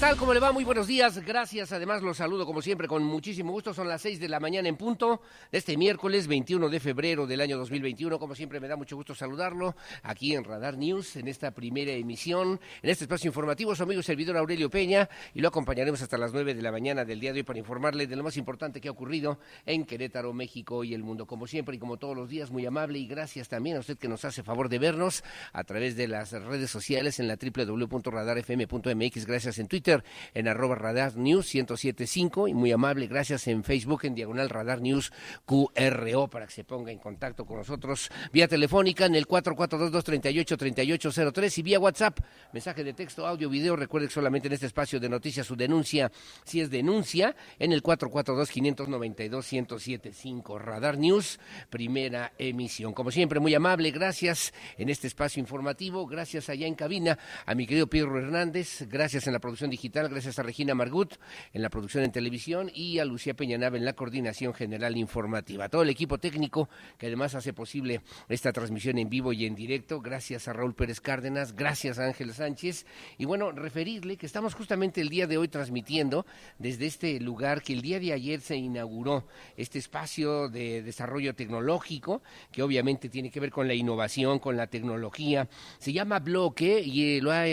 [0.00, 0.16] Tal?
[0.16, 0.50] ¿Cómo le va?
[0.50, 1.18] Muy buenos días.
[1.26, 1.72] Gracias.
[1.72, 3.74] Además, los saludo como siempre con muchísimo gusto.
[3.74, 5.20] Son las 6 de la mañana en punto
[5.52, 8.18] de este miércoles 21 de febrero del año 2021.
[8.18, 12.58] Como siempre, me da mucho gusto saludarlo aquí en Radar News, en esta primera emisión,
[12.82, 13.74] en este espacio informativo.
[13.74, 17.20] Su amigo servidor Aurelio Peña y lo acompañaremos hasta las 9 de la mañana del
[17.20, 20.82] día de hoy para informarle de lo más importante que ha ocurrido en Querétaro, México
[20.82, 21.26] y el mundo.
[21.26, 24.08] Como siempre y como todos los días, muy amable y gracias también a usted que
[24.08, 29.26] nos hace favor de vernos a través de las redes sociales en la www.radarfm.mx.
[29.26, 29.89] Gracias en Twitter
[30.34, 35.12] en arroba radar news 1075 y muy amable, gracias en Facebook en diagonal radar news
[35.46, 41.62] QRO para que se ponga en contacto con nosotros vía telefónica en el 442-238-3803 y
[41.62, 42.18] vía WhatsApp,
[42.52, 43.74] mensaje de texto, audio, video.
[43.76, 46.12] Recuerde que solamente en este espacio de noticias su denuncia,
[46.44, 50.60] si es denuncia, en el 442-592-1075.
[50.60, 52.92] Radar News, primera emisión.
[52.92, 57.66] Como siempre, muy amable, gracias en este espacio informativo, gracias allá en cabina a mi
[57.66, 61.14] querido Pedro Hernández, gracias en la producción digital gracias a Regina Margut
[61.52, 65.68] en la producción en televisión y a Lucía Peñanave en la coordinación general informativa.
[65.68, 70.00] Todo el equipo técnico que además hace posible esta transmisión en vivo y en directo,
[70.00, 72.84] gracias a Raúl Pérez Cárdenas, gracias a Ángel Sánchez.
[73.16, 76.26] Y bueno, referirle que estamos justamente el día de hoy transmitiendo
[76.58, 79.26] desde este lugar que el día de ayer se inauguró,
[79.56, 84.66] este espacio de desarrollo tecnológico, que obviamente tiene que ver con la innovación, con la
[84.66, 85.48] tecnología.
[85.78, 87.46] Se llama Bloque y lo ha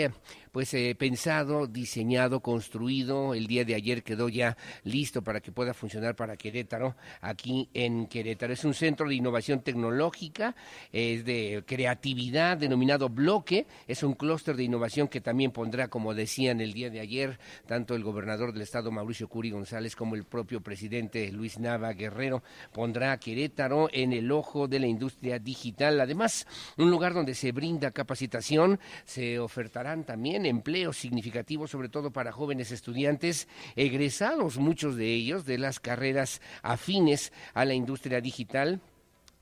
[0.58, 3.32] pues eh, pensado, diseñado, construido.
[3.32, 8.08] El día de ayer quedó ya listo para que pueda funcionar para Querétaro, aquí en
[8.08, 8.52] Querétaro.
[8.52, 10.56] Es un centro de innovación tecnológica,
[10.90, 16.60] es de creatividad denominado Bloque, es un clúster de innovación que también pondrá, como decían
[16.60, 17.38] el día de ayer,
[17.68, 22.42] tanto el gobernador del estado Mauricio Curi González como el propio presidente Luis Nava Guerrero,
[22.72, 26.00] pondrá Querétaro en el ojo de la industria digital.
[26.00, 26.48] Además,
[26.78, 32.72] un lugar donde se brinda capacitación, se ofertarán también empleos significativos, sobre todo para jóvenes
[32.72, 38.80] estudiantes egresados, muchos de ellos, de las carreras afines a la industria digital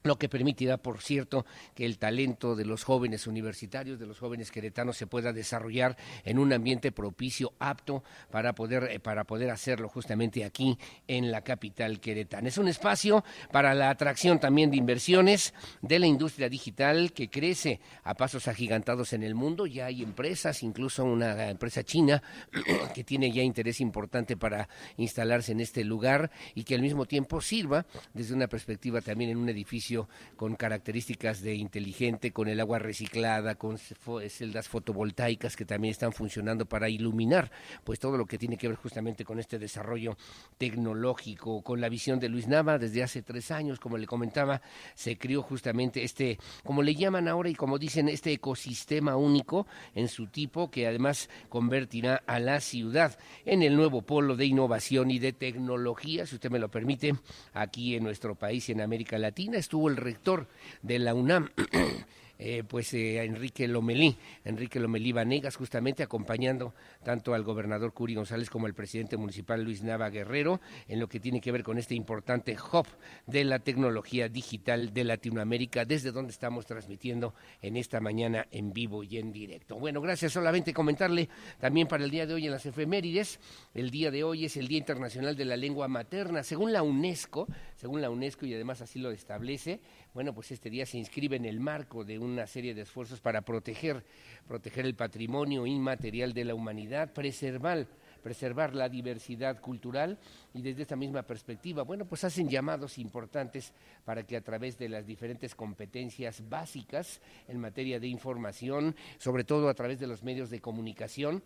[0.06, 4.50] lo que permitirá, por cierto, que el talento de los jóvenes universitarios, de los jóvenes
[4.50, 9.88] queretanos, se pueda desarrollar en un ambiente propicio, apto para poder, eh, para poder hacerlo
[9.88, 12.48] justamente aquí en la capital queretana.
[12.48, 17.80] Es un espacio para la atracción también de inversiones de la industria digital que crece
[18.04, 19.66] a pasos agigantados en el mundo.
[19.66, 22.22] Ya hay empresas, incluso una empresa china,
[22.94, 27.40] que tiene ya interés importante para instalarse en este lugar y que al mismo tiempo
[27.40, 29.95] sirva desde una perspectiva también en un edificio
[30.36, 36.66] con características de inteligente, con el agua reciclada, con celdas fotovoltaicas que también están funcionando
[36.66, 37.50] para iluminar,
[37.84, 40.16] pues todo lo que tiene que ver justamente con este desarrollo
[40.58, 44.60] tecnológico, con la visión de Luis Nava desde hace tres años, como le comentaba,
[44.94, 50.08] se crió justamente este, como le llaman ahora y como dicen, este ecosistema único en
[50.08, 55.18] su tipo que además convertirá a la ciudad en el nuevo polo de innovación y
[55.18, 57.14] de tecnología, si usted me lo permite,
[57.52, 59.58] aquí en nuestro país y en América Latina.
[59.58, 60.46] Estuvo el rector
[60.82, 61.50] de la UNAM.
[62.38, 64.14] Eh, pues eh, Enrique Lomelí,
[64.44, 69.82] Enrique Lomelí Vanegas, justamente acompañando tanto al gobernador Curi González como al presidente municipal Luis
[69.82, 72.86] Nava Guerrero en lo que tiene que ver con este importante hub
[73.26, 79.02] de la tecnología digital de Latinoamérica, desde donde estamos transmitiendo en esta mañana en vivo
[79.02, 79.78] y en directo.
[79.78, 80.32] Bueno, gracias.
[80.32, 83.40] Solamente comentarle también para el día de hoy en las efemérides,
[83.72, 86.42] el día de hoy es el Día Internacional de la Lengua Materna.
[86.42, 89.80] Según la UNESCO, según la UNESCO y además así lo establece,
[90.14, 93.42] bueno, pues este día se inscribe en el marco de una serie de esfuerzos para
[93.42, 94.04] proteger,
[94.48, 97.86] proteger el patrimonio inmaterial de la humanidad, preservar
[98.26, 100.18] preservar la diversidad cultural
[100.52, 103.72] y desde esta misma perspectiva, bueno, pues hacen llamados importantes
[104.04, 109.68] para que a través de las diferentes competencias básicas en materia de información, sobre todo
[109.68, 111.40] a través de los medios de comunicación,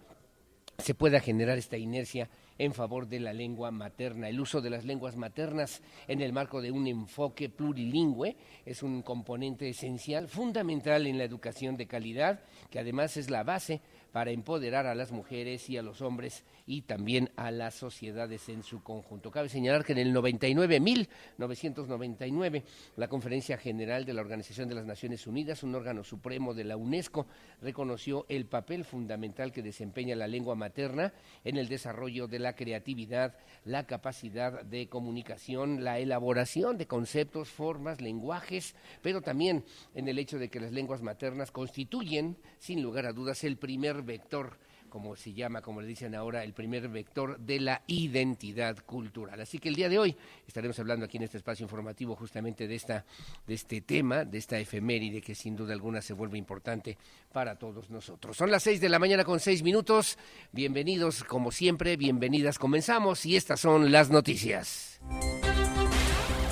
[0.81, 2.29] se pueda generar esta inercia
[2.59, 4.29] en favor de la lengua materna.
[4.29, 8.37] El uso de las lenguas maternas en el marco de un enfoque plurilingüe
[8.67, 12.41] es un componente esencial, fundamental en la educación de calidad,
[12.71, 13.81] que además es la base
[14.13, 18.63] para empoderar a las mujeres y a los hombres y también a las sociedades en
[18.63, 19.33] su conjunto.
[19.33, 22.63] Cabe señalar que en el 99, 1999,
[22.95, 26.77] la Conferencia General de la Organización de las Naciones Unidas, un órgano supremo de la
[26.77, 27.27] UNESCO,
[27.61, 31.13] reconoció el papel fundamental que desempeña la lengua materna
[31.43, 33.35] en el desarrollo de la creatividad,
[33.65, 39.65] la capacidad de comunicación, la elaboración de conceptos, formas, lenguajes, pero también
[39.97, 44.03] en el hecho de que las lenguas maternas constituyen, sin lugar a dudas, el primer
[44.03, 49.41] vector como se llama, como le dicen ahora, el primer vector de la identidad cultural.
[49.41, 50.17] Así que el día de hoy
[50.47, 53.05] estaremos hablando aquí en este espacio informativo justamente de esta,
[53.47, 56.99] de este tema, de esta efeméride que sin duda alguna se vuelve importante
[57.33, 58.37] para todos nosotros.
[58.37, 60.19] Son las seis de la mañana con seis minutos.
[60.53, 62.59] Bienvenidos, como siempre, bienvenidas.
[62.59, 65.01] Comenzamos y estas son las noticias.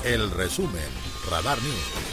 [0.04, 0.80] El resumen,
[1.28, 2.07] Radar News.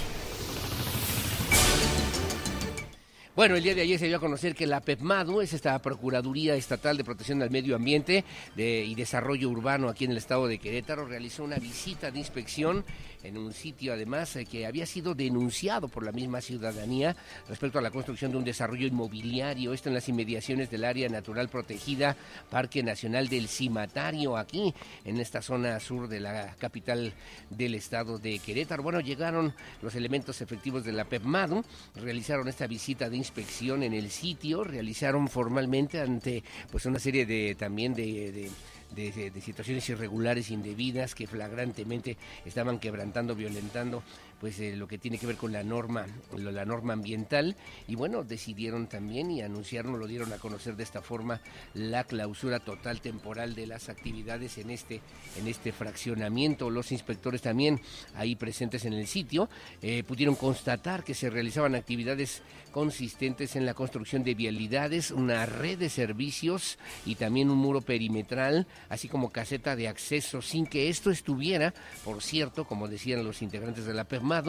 [3.36, 6.56] Bueno, el día de ayer se dio a conocer que la PEPMADU es esta Procuraduría
[6.56, 8.24] Estatal de Protección del Medio Ambiente
[8.56, 12.86] y Desarrollo Urbano aquí en el estado de Querétaro, realizó una visita de inspección
[13.26, 17.16] en un sitio además eh, que había sido denunciado por la misma ciudadanía
[17.50, 21.50] respecto a la construcción de un desarrollo inmobiliario, esto en las inmediaciones del área natural
[21.50, 22.16] protegida
[22.50, 24.74] Parque Nacional del Cimatario, aquí
[25.04, 27.14] en esta zona sur de la capital
[27.50, 28.84] del estado de Querétaro.
[28.84, 31.64] Bueno, llegaron los elementos efectivos de la PEPMADU,
[31.96, 37.56] realizaron esta visita de inspección en el sitio, realizaron formalmente ante pues una serie de
[37.56, 38.50] también de
[38.96, 44.04] de, situaciones irregulares, indebidas, que flagrantemente estaban quebrantando, violentando
[44.40, 46.06] pues eh, lo que tiene que ver con la norma,
[46.38, 47.56] la norma ambiental
[47.88, 51.42] y bueno, decidieron también y anunciaron, lo dieron a conocer de esta forma
[51.74, 55.02] la clausura total temporal de las actividades en este
[55.38, 56.70] en este fraccionamiento.
[56.70, 57.82] Los inspectores también
[58.16, 59.50] ahí presentes en el sitio
[59.82, 62.42] eh, pudieron constatar que se realizaban actividades
[62.76, 68.68] consistentes en la construcción de vialidades, una red de servicios y también un muro perimetral,
[68.90, 71.74] así como caseta de acceso, sin que esto estuviera,
[72.04, 74.44] por cierto, como decían los integrantes de la PEMA,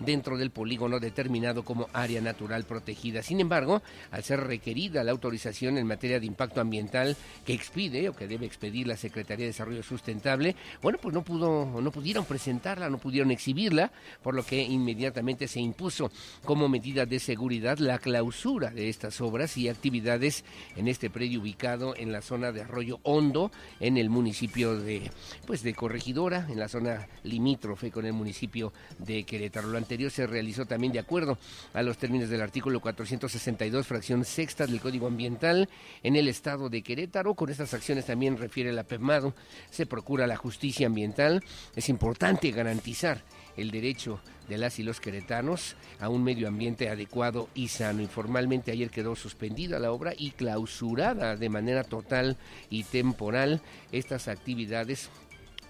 [0.00, 3.22] dentro del polígono determinado como área natural protegida.
[3.22, 7.14] Sin embargo, al ser requerida la autorización en materia de impacto ambiental
[7.44, 11.66] que expide o que debe expedir la Secretaría de Desarrollo Sustentable, bueno, pues no pudo,
[11.78, 13.92] no pudieron presentarla, no pudieron exhibirla,
[14.22, 16.10] por lo que inmediatamente se impuso
[16.42, 20.44] como medida de seguridad la clausura de estas obras y actividades
[20.76, 25.10] en este predio ubicado en la zona de Arroyo Hondo, en el municipio de,
[25.46, 29.68] pues de Corregidora, en la zona limítrofe con el municipio de Querétaro.
[29.68, 31.38] Lo anterior se realizó también de acuerdo
[31.74, 35.68] a los términos del artículo 462, fracción sexta del Código Ambiental
[36.04, 37.34] en el estado de Querétaro.
[37.34, 39.34] Con estas acciones también refiere la PEMADO,
[39.70, 41.42] se procura la justicia ambiental.
[41.74, 43.24] Es importante garantizar
[43.56, 48.02] el derecho de las y los queretanos a un medio ambiente adecuado y sano.
[48.02, 52.36] Informalmente ayer quedó suspendida la obra y clausurada de manera total
[52.70, 53.60] y temporal
[53.92, 55.10] estas actividades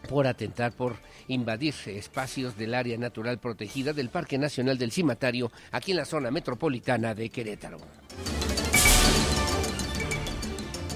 [0.09, 0.97] por atentar, por
[1.29, 6.31] invadir espacios del área natural protegida del Parque Nacional del Cimatario, aquí en la zona
[6.31, 7.79] metropolitana de Querétaro.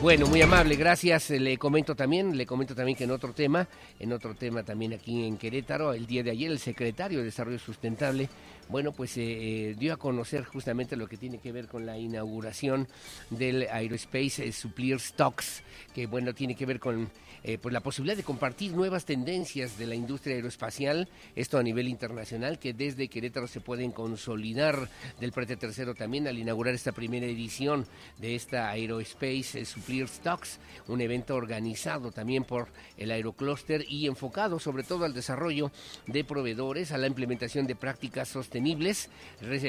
[0.03, 1.29] Bueno, muy amable, gracias.
[1.29, 3.69] Le comento también, le comento también que en otro tema,
[3.99, 7.59] en otro tema también aquí en Querétaro, el día de ayer el secretario de Desarrollo
[7.59, 8.27] Sustentable,
[8.71, 11.99] bueno, pues eh, eh, dio a conocer justamente lo que tiene que ver con la
[11.99, 12.89] inauguración
[13.31, 15.63] del Aerospace eh, Supplier Stocks,
[15.95, 17.11] que bueno, tiene que ver con
[17.43, 21.89] eh, pues la posibilidad de compartir nuevas tendencias de la industria aeroespacial, esto a nivel
[21.89, 27.27] internacional, que desde Querétaro se pueden consolidar del prete tercero también al inaugurar esta primera
[27.27, 27.87] edición
[28.19, 34.83] de esta Aerospace Supplier Stocks, un evento organizado también por el Aerocluster y enfocado sobre
[34.83, 35.73] todo al desarrollo
[36.07, 38.60] de proveedores, a la implementación de prácticas sostenibles.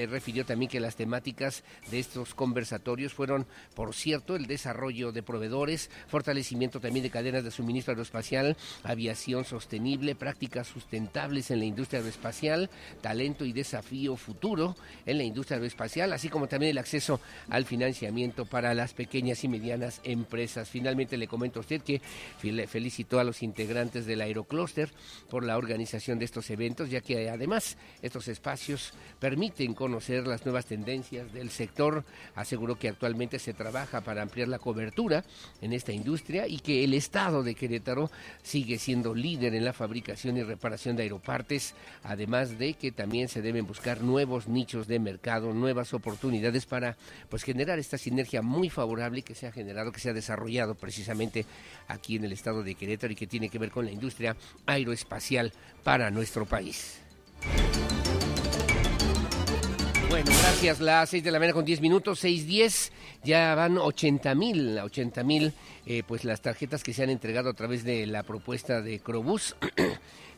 [0.07, 5.89] Refirió también que las temáticas de estos conversatorios fueron, por cierto, el desarrollo de proveedores,
[6.07, 12.69] fortalecimiento también de cadenas de suministro aeroespacial, aviación sostenible, prácticas sustentables en la industria aeroespacial,
[13.01, 17.19] talento y desafío futuro en la industria aeroespacial, así como también el acceso
[17.49, 20.69] al financiamiento para las pequeñas y medianas empresas.
[20.69, 22.01] Finalmente le comento a usted que
[22.67, 24.89] felicitó a los integrantes del Aerocluster
[25.29, 28.80] por la organización de estos eventos, ya que además estos espacios
[29.21, 32.03] permiten conocer las nuevas tendencias del sector.
[32.33, 35.23] Aseguró que actualmente se trabaja para ampliar la cobertura
[35.61, 38.09] en esta industria y que el Estado de Querétaro
[38.41, 43.43] sigue siendo líder en la fabricación y reparación de aeropartes, además de que también se
[43.43, 46.97] deben buscar nuevos nichos de mercado, nuevas oportunidades para
[47.29, 51.45] pues generar esta sinergia muy favorable que se ha generado, que se ha desarrollado precisamente
[51.87, 54.35] aquí en el estado de Querétaro y que tiene que ver con la industria
[54.65, 57.01] aeroespacial para nuestro país.
[60.11, 60.81] Bueno, gracias.
[60.81, 62.91] Las seis de la mañana con diez minutos, seis diez.
[63.23, 65.53] Ya van ochenta mil, ochenta mil,
[65.85, 69.55] eh, pues las tarjetas que se han entregado a través de la propuesta de Crobús.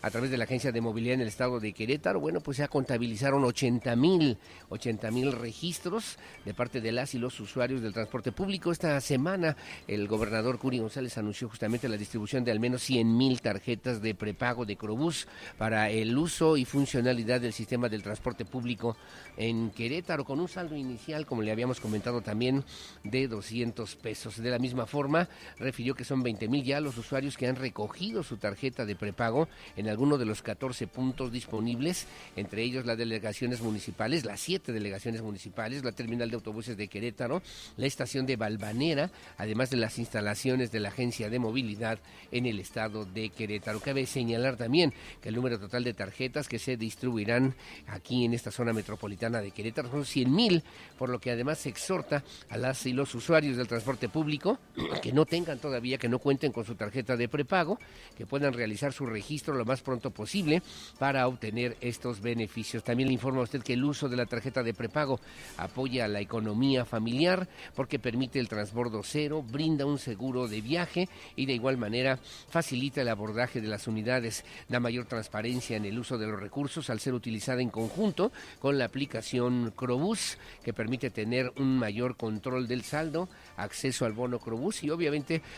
[0.03, 2.67] a través de la Agencia de Movilidad en el estado de Querétaro, bueno, pues ya
[2.67, 8.33] contabilizaron 80 mil, 80 mil registros de parte de las y los usuarios del transporte
[8.33, 8.73] público.
[8.73, 9.55] Esta semana
[9.87, 14.13] el gobernador Curi González anunció justamente la distribución de al menos 100 mil tarjetas de
[14.13, 15.25] prepago de Crobús
[15.57, 18.97] para el uso y funcionalidad del sistema del transporte público
[19.37, 22.65] en Querétaro, con un saldo inicial, como le habíamos comentado también,
[23.05, 24.35] de 200 pesos.
[24.35, 28.23] De la misma forma, refirió que son 20 mil ya los usuarios que han recogido
[28.23, 33.61] su tarjeta de prepago en alguno de los 14 puntos disponibles, entre ellos las delegaciones
[33.61, 37.41] municipales, las siete delegaciones municipales, la terminal de autobuses de Querétaro,
[37.77, 41.99] la estación de Balvanera, además de las instalaciones de la Agencia de Movilidad
[42.31, 43.79] en el estado de Querétaro.
[43.79, 47.55] Cabe señalar también que el número total de tarjetas que se distribuirán
[47.87, 50.63] aquí en esta zona metropolitana de Querétaro son 100 mil,
[50.97, 54.59] por lo que además se exhorta a las y los usuarios del transporte público
[55.01, 57.79] que no tengan todavía, que no cuenten con su tarjeta de prepago,
[58.17, 60.61] que puedan realizar su registro lo más pronto posible
[60.99, 62.83] para obtener estos beneficios.
[62.83, 65.19] También le informa a usted que el uso de la tarjeta de prepago
[65.57, 71.07] apoya a la economía familiar porque permite el transbordo cero, brinda un seguro de viaje
[71.35, 72.17] y de igual manera
[72.49, 76.89] facilita el abordaje de las unidades, da mayor transparencia en el uso de los recursos
[76.89, 82.67] al ser utilizada en conjunto con la aplicación Crobús que permite tener un mayor control
[82.67, 85.12] del saldo, acceso al bono Crobús y obviamente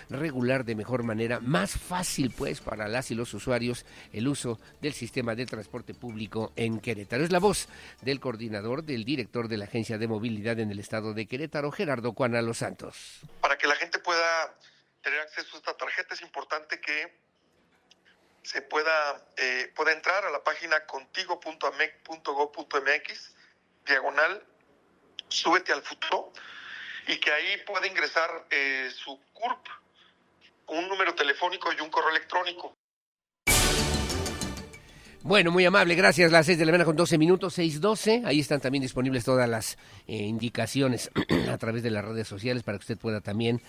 [0.10, 4.94] regular de mejor manera, más fácil pues para las y los usuarios el uso del
[4.94, 7.24] sistema de transporte público en Querétaro.
[7.24, 7.68] Es la voz
[8.02, 12.14] del coordinador, del director de la Agencia de Movilidad en el estado de Querétaro, Gerardo
[12.14, 13.22] Cuana Los Santos.
[13.42, 14.56] Para que la gente pueda
[15.02, 17.26] tener acceso a esta tarjeta es importante que
[18.46, 23.36] se pueda, eh, pueda entrar a la página contigo.amec.gov.mx,
[23.86, 24.46] diagonal,
[25.28, 26.32] súbete al futuro,
[27.08, 29.68] y que ahí pueda ingresar eh, su CURP,
[30.68, 32.76] un número telefónico y un correo electrónico.
[35.22, 36.32] Bueno, muy amable, gracias.
[36.32, 38.26] Las seis de la mañana con 12 minutos, 6.12.
[38.26, 41.10] Ahí están también disponibles todas las eh, indicaciones
[41.50, 43.60] a través de las redes sociales para que usted pueda también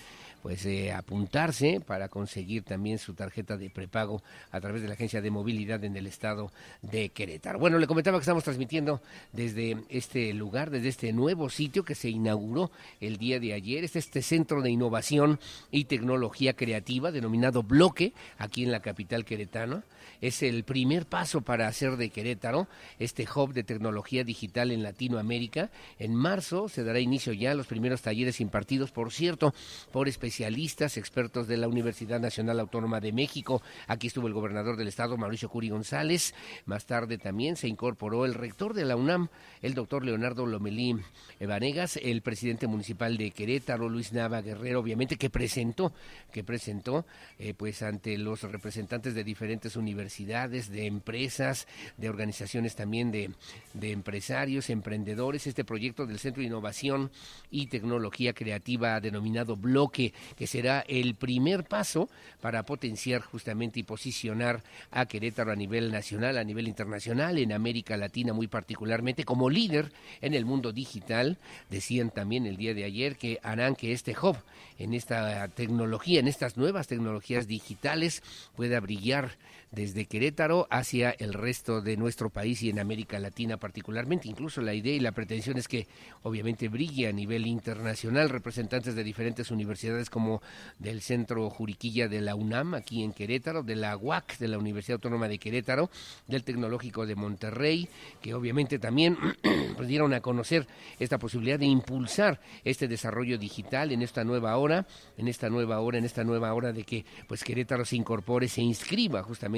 [0.43, 5.21] pues eh, apuntarse para conseguir también su tarjeta de prepago a través de la Agencia
[5.21, 6.53] de Movilidad en el estado
[6.83, 7.59] de Querétaro.
[7.59, 9.01] Bueno, le comentaba que estamos transmitiendo
[9.33, 13.85] desde este lugar, desde este nuevo sitio que se inauguró el día de ayer.
[13.85, 15.41] Es este centro de innovación
[15.71, 19.85] y tecnología creativa denominado Bloque, aquí en la capital queretana.
[20.21, 22.69] Es el primer paso para hacer de Querétaro
[22.99, 25.71] este hub de tecnología digital en Latinoamérica.
[25.99, 29.55] En marzo se dará inicio ya a los primeros talleres impartidos, por cierto,
[29.93, 33.63] por especialistas expertos de la Universidad Nacional Autónoma de México.
[33.87, 36.35] Aquí estuvo el gobernador del estado, Mauricio Curi González.
[36.65, 39.29] Más tarde también se incorporó el rector de la UNAM,
[39.63, 40.97] el doctor Leonardo Lomelí
[41.41, 45.93] Vanegas, el presidente municipal de Querétaro, Luis Nava Guerrero, obviamente, que presentó,
[46.33, 47.07] que presentó,
[47.39, 53.31] eh, pues ante los representantes de diferentes universidades, de empresas, de organizaciones también de,
[53.75, 57.11] de empresarios, emprendedores, este proyecto del Centro de Innovación
[57.51, 62.09] y Tecnología Creativa denominado Bloque que será el primer paso
[62.41, 67.97] para potenciar justamente y posicionar a Querétaro a nivel nacional, a nivel internacional, en América
[67.97, 71.39] Latina muy particularmente, como líder en el mundo digital.
[71.71, 74.37] Decían también el día de ayer que harán que este hub
[74.79, 78.23] en esta tecnología, en estas nuevas tecnologías digitales,
[78.55, 79.37] pueda brillar
[79.71, 84.29] desde Querétaro hacia el resto de nuestro país y en América Latina particularmente.
[84.29, 85.87] Incluso la idea y la pretensión es que
[86.23, 90.41] obviamente brille a nivel internacional representantes de diferentes universidades como
[90.79, 94.97] del Centro Juriquilla de la UNAM aquí en Querétaro, de la UAC de la Universidad
[94.97, 95.91] Autónoma de Querétaro,
[96.27, 97.89] del Tecnológico de Monterrey,
[98.21, 99.17] que obviamente también
[99.77, 100.67] pues, dieron a conocer
[100.99, 104.87] esta posibilidad de impulsar este desarrollo digital en esta nueva hora,
[105.19, 108.63] en esta nueva hora, en esta nueva hora de que pues Querétaro se incorpore, se
[108.63, 109.56] inscriba justamente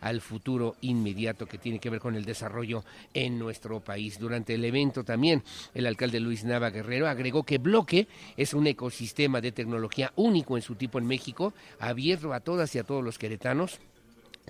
[0.00, 4.18] al futuro inmediato que tiene que ver con el desarrollo en nuestro país.
[4.18, 5.42] Durante el evento también
[5.74, 10.62] el alcalde Luis Nava Guerrero agregó que Bloque es un ecosistema de tecnología único en
[10.62, 13.80] su tipo en México, abierto a todas y a todos los queretanos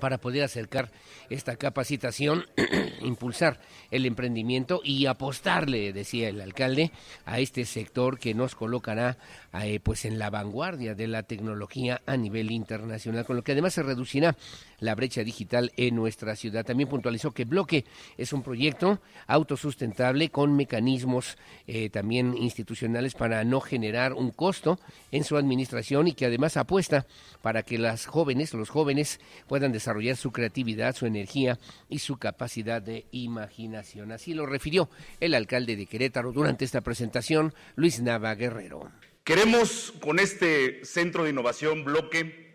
[0.01, 0.91] para poder acercar
[1.31, 2.47] esta capacitación,
[3.03, 3.61] impulsar
[3.91, 6.91] el emprendimiento y apostarle, decía el alcalde,
[7.25, 9.19] a este sector que nos colocará
[9.63, 13.75] eh, pues en la vanguardia de la tecnología a nivel internacional, con lo que además
[13.75, 14.37] se reducirá
[14.81, 16.65] la brecha digital en nuestra ciudad.
[16.65, 17.85] También puntualizó que Bloque
[18.17, 24.79] es un proyecto autosustentable con mecanismos eh, también institucionales para no generar un costo
[25.11, 27.07] en su administración y que además apuesta
[27.43, 32.83] para que las jóvenes, los jóvenes puedan desarrollar su creatividad, su energía y su capacidad
[32.83, 34.13] de imaginación.
[34.13, 34.89] Así lo refirió
[35.21, 38.91] el alcalde de Querétaro durante esta presentación, Luis Nava Guerrero.
[39.25, 42.55] Queremos con este centro de innovación bloque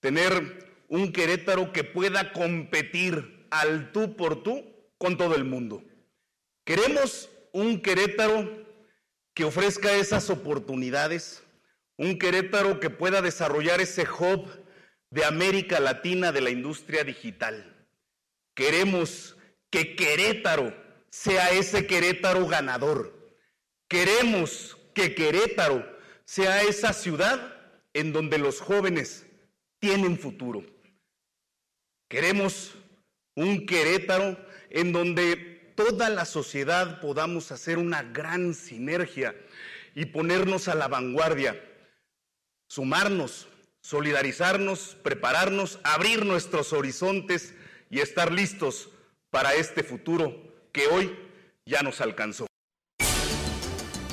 [0.00, 4.64] tener un Querétaro que pueda competir al tú por tú
[4.96, 5.84] con todo el mundo.
[6.64, 8.66] Queremos un Querétaro
[9.34, 11.44] que ofrezca esas oportunidades,
[11.96, 14.48] un Querétaro que pueda desarrollar ese hub
[15.10, 17.86] de América Latina de la industria digital.
[18.54, 19.36] Queremos
[19.70, 20.74] que Querétaro
[21.10, 23.36] sea ese Querétaro ganador.
[23.88, 25.86] Queremos que Querétaro
[26.24, 27.54] sea esa ciudad
[27.94, 29.26] en donde los jóvenes
[29.78, 30.64] tienen futuro.
[32.08, 32.74] Queremos
[33.34, 34.36] un Querétaro
[34.70, 35.36] en donde
[35.76, 39.36] toda la sociedad podamos hacer una gran sinergia
[39.94, 41.62] y ponernos a la vanguardia,
[42.66, 43.46] sumarnos,
[43.80, 47.54] solidarizarnos, prepararnos, abrir nuestros horizontes
[47.90, 48.90] y estar listos
[49.30, 50.34] para este futuro
[50.72, 51.16] que hoy
[51.64, 52.47] ya nos alcanzó.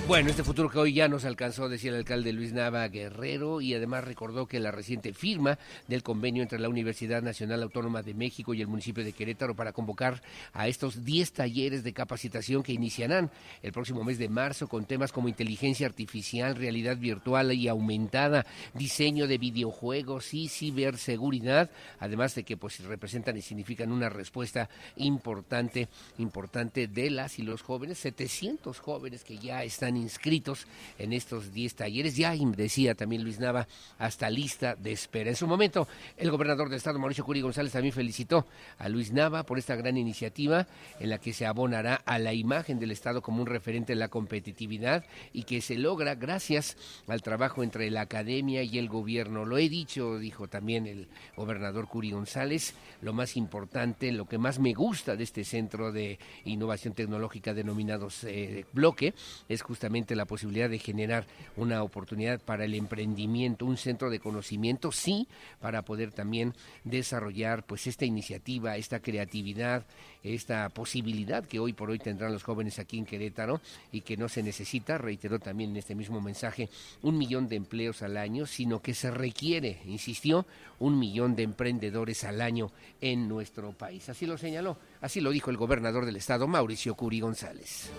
[0.07, 3.73] Bueno, este futuro que hoy ya nos alcanzó, decía el alcalde Luis Nava Guerrero, y
[3.73, 5.57] además recordó que la reciente firma
[5.87, 9.73] del convenio entre la Universidad Nacional Autónoma de México y el municipio de Querétaro para
[9.73, 10.21] convocar
[10.53, 13.31] a estos 10 talleres de capacitación que iniciarán
[13.63, 18.45] el próximo mes de marzo con temas como inteligencia artificial, realidad virtual y aumentada,
[18.75, 25.87] diseño de videojuegos y ciberseguridad, además de que pues representan y significan una respuesta importante,
[26.19, 31.75] importante de las y los jóvenes, 700 jóvenes que ya están inscritos en estos 10
[31.75, 32.15] talleres.
[32.15, 35.29] Ya decía también Luis Nava, hasta lista de espera.
[35.29, 35.87] En su momento,
[36.17, 38.45] el gobernador del estado, Mauricio Curi González, también felicitó
[38.77, 40.67] a Luis Nava por esta gran iniciativa
[40.99, 44.09] en la que se abonará a la imagen del estado como un referente en la
[44.09, 49.45] competitividad y que se logra gracias al trabajo entre la academia y el gobierno.
[49.45, 54.59] Lo he dicho, dijo también el gobernador Curi González, lo más importante, lo que más
[54.59, 59.13] me gusta de este centro de innovación tecnológica denominados eh, bloque
[59.47, 59.84] es justamente
[60.15, 61.25] la posibilidad de generar
[61.55, 65.27] una oportunidad para el emprendimiento, un centro de conocimiento, sí,
[65.61, 69.85] para poder también desarrollar pues esta iniciativa, esta creatividad,
[70.23, 74.27] esta posibilidad que hoy por hoy tendrán los jóvenes aquí en Querétaro y que no
[74.27, 76.69] se necesita, reiteró también en este mismo mensaje,
[77.01, 80.45] un millón de empleos al año, sino que se requiere, insistió,
[80.79, 82.71] un millón de emprendedores al año
[83.01, 84.09] en nuestro país.
[84.09, 87.91] Así lo señaló, así lo dijo el gobernador del estado, Mauricio Curi González.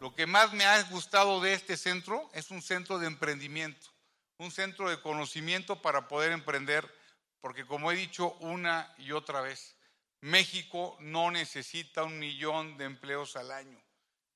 [0.00, 3.88] Lo que más me ha gustado de este centro es un centro de emprendimiento,
[4.38, 6.88] un centro de conocimiento para poder emprender,
[7.40, 9.76] porque como he dicho una y otra vez,
[10.20, 13.80] México no necesita un millón de empleos al año.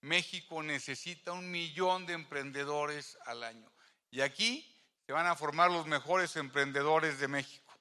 [0.01, 3.73] México necesita un millón de emprendedores al año.
[4.11, 4.69] Y aquí
[5.07, 7.73] se van a formar los mejores emprendedores de México.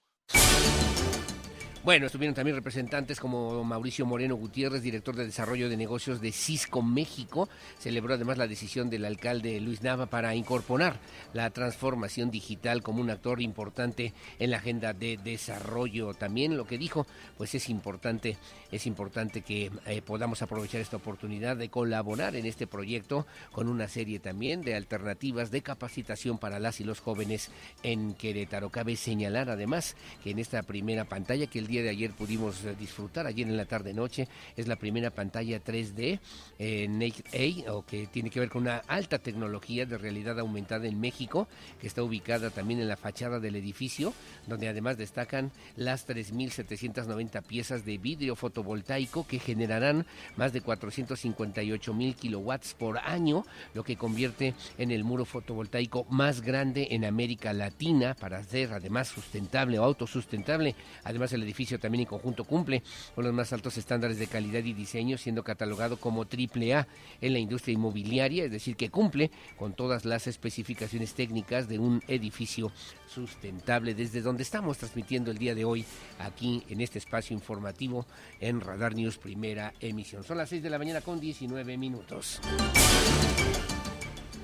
[1.83, 6.83] Bueno, estuvieron también representantes como Mauricio Moreno Gutiérrez, director de Desarrollo de Negocios de Cisco
[6.83, 7.49] México.
[7.79, 10.99] Celebró además la decisión del alcalde Luis Nava para incorporar
[11.33, 16.13] la transformación digital como un actor importante en la agenda de desarrollo.
[16.13, 18.37] También lo que dijo, pues es importante,
[18.71, 23.87] es importante que eh, podamos aprovechar esta oportunidad de colaborar en este proyecto con una
[23.87, 27.49] serie también de alternativas de capacitación para las y los jóvenes
[27.81, 28.69] en Querétaro.
[28.69, 32.75] Cabe señalar además que en esta primera pantalla que el día de ayer pudimos eh,
[32.77, 34.27] disfrutar, ayer en la tarde-noche.
[34.57, 36.19] Es la primera pantalla 3D
[36.59, 40.85] eh, Naked A, o que tiene que ver con una alta tecnología de realidad aumentada
[40.85, 41.47] en México,
[41.79, 44.13] que está ubicada también en la fachada del edificio,
[44.47, 50.05] donde además destacan las 3.790 piezas de vidrio fotovoltaico que generarán
[50.35, 56.41] más de 458 mil kilowatts por año, lo que convierte en el muro fotovoltaico más
[56.41, 60.75] grande en América Latina para ser además sustentable o autosustentable.
[61.05, 62.83] Además, el edificio también en conjunto cumple
[63.15, 66.87] con los más altos estándares de calidad y diseño, siendo catalogado como triple A
[67.21, 72.01] en la industria inmobiliaria, es decir, que cumple con todas las especificaciones técnicas de un
[72.07, 72.71] edificio
[73.07, 75.85] sustentable, desde donde estamos transmitiendo el día de hoy
[76.19, 78.05] aquí en este espacio informativo
[78.39, 80.23] en Radar News Primera Emisión.
[80.23, 82.39] Son las 6 de la mañana con 19 minutos.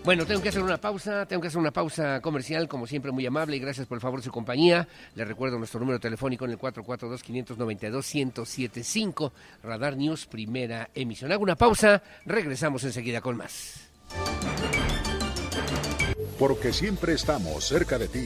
[0.07, 3.25] Bueno, tengo que hacer una pausa, tengo que hacer una pausa comercial, como siempre muy
[3.25, 4.87] amable y gracias por el favor de su compañía.
[5.15, 11.33] Le recuerdo nuestro número telefónico en el 442-592-1075, Radar News, primera emisión.
[11.33, 13.89] Hago una pausa, regresamos enseguida con más.
[16.39, 18.23] Porque siempre estamos cerca de ti,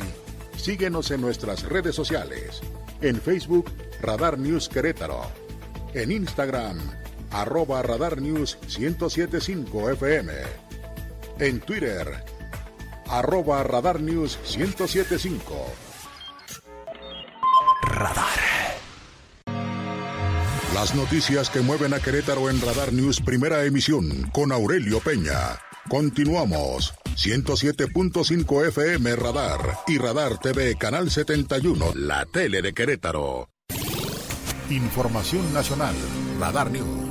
[0.58, 2.62] síguenos en nuestras redes sociales.
[3.02, 5.24] En Facebook, Radar News Querétaro.
[5.96, 6.78] En Instagram,
[7.32, 10.71] arroba Radar News 1075 FM
[11.42, 12.24] en Twitter,
[13.08, 15.66] arroba Radar News 1075.
[17.82, 18.40] Radar.
[20.76, 25.60] Las noticias que mueven a Querétaro en Radar News Primera Emisión con Aurelio Peña.
[25.90, 26.94] Continuamos.
[27.16, 33.50] 107.5 FM Radar y Radar TV Canal 71, la tele de Querétaro.
[34.70, 35.96] Información nacional,
[36.40, 37.11] Radar News.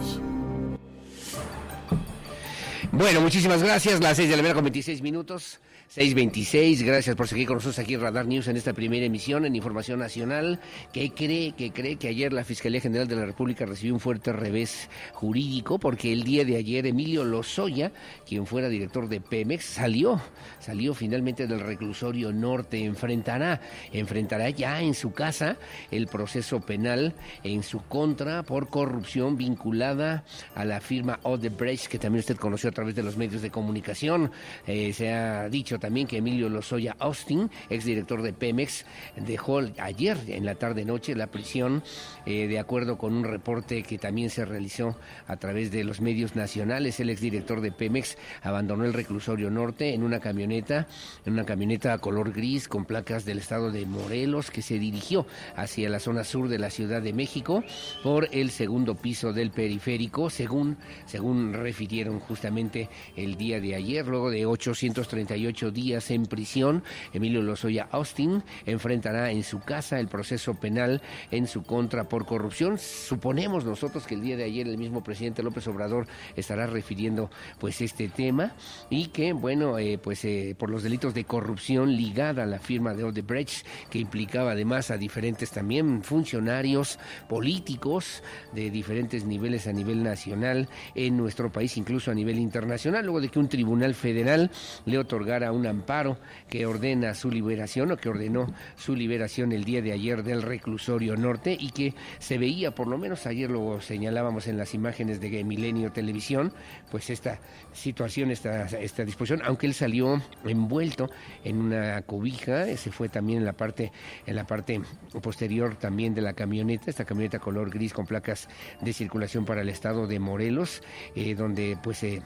[2.93, 4.01] Bueno, muchísimas gracias.
[4.01, 5.61] Las 6 de la mañana con 26 minutos.
[5.91, 9.99] 626, gracias por seguir con nosotros aquí Radar News en esta primera emisión en Información
[9.99, 10.61] Nacional.
[10.93, 11.51] ¿Qué cree?
[11.51, 15.81] que cree que ayer la Fiscalía General de la República recibió un fuerte revés jurídico?
[15.81, 17.91] Porque el día de ayer Emilio Lozoya,
[18.25, 20.21] quien fuera director de Pemex, salió,
[20.61, 23.61] salió finalmente del reclusorio norte, enfrentará,
[23.93, 25.57] enfrentará ya en su casa
[25.91, 30.23] el proceso penal en su contra por corrupción vinculada
[30.55, 34.31] a la firma Odebrecht, que también usted conoció a través de los medios de comunicación.
[34.69, 38.85] Eh, se ha dicho también que Emilio Lozoya Austin, exdirector de Pemex,
[39.17, 41.83] dejó ayer en la tarde-noche la prisión,
[42.27, 46.37] eh, de acuerdo con un reporte que también se realizó a través de los medios
[46.37, 47.01] nacionales.
[47.01, 50.87] El exdirector de Pemex abandonó el reclusorio norte en una camioneta,
[51.25, 55.89] en una camioneta color gris con placas del estado de Morelos que se dirigió hacia
[55.89, 57.65] la zona sur de la Ciudad de México
[58.03, 64.31] por el segundo piso del periférico, según, según refirieron justamente el día de ayer, luego
[64.31, 66.83] de 838 días en prisión.
[67.13, 72.79] Emilio Lozoya Austin enfrentará en su casa el proceso penal en su contra por corrupción.
[72.79, 76.07] Suponemos nosotros que el día de ayer el mismo presidente López Obrador
[76.37, 78.53] estará refiriendo pues este tema
[78.89, 82.95] y que bueno eh, pues eh, por los delitos de corrupción ligada a la firma
[82.95, 90.03] de Odebrecht que implicaba además a diferentes también funcionarios políticos de diferentes niveles a nivel
[90.03, 94.51] nacional en nuestro país incluso a nivel internacional luego de que un tribunal federal
[94.87, 96.19] le otorgara un un amparo
[96.49, 101.17] que ordena su liberación o que ordenó su liberación el día de ayer del reclusorio
[101.17, 105.45] norte y que se veía, por lo menos ayer lo señalábamos en las imágenes de
[105.45, 106.53] Milenio Televisión,
[106.91, 107.39] pues esta
[107.73, 111.11] situación, esta, esta disposición, aunque él salió envuelto
[111.45, 113.93] en una cobija, se fue también en la parte,
[114.27, 114.81] en la parte
[115.23, 118.49] posterior también de la camioneta, esta camioneta color gris con placas
[118.81, 120.83] de circulación para el estado de Morelos,
[121.15, 122.23] eh, donde pues se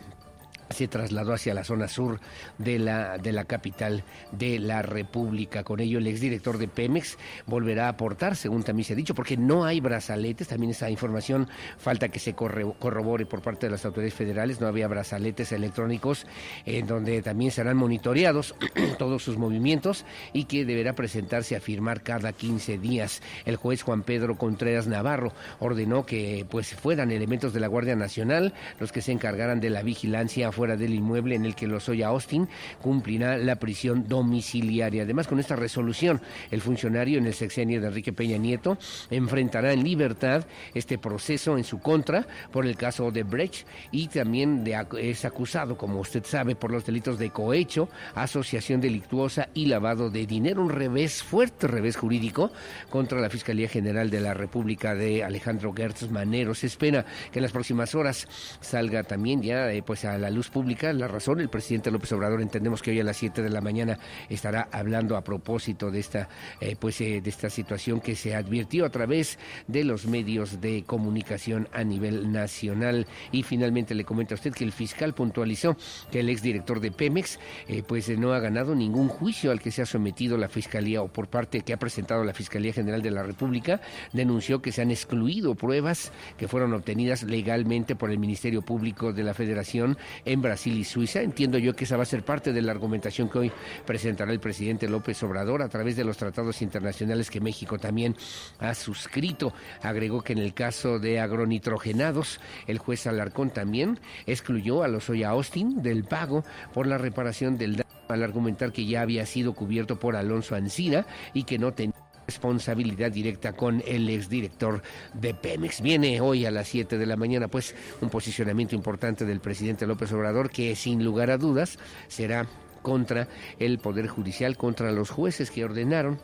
[0.71, 2.21] se trasladó hacia la zona sur
[2.59, 5.65] de la, de la capital de la República.
[5.65, 9.37] Con ello, el exdirector de Pemex volverá a aportar, según también se ha dicho, porque
[9.37, 11.49] no hay brazaletes, también esa información
[11.79, 16.27] falta que se corrobore por parte de las autoridades federales, no había brazaletes electrónicos
[16.67, 18.55] en donde también serán monitoreados
[18.99, 23.23] todos sus movimientos y que deberá presentarse a firmar cada 15 días.
[23.45, 28.55] El juez Juan Pedro Contreras Navarro ordenó que pues fueran elementos de la Guardia Nacional
[28.79, 32.49] los que se encargaran de la vigilancia fuera del inmueble en el que Lozoya Austin
[32.81, 35.03] cumplirá la prisión domiciliaria.
[35.03, 38.79] Además, con esta resolución, el funcionario en el sexenio de Enrique Peña Nieto
[39.11, 44.65] enfrentará en libertad este proceso en su contra por el caso de Brecht y también
[44.99, 50.27] es acusado, como usted sabe, por los delitos de cohecho, asociación delictuosa y lavado de
[50.27, 50.63] dinero.
[50.63, 52.51] Un revés, fuerte revés jurídico
[52.91, 56.55] contra la Fiscalía General de la República de Alejandro Gertz Manero.
[56.55, 58.29] Se espera que en las próximas horas
[58.61, 60.93] salga también ya eh, pues a la luz Pública.
[60.93, 63.99] La razón, el presidente López Obrador, entendemos que hoy a las 7 de la mañana
[64.29, 66.29] estará hablando a propósito de esta,
[66.61, 70.85] eh, pues, eh, de esta situación que se advirtió a través de los medios de
[70.85, 73.07] comunicación a nivel nacional.
[73.33, 75.77] Y finalmente le comenta a usted que el fiscal puntualizó
[76.11, 79.83] que el exdirector de Pemex, eh, pues, no ha ganado ningún juicio al que se
[79.83, 83.23] ha sometido la Fiscalía o por parte que ha presentado la Fiscalía General de la
[83.23, 83.81] República.
[84.13, 89.23] Denunció que se han excluido pruebas que fueron obtenidas legalmente por el Ministerio Público de
[89.23, 89.97] la Federación
[90.43, 91.21] Brasil y Suiza.
[91.21, 93.53] Entiendo yo que esa va a ser parte de la argumentación que hoy
[93.87, 98.17] presentará el presidente López Obrador a través de los tratados internacionales que México también
[98.59, 99.53] ha suscrito.
[99.83, 105.31] Agregó que en el caso de agronitrogenados, el juez Alarcón también excluyó a los Oya
[105.31, 109.99] Austin del pago por la reparación del daño al argumentar que ya había sido cubierto
[109.99, 114.83] por Alonso Ancira y que no tenía responsabilidad directa con el exdirector
[115.13, 115.81] de Pemex.
[115.81, 120.13] Viene hoy a las 7 de la mañana pues un posicionamiento importante del presidente López
[120.13, 122.47] Obrador que sin lugar a dudas será
[122.83, 126.19] contra el Poder Judicial, contra los jueces que ordenaron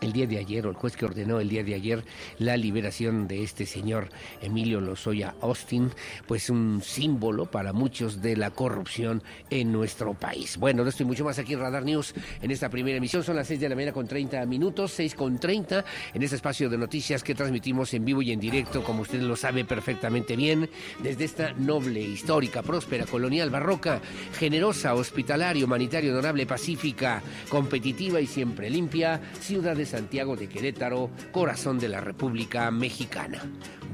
[0.00, 2.04] el día de ayer, o el juez que ordenó el día de ayer
[2.38, 4.08] la liberación de este señor
[4.42, 5.90] Emilio Lozoya Austin,
[6.26, 10.56] pues un símbolo para muchos de la corrupción en nuestro país.
[10.56, 13.24] Bueno, no estoy mucho más aquí en Radar News en esta primera emisión.
[13.24, 15.84] Son las 6 de la mañana con 30 minutos, 6 con 30
[16.14, 19.36] en este espacio de noticias que transmitimos en vivo y en directo, como usted lo
[19.36, 20.68] sabe perfectamente bien,
[21.02, 24.00] desde esta noble, histórica, próspera, colonial, barroca,
[24.38, 31.78] generosa, hospitalaria, humanitaria, honorable, pacífica, competitiva y siempre limpia, ciudad de Santiago de Querétaro, corazón
[31.78, 33.42] de la República Mexicana.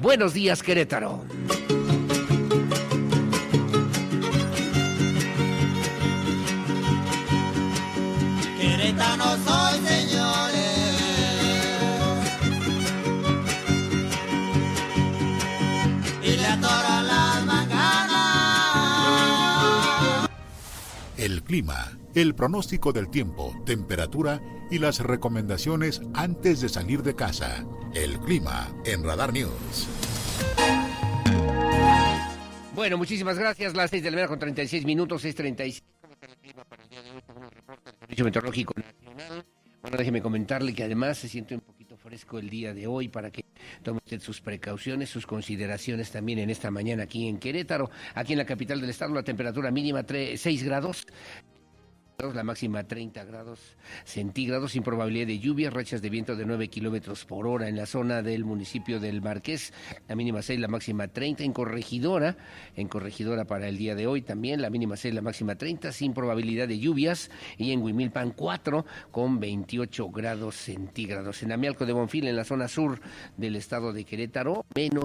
[0.01, 1.25] Buenos días, Querétaro.
[8.61, 10.65] Querétaro soy, señores.
[16.23, 17.25] Y le adoro las.
[21.17, 27.67] El clima, el pronóstico del tiempo, temperatura y las recomendaciones antes de salir de casa.
[27.95, 29.89] El clima en Radar News.
[32.75, 33.75] Bueno, muchísimas gracias.
[33.75, 35.83] Las 6 de la mañana con 36 minutos, 6.36.
[38.01, 38.75] Servicio Meteorológico.
[39.83, 43.31] Bueno, déjeme comentarle que además se siente un poquito fresco el día de hoy para
[43.31, 43.45] que
[43.83, 47.91] tome usted sus precauciones, sus consideraciones también en esta mañana aquí en Querétaro.
[48.15, 51.07] Aquí en la capital del estado la temperatura mínima 3, 6 grados.
[52.17, 57.25] La máxima 30 grados centígrados, sin probabilidad de lluvia, rachas de viento de 9 kilómetros
[57.25, 59.73] por hora en la zona del municipio del Marqués,
[60.09, 62.37] la mínima 6, la máxima 30 en Corregidora,
[62.77, 66.15] en Corregidora para el día de hoy también, la mínima 6, la máxima 30, sin
[66.15, 71.43] probabilidad de lluvias, y en Huimilpan 4 con 28 grados centígrados.
[71.43, 73.01] En Amialco de Bonfil, en la zona sur
[73.37, 75.05] del estado de Querétaro, menos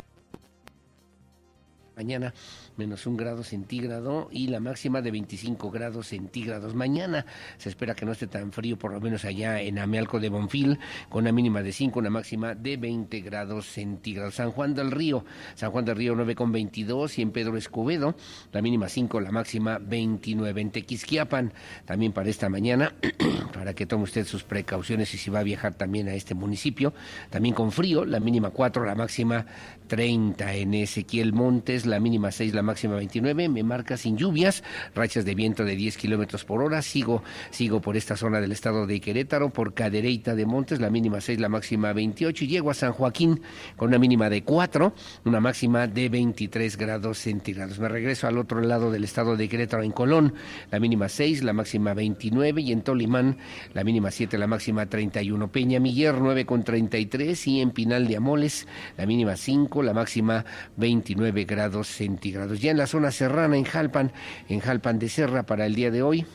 [1.99, 2.33] mañana
[2.79, 6.73] menos un grado centígrado y la máxima de 25 grados centígrados.
[6.73, 7.25] Mañana
[7.57, 10.79] se espera que no esté tan frío, por lo menos allá en Amealco de Bonfil,
[11.09, 14.35] con una mínima de 5, una máxima de 20 grados centígrados.
[14.35, 18.15] San Juan del Río, San Juan del Río 9 con 22 y en Pedro Escobedo,
[18.53, 20.61] la mínima 5, la máxima 29.
[20.61, 21.51] En Tequisquiapan,
[21.83, 22.93] también para esta mañana,
[23.53, 26.93] para que tome usted sus precauciones y si va a viajar también a este municipio,
[27.29, 29.45] también con frío, la mínima 4, la máxima
[29.87, 30.53] 30.
[30.53, 35.33] En Ezequiel Montes, la mínima 6, la máxima 29, me marca sin lluvias, rachas de
[35.33, 36.83] viento de 10 kilómetros por hora.
[36.83, 41.19] Sigo, sigo por esta zona del estado de Querétaro, por Cadereyta de Montes, la mínima
[41.19, 42.43] 6, la máxima 28.
[42.43, 43.41] Y llego a San Joaquín
[43.75, 44.93] con una mínima de 4,
[45.25, 47.79] una máxima de 23 grados centígrados.
[47.79, 50.35] Me regreso al otro lado del estado de Querétaro, en Colón,
[50.69, 52.61] la mínima 6, la máxima 29.
[52.61, 53.37] Y en Tolimán,
[53.73, 55.51] la mínima 7, la máxima 31.
[55.51, 57.47] Peña Miller, 9 con 33.
[57.47, 60.45] Y en Pinal de Amoles, la mínima 5, la máxima
[60.77, 62.58] 29 grados centígrados.
[62.59, 64.11] Ya en la zona serrana, en Jalpan,
[64.49, 66.25] en Jalpan de Serra para el día de hoy.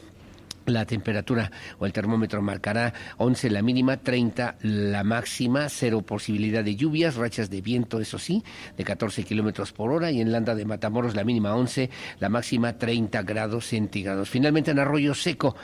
[0.64, 6.74] La temperatura o el termómetro marcará 11 la mínima, 30 la máxima, cero posibilidad de
[6.74, 8.42] lluvias, rachas de viento, eso sí,
[8.74, 10.10] de 14 kilómetros por hora.
[10.10, 14.30] Y en Landa de Matamoros la mínima 11, la máxima 30 grados centígrados.
[14.30, 15.54] Finalmente en Arroyo Seco.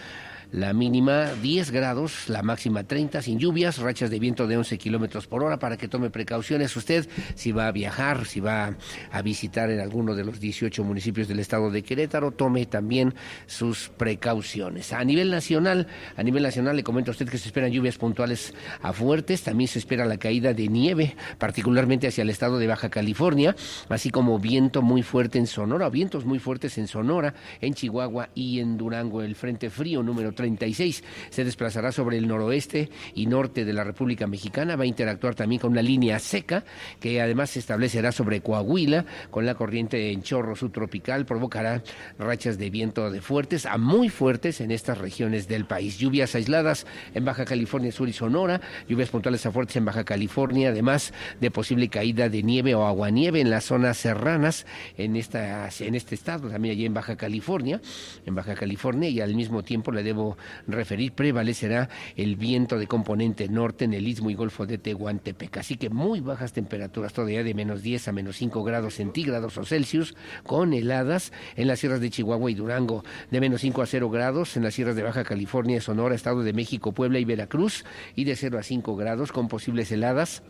[0.53, 5.29] La mínima 10 grados, la máxima 30, sin lluvias, rachas de viento de 11 kilómetros
[5.29, 8.75] por hora para que tome precauciones usted si va a viajar, si va
[9.13, 13.15] a visitar en alguno de los 18 municipios del estado de Querétaro, tome también
[13.47, 14.93] sus precauciones.
[14.93, 15.87] A nivel nacional,
[16.17, 19.69] a nivel nacional le comento a usted que se esperan lluvias puntuales a fuertes, también
[19.69, 23.55] se espera la caída de nieve, particularmente hacia el estado de Baja California,
[23.89, 28.59] así como viento muy fuerte en Sonora, vientos muy fuertes en Sonora, en Chihuahua y
[28.59, 29.23] en Durango.
[29.23, 34.27] El Frente Frío número 36 se desplazará sobre el noroeste y norte de la República
[34.27, 34.75] Mexicana.
[34.75, 36.65] Va a interactuar también con una línea seca
[36.99, 41.27] que además se establecerá sobre Coahuila con la corriente en chorro subtropical.
[41.27, 41.83] Provocará
[42.19, 45.99] rachas de viento de fuertes a muy fuertes en estas regiones del país.
[45.99, 50.71] Lluvias aisladas en Baja California Sur y Sonora, lluvias puntuales a fuertes en Baja California,
[50.71, 55.95] además de posible caída de nieve o aguanieve en las zonas serranas en, esta, en
[55.95, 57.81] este estado, también allí en Baja California,
[58.25, 60.30] en Baja California y al mismo tiempo le debo
[60.67, 65.59] referir, prevalecerá el viento de componente norte en el istmo y golfo de Tehuantepec.
[65.59, 69.65] Así que muy bajas temperaturas, todavía de menos 10 a menos 5 grados centígrados o
[69.65, 70.15] Celsius,
[70.45, 74.57] con heladas en las sierras de Chihuahua y Durango, de menos 5 a 0 grados
[74.57, 78.37] en las sierras de Baja California, Sonora, Estado de México, Puebla y Veracruz, y de
[78.37, 80.43] 0 a 5 grados con posibles heladas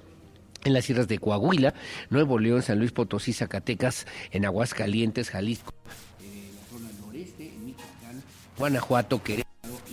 [0.64, 1.74] en las sierras de Coahuila,
[2.10, 5.72] Nuevo León, San Luis Potosí, Zacatecas, en Aguascalientes, Jalisco,
[6.20, 8.22] en la zona noreste, en Michoacán,
[8.58, 9.49] Guanajuato, Querétaro,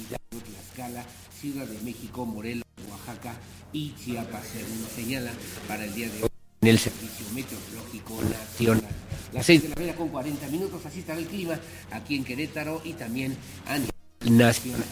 [0.07, 1.05] Hidalgo, Tlaxcala,
[1.39, 3.33] Ciudad de México, Morelos, Oaxaca
[3.73, 5.31] y Chiapas, según señala
[5.67, 6.29] para el día de hoy
[6.61, 8.83] en el Servicio Meteorológico Nacional.
[9.33, 11.59] Las 6 de la mañana con 40 minutos, así estará el clima
[11.91, 14.83] aquí en Querétaro y también a nivel nacional.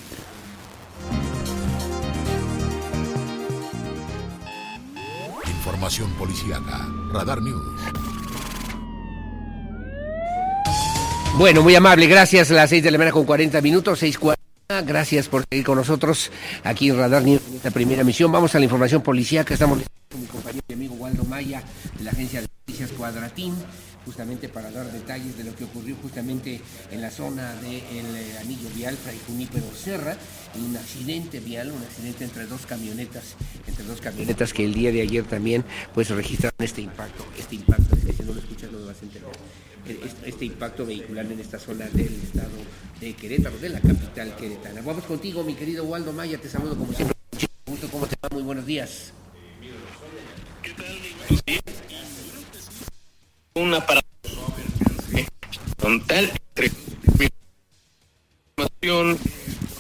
[5.48, 6.88] Información policíaca.
[7.12, 7.82] Radar News.
[11.38, 12.50] Bueno, muy amable, gracias.
[12.52, 14.35] Las 6 de la mañana con 40 minutos, 6.40.
[14.68, 16.32] Gracias por seguir con nosotros
[16.64, 18.32] aquí en Radar News en esta primera emisión.
[18.32, 19.54] Vamos a la información policíaca.
[19.54, 21.62] Estamos con mi compañero y amigo Waldo Maya
[21.96, 23.54] de la agencia de noticias Cuadratín
[24.04, 28.68] justamente para dar detalles de lo que ocurrió justamente en la zona del eh, anillo
[28.76, 30.18] vial Fray Junípero Serra,
[30.56, 33.36] un accidente vial, un accidente entre dos camionetas,
[33.68, 37.96] entre dos camionetas que el día de ayer también pues registraron este impacto, este impacto,
[37.96, 39.32] si no lo escuchas no lo vas a entender
[40.26, 42.50] este impacto vehicular en esta zona del estado
[43.14, 44.82] Querétaro, de la capital queretana.
[44.82, 47.16] Vamos contigo, mi querido Waldo Maya, te saludo como siempre.
[47.68, 48.30] Mucho ¿cómo te va?
[48.32, 49.14] Muy buenos días.
[50.62, 51.62] ¿Qué tal?
[53.56, 54.06] Una parada
[55.78, 56.72] frontal entre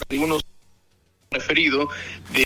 [0.10, 0.42] algunos
[1.32, 1.90] referido
[2.32, 2.46] de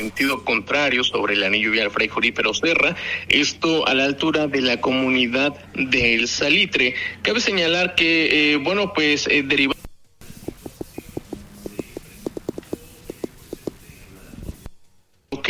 [0.00, 2.96] sentido contrario sobre el anillo vial Fray Jurípero Serra,
[3.28, 6.94] esto a la altura de la comunidad del Salitre.
[7.20, 9.79] Cabe señalar que, eh, bueno, pues eh, derivado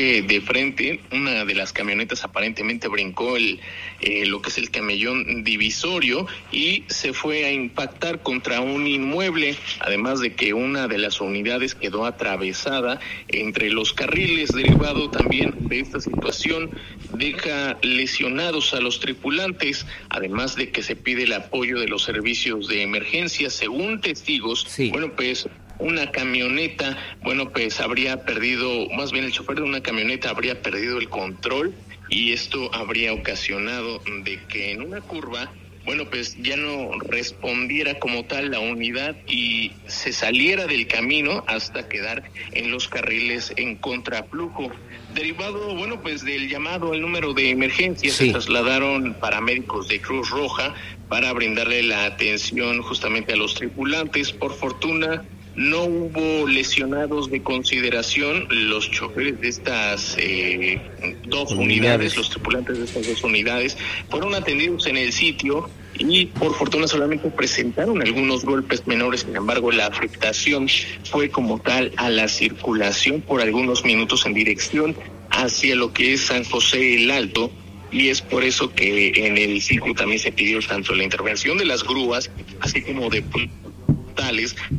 [0.01, 3.61] que de frente una de las camionetas aparentemente brincó el
[4.01, 9.57] eh, lo que es el camellón divisorio y se fue a impactar contra un inmueble
[9.81, 15.81] además de que una de las unidades quedó atravesada entre los carriles derivado también de
[15.81, 16.71] esta situación
[17.13, 22.69] deja lesionados a los tripulantes además de que se pide el apoyo de los servicios
[22.69, 24.89] de emergencia según testigos Sí.
[24.89, 25.47] bueno pues
[25.81, 30.99] una camioneta, bueno, pues habría perdido, más bien el chofer de una camioneta habría perdido
[30.99, 31.75] el control
[32.09, 35.53] y esto habría ocasionado de que en una curva,
[35.85, 41.89] bueno, pues ya no respondiera como tal la unidad y se saliera del camino hasta
[41.89, 44.71] quedar en los carriles en contraflujo.
[45.15, 48.27] Derivado, bueno, pues del llamado al número de emergencia, Sí.
[48.27, 50.75] se trasladaron paramédicos de Cruz Roja
[51.09, 54.31] para brindarle la atención justamente a los tripulantes.
[54.33, 55.25] Por fortuna,
[55.57, 58.47] no hubo lesionados de consideración.
[58.51, 60.81] Los choferes de estas eh,
[61.27, 61.59] dos Unidades.
[61.59, 63.77] unidades, los tripulantes de estas dos unidades,
[64.09, 69.21] fueron atendidos en el sitio y por fortuna solamente presentaron algunos golpes menores.
[69.21, 70.67] Sin embargo, la afectación
[71.05, 74.97] fue como tal a la circulación por algunos minutos en dirección
[75.31, 77.51] hacia lo que es San José el Alto
[77.93, 81.65] y es por eso que en el sitio también se pidió tanto la intervención de
[81.65, 83.25] las grúas, así como de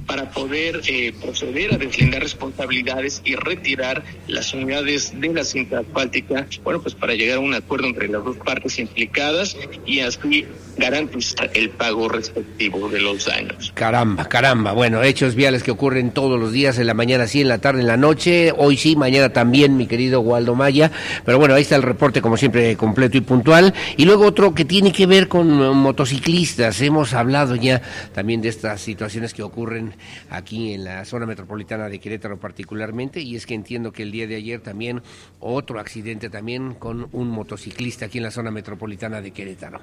[0.06, 6.48] para poder eh, proceder a deslindar responsabilidades y retirar las unidades de la cinta asfáltica,
[6.64, 10.46] bueno, pues para llegar a un acuerdo entre las dos partes implicadas y así
[10.78, 13.72] garantizar el pago respectivo de los daños.
[13.76, 14.72] Caramba, caramba.
[14.72, 17.82] Bueno, hechos viales que ocurren todos los días, en la mañana sí, en la tarde,
[17.82, 18.54] en la noche.
[18.58, 20.92] Hoy sí, mañana también, mi querido Waldo Maya.
[21.26, 23.74] Pero bueno, ahí está el reporte, como siempre, completo y puntual.
[23.98, 26.82] Y luego otro que tiene que ver con motociclistas.
[26.82, 27.82] Hemos hablado ya
[28.14, 29.96] también de estas situaciones que ocurren
[30.30, 33.22] aquí en la zona metropolitana de Querétaro particularmente.
[33.22, 35.02] Y es que entiendo que el día de ayer también
[35.40, 39.80] otro accidente también con un motociclista aquí en la zona metropolitana de Querétaro.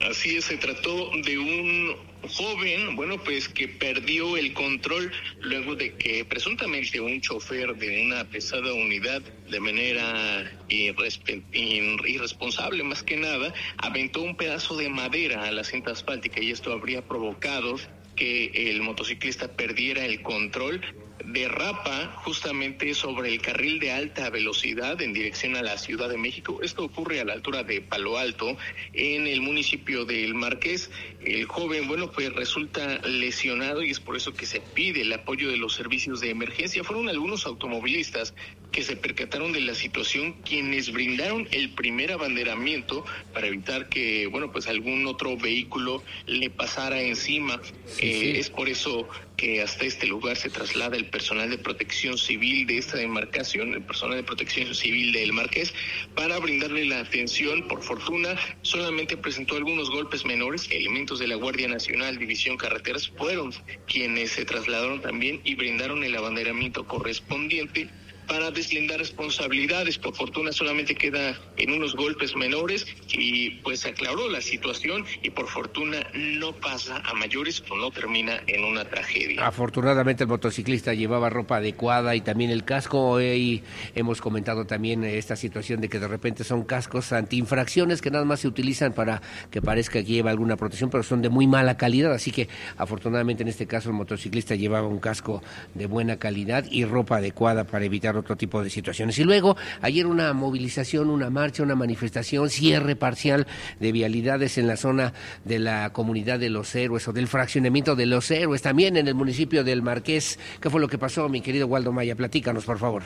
[0.00, 1.94] Así es, se trató de un
[2.28, 8.24] joven, bueno, pues que perdió el control luego de que presuntamente un chofer de una
[8.24, 15.64] pesada unidad de manera irresponsable más que nada aventó un pedazo de madera a la
[15.64, 17.76] cinta asfáltica y esto habría provocado
[18.16, 20.80] que el motociclista perdiera el control
[21.26, 26.60] derrapa justamente sobre el carril de alta velocidad en dirección a la Ciudad de México.
[26.62, 28.56] Esto ocurre a la altura de Palo Alto,
[28.92, 30.90] en el municipio del Marqués.
[31.24, 35.50] El joven, bueno, pues resulta lesionado y es por eso que se pide el apoyo
[35.50, 36.84] de los servicios de emergencia.
[36.84, 38.34] Fueron algunos automovilistas
[38.70, 44.50] que se percataron de la situación, quienes brindaron el primer abanderamiento para evitar que, bueno,
[44.50, 47.60] pues algún otro vehículo le pasara encima.
[47.86, 48.38] Sí, Eh.
[48.38, 52.78] Es por eso que hasta este lugar se traslada el personal de protección civil de
[52.78, 55.74] esta demarcación, el personal de protección civil del Marqués,
[56.14, 57.66] para brindarle la atención.
[57.68, 60.68] Por fortuna, solamente presentó algunos golpes menores.
[60.70, 63.52] Elementos de la Guardia Nacional, División Carreteras, fueron
[63.86, 67.88] quienes se trasladaron también y brindaron el abanderamiento correspondiente
[68.26, 69.98] para deslindar responsabilidades.
[69.98, 75.48] Por fortuna solamente queda en unos golpes menores y pues aclaró la situación y por
[75.48, 79.46] fortuna no pasa a mayores o no termina en una tragedia.
[79.46, 83.00] Afortunadamente el motociclista llevaba ropa adecuada y también el casco.
[83.10, 83.62] Hoy
[83.94, 88.24] hemos comentado también eh, esta situación de que de repente son cascos antiinfracciones que nada
[88.24, 91.76] más se utilizan para que parezca que lleva alguna protección, pero son de muy mala
[91.76, 92.12] calidad.
[92.12, 95.42] Así que afortunadamente en este caso el motociclista llevaba un casco
[95.74, 99.18] de buena calidad y ropa adecuada para evitar otro tipo de situaciones.
[99.18, 103.46] Y luego ayer una movilización, una marcha, una manifestación, cierre parcial
[103.80, 105.12] de vialidades en la zona
[105.44, 109.14] de la comunidad de los héroes o del fraccionamiento de los héroes, también en el
[109.14, 110.38] municipio del Marqués.
[110.60, 112.14] ¿Qué fue lo que pasó, mi querido Waldo Maya?
[112.14, 113.02] Platícanos, por favor.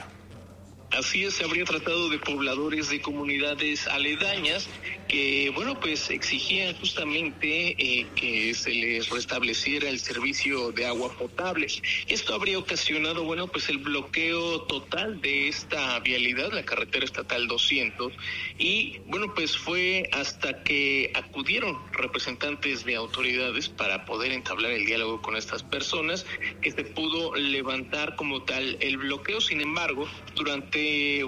[0.91, 4.68] Así es, se habría tratado de pobladores de comunidades aledañas
[5.07, 11.66] que, bueno, pues exigían justamente eh, que se les restableciera el servicio de agua potable.
[12.07, 18.12] Esto habría ocasionado, bueno, pues el bloqueo total de esta vialidad, la carretera estatal 200,
[18.59, 25.22] y, bueno, pues fue hasta que acudieron representantes de autoridades para poder entablar el diálogo
[25.22, 26.26] con estas personas
[26.61, 29.41] que se pudo levantar como tal el bloqueo.
[29.41, 30.78] Sin embargo, durante,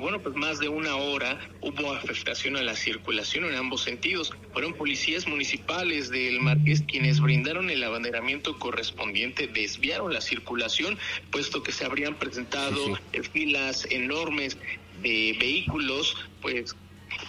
[0.00, 4.32] bueno, pues más de una hora hubo afectación a la circulación en ambos sentidos.
[4.52, 10.98] Fueron policías municipales del Marqués quienes brindaron el abanderamiento correspondiente, desviaron la circulación,
[11.30, 12.98] puesto que se habrían presentado
[13.32, 14.56] filas enormes
[15.02, 16.74] de vehículos, pues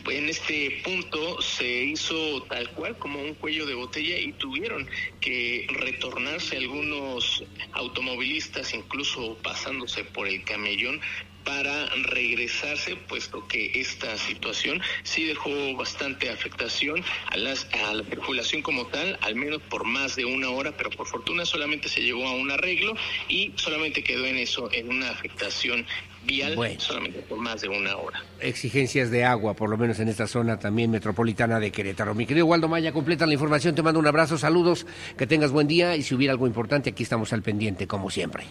[0.09, 4.88] en este punto se hizo tal cual como un cuello de botella y tuvieron
[5.19, 7.43] que retornarse algunos
[7.74, 11.01] automovilistas, incluso pasándose por el camellón
[11.43, 18.61] para regresarse, puesto que esta situación sí dejó bastante afectación a, las, a la circulación
[18.61, 22.27] como tal, al menos por más de una hora, pero por fortuna solamente se llegó
[22.27, 22.93] a un arreglo
[23.27, 25.85] y solamente quedó en eso, en una afectación
[26.23, 28.23] vial solamente por más de una hora.
[28.39, 32.13] Exigencias de agua, por lo menos en esta zona también metropolitana de Querétaro.
[32.13, 34.85] Mi querido Waldo Maya, completa la información, te mando un abrazo, saludos,
[35.17, 38.45] que tengas buen día y si hubiera algo importante, aquí estamos al pendiente, como siempre.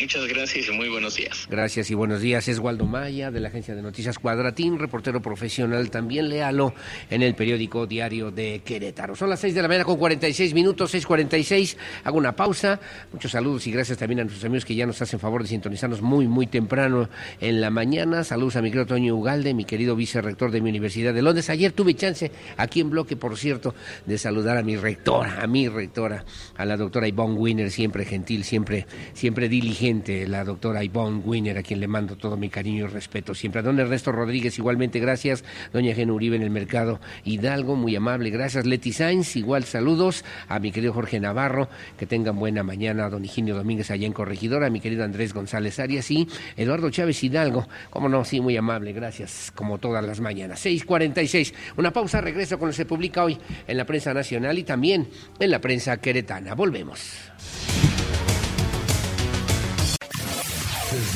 [0.00, 1.46] Muchas gracias y muy buenos días.
[1.50, 2.46] Gracias y buenos días.
[2.46, 5.90] Es Waldo Maya de la agencia de noticias Cuadratín, reportero profesional.
[5.90, 6.72] También léalo
[7.10, 9.16] en el periódico Diario de Querétaro.
[9.16, 11.76] Son las 6 de la mañana con 46 minutos, 6.46.
[12.04, 12.78] Hago una pausa.
[13.12, 16.00] Muchos saludos y gracias también a nuestros amigos que ya nos hacen favor de sintonizarnos
[16.00, 17.08] muy, muy temprano
[17.40, 18.22] en la mañana.
[18.22, 21.50] Saludos a mi querido Toño Ugalde, mi querido vicerrector de mi Universidad de Londres.
[21.50, 23.74] Ayer tuve chance aquí en bloque, por cierto,
[24.06, 26.24] de saludar a mi rectora, a mi rectora,
[26.56, 31.62] a la doctora Ivonne Winner, siempre gentil, siempre, siempre diligente la doctora Ivonne Winner, a
[31.62, 33.60] quien le mando todo mi cariño y respeto siempre.
[33.60, 35.44] A don Ernesto Rodríguez, igualmente gracias.
[35.72, 38.66] Doña Gena Uribe en el mercado Hidalgo, muy amable, gracias.
[38.66, 40.26] Leti Sainz, igual saludos.
[40.48, 43.06] A mi querido Jorge Navarro, que tengan buena mañana.
[43.06, 44.66] A don Higinio Domínguez allá en Corregidora.
[44.66, 46.28] A mi querido Andrés González Arias y
[46.58, 47.66] Eduardo Chávez Hidalgo.
[47.88, 50.66] Como no, sí, muy amable, gracias, como todas las mañanas.
[50.66, 54.64] 6.46, una pausa, regreso con lo que se publica hoy en la prensa nacional y
[54.64, 55.08] también
[55.40, 56.54] en la prensa queretana.
[56.54, 57.30] Volvemos.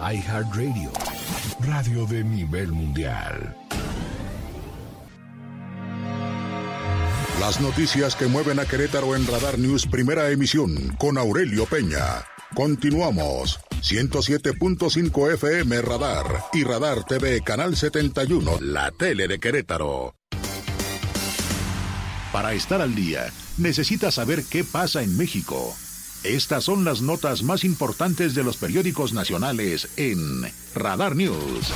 [0.00, 0.90] iHeartRadio,
[1.60, 3.54] radio de nivel mundial.
[7.38, 12.24] Las noticias que mueven a Querétaro en Radar News, primera emisión, con Aurelio Peña.
[12.54, 13.60] Continuamos.
[13.82, 20.14] 107.5 FM Radar y Radar TV Canal 71, la tele de Querétaro.
[22.32, 23.26] Para estar al día,
[23.58, 25.74] necesitas saber qué pasa en México.
[26.22, 30.42] Estas son las notas más importantes de los periódicos nacionales en
[30.74, 31.72] Radar News.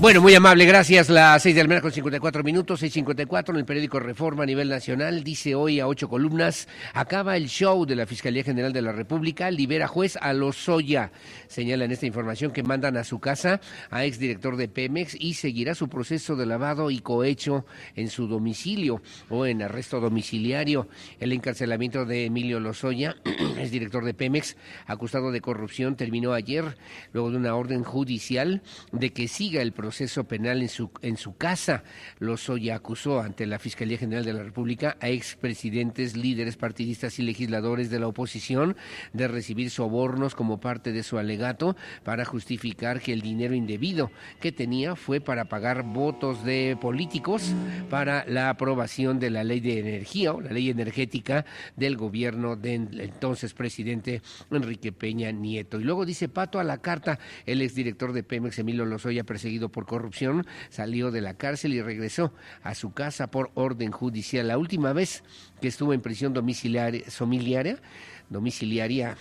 [0.00, 1.08] Bueno, muy amable, gracias.
[1.08, 4.68] Las seis de la mañana con 54 minutos, 6.54 en el periódico Reforma a nivel
[4.68, 5.24] nacional.
[5.24, 9.50] Dice hoy a ocho columnas, acaba el show de la Fiscalía General de la República,
[9.50, 11.10] libera juez a Lozoya.
[11.48, 15.74] Señala en esta información que mandan a su casa a exdirector de Pemex y seguirá
[15.74, 20.86] su proceso de lavado y cohecho en su domicilio o en arresto domiciliario.
[21.18, 23.16] El encarcelamiento de Emilio Lozoya,
[23.58, 26.76] exdirector de Pemex, acusado de corrupción, terminó ayer
[27.12, 31.16] luego de una orden judicial de que siga el proceso proceso penal en su, en
[31.16, 31.82] su casa.
[32.18, 37.88] Lozoya acusó ante la Fiscalía General de la República a expresidentes, líderes partidistas y legisladores
[37.88, 38.76] de la oposición
[39.14, 41.74] de recibir sobornos como parte de su alegato
[42.04, 44.10] para justificar que el dinero indebido
[44.42, 47.54] que tenía fue para pagar votos de políticos
[47.88, 53.00] para la aprobación de la ley de energía o la ley energética del gobierno del
[53.00, 54.20] entonces presidente
[54.50, 55.80] Enrique Peña Nieto.
[55.80, 59.77] Y luego dice Pato a la carta, el exdirector de Pemex, Emilio Lozoya, perseguido por
[59.78, 62.32] por corrupción, salió de la cárcel y regresó
[62.64, 64.48] a su casa por orden judicial.
[64.48, 65.22] La última vez
[65.60, 67.04] que estuvo en prisión domiciliaria,
[68.28, 69.16] domiciliaria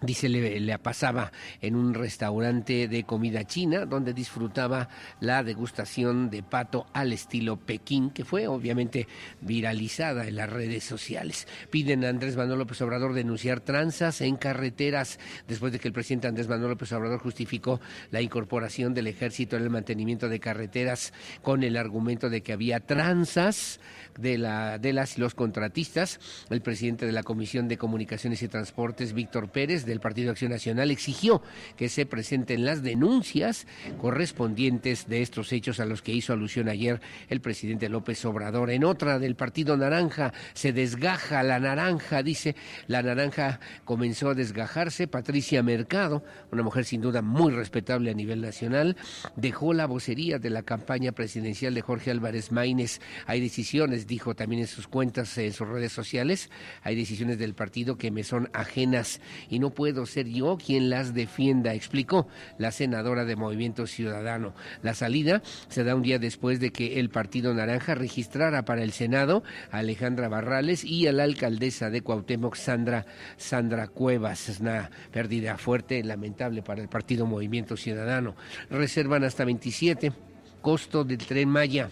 [0.00, 4.88] Dice, le, le, pasaba en un restaurante de comida china donde disfrutaba
[5.20, 9.08] la degustación de pato al estilo Pekín, que fue obviamente
[9.40, 11.48] viralizada en las redes sociales.
[11.70, 15.18] Piden a Andrés Manuel López Obrador denunciar tranzas en carreteras
[15.48, 17.80] después de que el presidente Andrés Manuel López Obrador justificó
[18.12, 22.78] la incorporación del ejército en el mantenimiento de carreteras con el argumento de que había
[22.80, 23.80] tranzas
[24.18, 26.20] de, la, de las los contratistas.
[26.50, 30.90] El presidente de la Comisión de Comunicaciones y Transportes, Víctor Pérez, del Partido Acción Nacional
[30.90, 31.42] exigió
[31.76, 33.66] que se presenten las denuncias
[34.00, 38.70] correspondientes de estos hechos a los que hizo alusión ayer el presidente López Obrador.
[38.70, 42.54] En otra del Partido Naranja se desgaja la naranja, dice,
[42.86, 45.08] la naranja comenzó a desgajarse.
[45.08, 46.22] Patricia Mercado,
[46.52, 48.96] una mujer sin duda muy respetable a nivel nacional,
[49.36, 53.00] dejó la vocería de la campaña presidencial de Jorge Álvarez Maínez.
[53.26, 56.50] Hay decisiones, dijo también en sus cuentas, en sus redes sociales,
[56.82, 61.14] hay decisiones del partido que me son ajenas y no puedo ser yo quien las
[61.14, 62.26] defienda, explicó
[62.58, 64.52] la senadora de Movimiento Ciudadano.
[64.82, 68.90] La salida se da un día después de que el Partido Naranja registrara para el
[68.90, 73.06] Senado a Alejandra Barrales y a la alcaldesa de Cuauhtémoc, Sandra,
[73.36, 74.48] Sandra Cuevas.
[74.48, 78.34] Es una pérdida fuerte, lamentable para el Partido Movimiento Ciudadano.
[78.70, 80.12] Reservan hasta 27
[80.60, 81.88] costo del tren Maya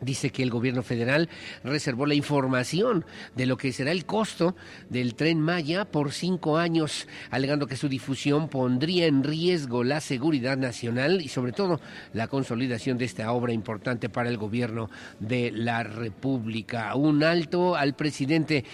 [0.00, 1.28] dice que el gobierno federal
[1.64, 4.56] reservó la información de lo que será el costo
[4.88, 10.56] del tren Maya por cinco años, alegando que su difusión pondría en riesgo la seguridad
[10.56, 11.80] nacional y sobre todo
[12.12, 14.90] la consolidación de esta obra importante para el gobierno
[15.20, 16.94] de la República.
[16.94, 18.64] Un alto al presidente.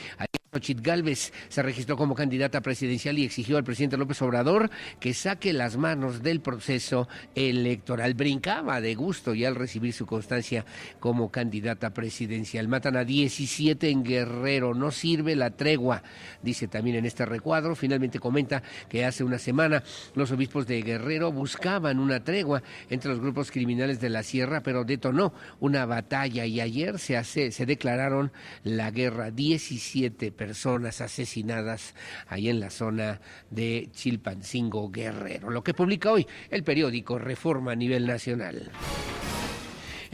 [0.55, 5.53] Xochitl Galvez se registró como candidata presidencial y exigió al presidente López Obrador que saque
[5.53, 8.15] las manos del proceso electoral.
[8.15, 10.65] Brincaba de gusto y al recibir su constancia
[11.01, 12.69] como candidata presidencial.
[12.69, 16.05] Matan a 17 en Guerrero, no sirve la tregua,
[16.43, 17.75] dice también en este recuadro.
[17.75, 19.83] Finalmente comenta que hace una semana
[20.15, 24.85] los obispos de Guerrero buscaban una tregua entre los grupos criminales de la sierra, pero
[24.85, 28.31] detonó una batalla y ayer se, hace, se declararon
[28.63, 29.33] la guerra.
[29.33, 31.95] 17 personas asesinadas
[32.29, 33.19] ahí en la zona
[33.49, 35.49] de Chilpancingo Guerrero.
[35.49, 38.71] Lo que publica hoy el periódico Reforma a nivel nacional.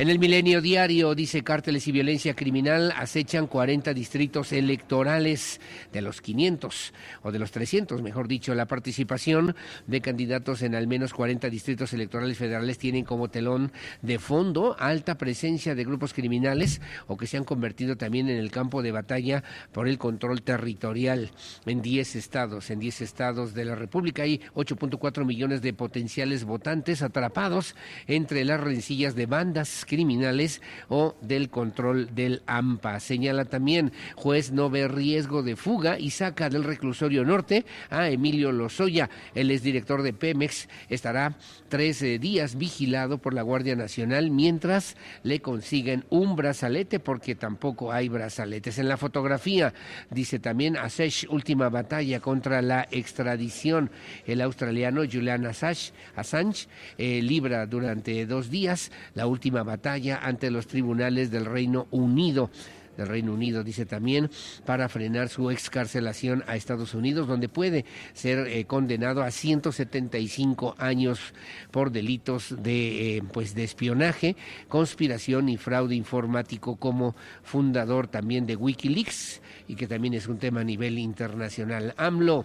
[0.00, 5.60] En el Milenio Diario dice cárteles y violencia criminal acechan 40 distritos electorales
[5.92, 8.54] de los 500 o de los 300, mejor dicho.
[8.54, 9.54] La participación
[9.86, 15.18] de candidatos en al menos 40 distritos electorales federales tienen como telón de fondo alta
[15.18, 19.44] presencia de grupos criminales o que se han convertido también en el campo de batalla
[19.70, 21.30] por el control territorial
[21.66, 22.70] en 10 estados.
[22.70, 27.76] En 10 estados de la República hay 8.4 millones de potenciales votantes atrapados
[28.06, 33.00] entre las rencillas de bandas criminales o del control del AMPA.
[33.00, 38.52] Señala también, juez no ve riesgo de fuga y saca del reclusorio norte a Emilio
[38.52, 39.10] Lozoya.
[39.34, 41.36] El exdirector de Pemex estará
[41.68, 48.08] tres días vigilado por la Guardia Nacional mientras le consiguen un brazalete porque tampoco hay
[48.08, 48.78] brazaletes.
[48.78, 49.74] En la fotografía
[50.10, 53.90] dice también Assange, última batalla contra la extradición.
[54.24, 60.66] El australiano Julian Assange, Assange eh, libra durante dos días la última batalla ante los
[60.66, 62.50] tribunales del Reino Unido
[62.96, 64.30] del Reino Unido, dice también,
[64.66, 71.32] para frenar su excarcelación a Estados Unidos, donde puede ser eh, condenado a 175 años
[71.70, 74.36] por delitos de, eh, pues de espionaje,
[74.68, 80.60] conspiración y fraude informático como fundador también de Wikileaks y que también es un tema
[80.60, 81.94] a nivel internacional.
[81.96, 82.44] AMLO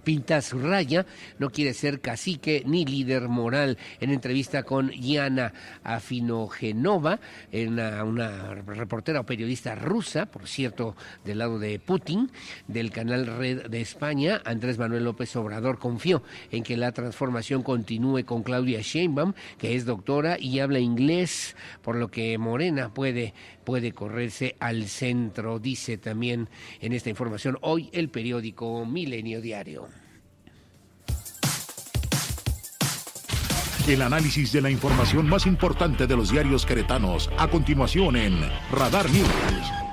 [0.00, 1.06] pinta su raya,
[1.38, 3.78] no quiere ser cacique ni líder moral.
[4.00, 7.20] En entrevista con Yana Afinogenova,
[7.52, 12.30] una, una reportera o periodista rusa, por cierto, del lado de Putin,
[12.66, 18.24] del canal Red de España, Andrés Manuel López Obrador confió en que la transformación continúe
[18.24, 23.34] con Claudia Sheinbaum, que es doctora y habla inglés, por lo que Morena puede
[23.70, 26.48] puede correrse al centro, dice también
[26.80, 29.86] en esta información hoy el periódico Milenio Diario.
[33.86, 38.40] El análisis de la información más importante de los diarios queretanos, a continuación en
[38.72, 39.89] Radar News.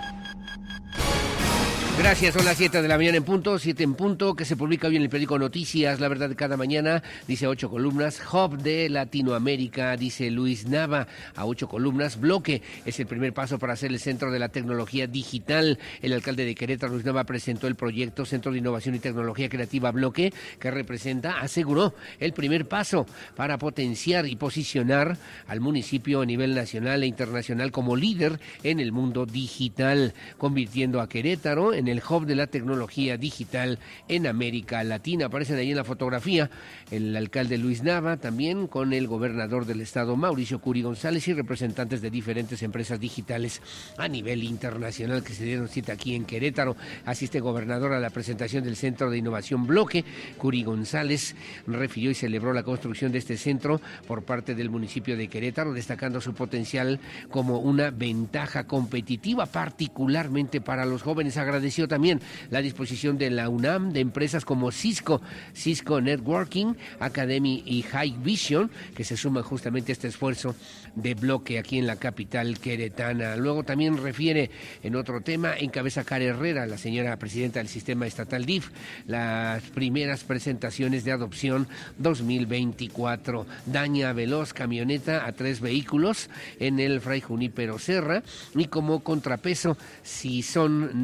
[1.98, 4.88] Gracias, son las 7 de la mañana en punto, 7 en punto, que se publica
[4.88, 9.98] hoy en el periódico Noticias, la verdad cada mañana, dice ocho columnas, Hub de Latinoamérica,
[9.98, 14.32] dice Luis Nava, a ocho columnas, bloque, es el primer paso para ser el centro
[14.32, 15.80] de la tecnología digital.
[16.04, 19.91] El alcalde de Querétaro, Luis Nava, presentó el proyecto Centro de Innovación y Tecnología Creativa
[19.91, 25.18] Bloque, que representa, aseguró, el primer paso para potenciar y posicionar
[25.48, 31.10] al municipio a nivel nacional e internacional como líder en el mundo digital, convirtiendo a
[31.10, 33.79] Querétaro en en el hub de la tecnología digital
[34.09, 35.27] en América Latina.
[35.27, 36.49] Aparecen ahí en la fotografía
[36.91, 42.01] el alcalde Luis Nava, también con el gobernador del estado Mauricio Curi González y representantes
[42.01, 43.61] de diferentes empresas digitales
[43.97, 46.75] a nivel internacional que se dieron cita aquí en Querétaro.
[47.05, 50.03] Asiste gobernador a la presentación del Centro de Innovación Bloque.
[50.38, 51.35] Curi González
[51.67, 56.19] refirió y celebró la construcción de este centro por parte del municipio de Querétaro, destacando
[56.19, 61.38] su potencial como una ventaja competitiva, particularmente para los jóvenes.
[61.86, 65.21] También la disposición de la UNAM, de empresas como Cisco,
[65.53, 70.55] Cisco Networking, Academy y High Vision, que se suman justamente a este esfuerzo
[70.95, 73.36] de bloque aquí en la capital queretana.
[73.36, 74.49] Luego también refiere
[74.82, 78.69] en otro tema, encabeza Cara Herrera, la señora presidenta del sistema estatal DIF,
[79.05, 81.67] las primeras presentaciones de adopción
[81.97, 83.45] 2024.
[83.65, 88.23] Daña veloz camioneta a tres vehículos en el Fray Junípero Serra
[88.55, 91.03] y como contrapeso, si son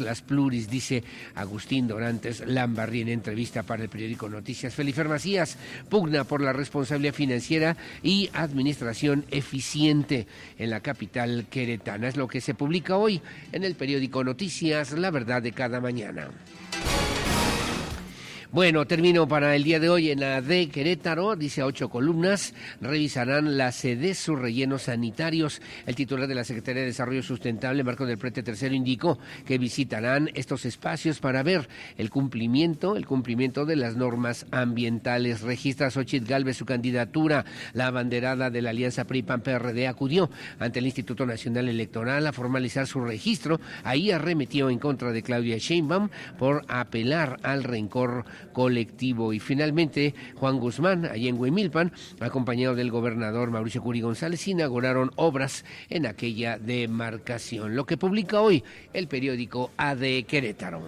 [0.00, 1.02] las pluris, dice
[1.34, 4.74] Agustín Dorantes Lambarri en entrevista para el periódico Noticias.
[4.74, 5.56] Felifer Macías
[5.88, 10.26] pugna por la responsabilidad financiera y administración eficiente
[10.58, 12.08] en la capital queretana.
[12.08, 13.22] Es lo que se publica hoy
[13.52, 16.28] en el periódico Noticias, la verdad de cada mañana.
[18.52, 22.52] Bueno, termino para el día de hoy en la de Querétaro, dice a ocho columnas,
[22.80, 25.62] revisarán la sede sus rellenos sanitarios.
[25.86, 30.30] El titular de la Secretaría de Desarrollo Sustentable, Marco del Prete Tercero, indicó que visitarán
[30.34, 35.42] estos espacios para ver el cumplimiento, el cumplimiento de las normas ambientales.
[35.42, 37.44] Registra Xochitl Galvez su candidatura.
[37.72, 40.28] La abanderada de la Alianza PRI-PAN-PRD acudió
[40.58, 43.60] ante el Instituto Nacional Electoral a formalizar su registro.
[43.84, 49.32] Ahí arremetió en contra de Claudia Sheinbaum por apelar al rencor colectivo.
[49.32, 55.64] Y finalmente, Juan Guzmán, allí en Huimilpan, acompañado del gobernador Mauricio Curi González, inauguraron obras
[55.88, 57.76] en aquella demarcación.
[57.76, 60.82] Lo que publica hoy el periódico AD Querétaro.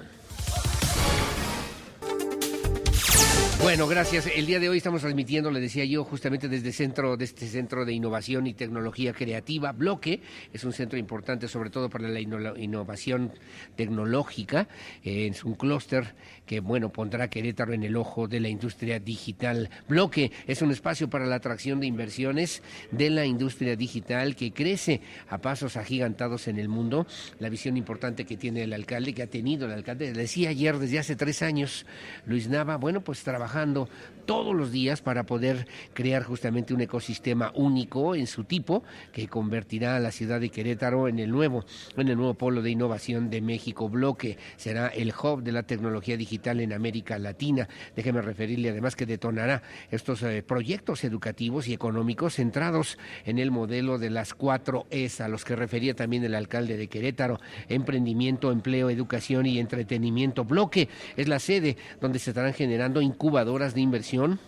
[3.62, 4.26] Bueno, gracias.
[4.26, 7.84] El día de hoy estamos transmitiendo, le decía yo, justamente desde centro, de este centro
[7.84, 10.20] de innovación y tecnología creativa, Bloque.
[10.53, 13.30] Es un centro importante, sobre todo para la innovación
[13.76, 14.66] tecnológica.
[15.05, 16.16] Eh, es un clúster
[16.53, 19.70] que, bueno, pondrá Querétaro en el ojo de la industria digital.
[19.88, 25.00] Bloque es un espacio para la atracción de inversiones de la industria digital que crece
[25.30, 27.07] a pasos agigantados en el mundo.
[27.38, 30.98] La visión importante que tiene el alcalde, que ha tenido el alcalde, decía ayer, desde
[30.98, 31.86] hace tres años,
[32.26, 33.88] Luis Nava, bueno, pues trabajando
[34.26, 39.96] todos los días para poder crear justamente un ecosistema único en su tipo que convertirá
[39.96, 41.64] a la ciudad de Querétaro en el nuevo
[41.96, 46.16] en el nuevo polo de innovación de México bloque será el hub de la tecnología
[46.16, 47.68] digital en América Latina.
[47.95, 53.99] Déjeme referirle además que detonará estos eh, proyectos educativos y económicos centrados en el modelo
[53.99, 57.40] de las cuatro Es a los que refería también el alcalde de Querétaro.
[57.68, 60.45] Emprendimiento empleo educación y entretenimiento.
[60.45, 64.40] Bloque es la sede donde se estarán generando incubadoras de inversión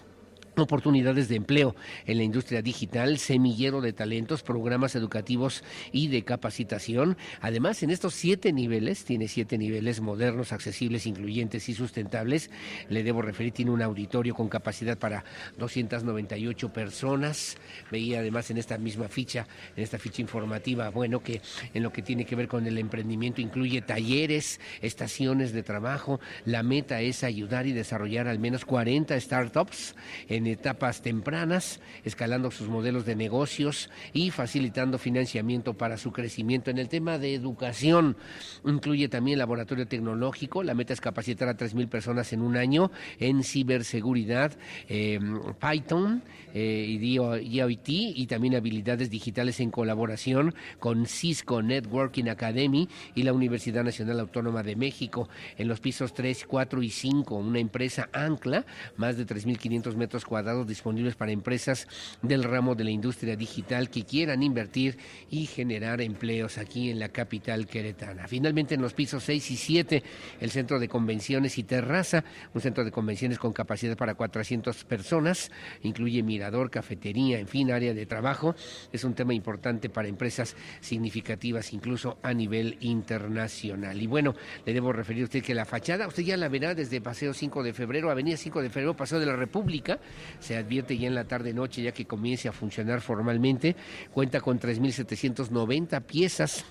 [0.63, 1.75] oportunidades de empleo
[2.07, 7.17] en la industria digital, semillero de talentos, programas educativos y de capacitación.
[7.41, 12.51] Además, en estos siete niveles, tiene siete niveles modernos, accesibles, incluyentes y sustentables.
[12.89, 15.25] Le debo referir, tiene un auditorio con capacidad para
[15.59, 17.57] 298 personas.
[17.91, 19.47] Veía además en esta misma ficha,
[19.77, 21.41] en esta ficha informativa, bueno, que
[21.73, 26.21] en lo que tiene que ver con el emprendimiento incluye talleres, estaciones de trabajo.
[26.45, 29.95] La meta es ayudar y desarrollar al menos 40 startups
[30.29, 36.71] en etapas tempranas, escalando sus modelos de negocios y facilitando financiamiento para su crecimiento.
[36.71, 38.17] En el tema de educación,
[38.65, 40.63] incluye también laboratorio tecnológico.
[40.63, 44.53] La meta es capacitar a 3.000 personas en un año en ciberseguridad,
[44.89, 45.19] eh,
[45.61, 46.23] Python
[46.55, 53.85] eh, IoT y también habilidades digitales en colaboración con Cisco Networking Academy y la Universidad
[53.85, 55.29] Nacional Autónoma de México.
[55.59, 58.65] En los pisos 3, 4 y 5, una empresa ancla,
[58.97, 61.89] más de 3.500 metros cuadrados disponibles para empresas
[62.23, 64.97] del ramo de la industria digital que quieran invertir
[65.31, 68.29] y generar empleos aquí en la capital queretana.
[68.29, 70.03] Finalmente, en los pisos 6 y 7,
[70.41, 72.25] el centro de convenciones y terraza,
[72.55, 75.51] un centro de convenciones con capacidad para 400 personas,
[75.83, 76.23] incluye
[76.71, 78.55] cafetería, en fin, área de trabajo.
[78.93, 84.01] Es un tema importante para empresas significativas, incluso a nivel internacional.
[84.01, 84.35] Y bueno,
[84.65, 87.63] le debo referir a usted que la fachada, usted ya la verá desde Paseo 5
[87.63, 89.99] de febrero, Avenida 5 de febrero, Paseo de la República,
[90.39, 93.77] se advierte ya en la tarde-noche ya que comience a funcionar formalmente.
[94.13, 96.65] Cuenta con 3.790 piezas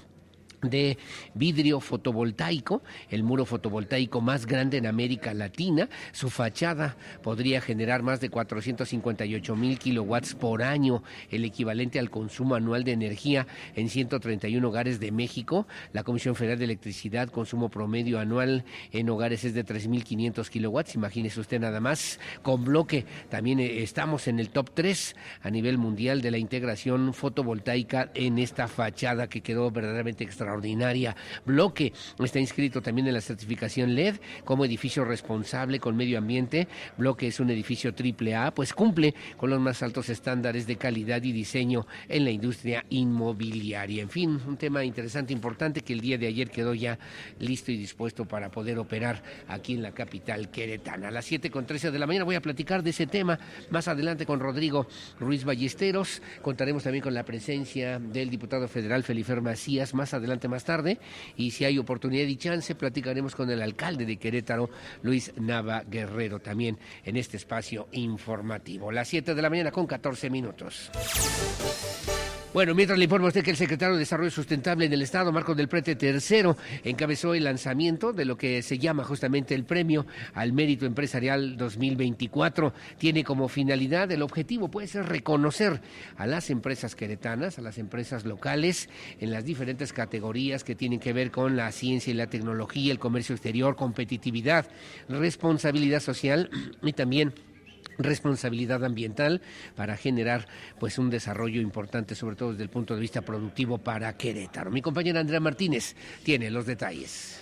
[0.63, 0.97] de
[1.33, 5.89] vidrio fotovoltaico, el muro fotovoltaico más grande en América Latina.
[6.11, 12.55] Su fachada podría generar más de 458 mil kilowatts por año, el equivalente al consumo
[12.55, 15.67] anual de energía en 131 hogares de México.
[15.91, 20.95] La Comisión Federal de Electricidad, consumo promedio anual en hogares es de 3.500 kilowatts.
[20.95, 22.19] Imagínese usted nada más.
[22.41, 27.13] Con bloque también eh, estamos en el top 3 a nivel mundial de la integración
[27.13, 31.15] fotovoltaica en esta fachada que quedó verdaderamente extraordinaria extraordinaria.
[31.45, 36.67] Bloque está inscrito también en la certificación LED como edificio responsable con medio ambiente.
[36.97, 41.23] Bloque es un edificio triple A, pues cumple con los más altos estándares de calidad
[41.23, 44.03] y diseño en la industria inmobiliaria.
[44.03, 46.99] En fin, un tema interesante, importante que el día de ayer quedó ya
[47.39, 51.07] listo y dispuesto para poder operar aquí en la capital queretana.
[51.07, 53.39] A las 7 con 13 de la mañana voy a platicar de ese tema
[53.69, 54.87] más adelante con Rodrigo
[55.19, 56.21] Ruiz Ballesteros.
[56.41, 60.99] Contaremos también con la presencia del diputado federal Felifer Macías más adelante más tarde
[61.37, 64.69] y si hay oportunidad y chance platicaremos con el alcalde de Querétaro,
[65.01, 68.91] Luis Nava Guerrero, también en este espacio informativo.
[68.91, 70.91] Las 7 de la mañana con 14 minutos.
[72.53, 75.31] Bueno, mientras le informo a usted que el secretario de Desarrollo Sustentable en el Estado,
[75.31, 76.51] Marco del Prete III,
[76.83, 82.71] encabezó el lanzamiento de lo que se llama justamente el Premio al Mérito Empresarial 2024.
[82.99, 85.81] Tiene como finalidad, el objetivo puede ser reconocer
[86.15, 88.87] a las empresas queretanas, a las empresas locales,
[89.19, 92.99] en las diferentes categorías que tienen que ver con la ciencia y la tecnología, el
[92.99, 94.67] comercio exterior, competitividad,
[95.09, 96.51] responsabilidad social
[96.83, 97.33] y también
[97.97, 99.41] responsabilidad ambiental
[99.75, 100.47] para generar
[100.79, 104.71] pues un desarrollo importante sobre todo desde el punto de vista productivo para Querétaro.
[104.71, 107.39] Mi compañera Andrea Martínez tiene los detalles.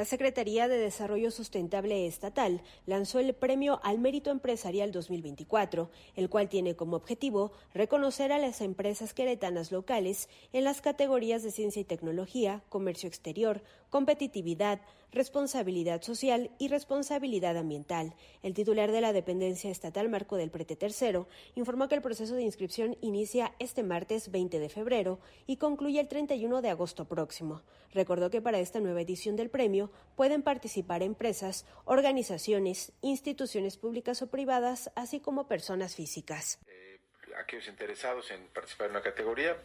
[0.00, 6.48] La Secretaría de Desarrollo Sustentable Estatal lanzó el Premio al Mérito Empresarial 2024, el cual
[6.48, 11.84] tiene como objetivo reconocer a las empresas queretanas locales en las categorías de ciencia y
[11.84, 14.80] tecnología, comercio exterior, competitividad,
[15.12, 18.14] responsabilidad social y responsabilidad ambiental.
[18.42, 21.26] El titular de la dependencia estatal, Marco del Prete III,
[21.56, 26.08] informó que el proceso de inscripción inicia este martes 20 de febrero y concluye el
[26.08, 27.62] 31 de agosto próximo.
[27.92, 34.28] Recordó que para esta nueva edición del premio pueden participar empresas, organizaciones, instituciones públicas o
[34.28, 36.60] privadas, así como personas físicas.
[36.68, 37.00] Eh,
[37.38, 39.56] aquellos interesados en participar en una categoría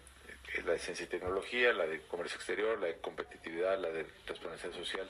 [0.63, 4.79] la de ciencia y tecnología, la de comercio exterior, la de competitividad, la de responsabilidad
[4.79, 5.09] social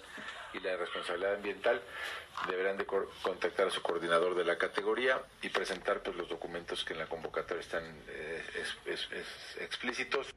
[0.53, 1.81] y la de responsabilidad ambiental,
[2.47, 6.93] deberán de contactar a su coordinador de la categoría y presentar pues, los documentos que
[6.93, 8.41] en la convocatoria están eh,
[9.59, 10.33] explícitos.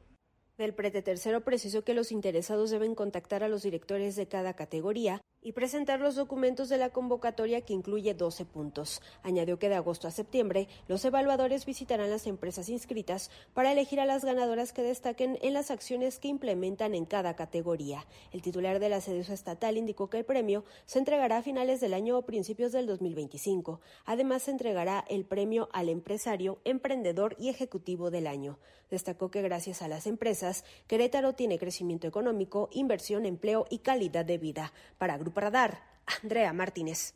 [0.57, 5.21] Del prete tercero precisó que los interesados deben contactar a los directores de cada categoría
[5.41, 9.01] y presentar los documentos de la convocatoria que incluye 12 puntos.
[9.23, 14.05] Añadió que de agosto a septiembre los evaluadores visitarán las empresas inscritas para elegir a
[14.05, 18.05] las ganadoras que destaquen en las acciones que implementan en cada categoría.
[18.31, 21.93] El titular de la SEDUSA estatal indicó que el premio se entregará a finales del
[21.93, 23.79] año o principios del 2025.
[24.05, 28.59] Además, se entregará el premio al empresario, emprendedor y ejecutivo del año.
[28.89, 34.39] Destacó que gracias a las empresas, Querétaro tiene crecimiento económico, inversión, empleo y calidad de
[34.39, 34.73] vida.
[34.97, 35.81] Para Radar,
[36.23, 37.13] Andrea Martínez.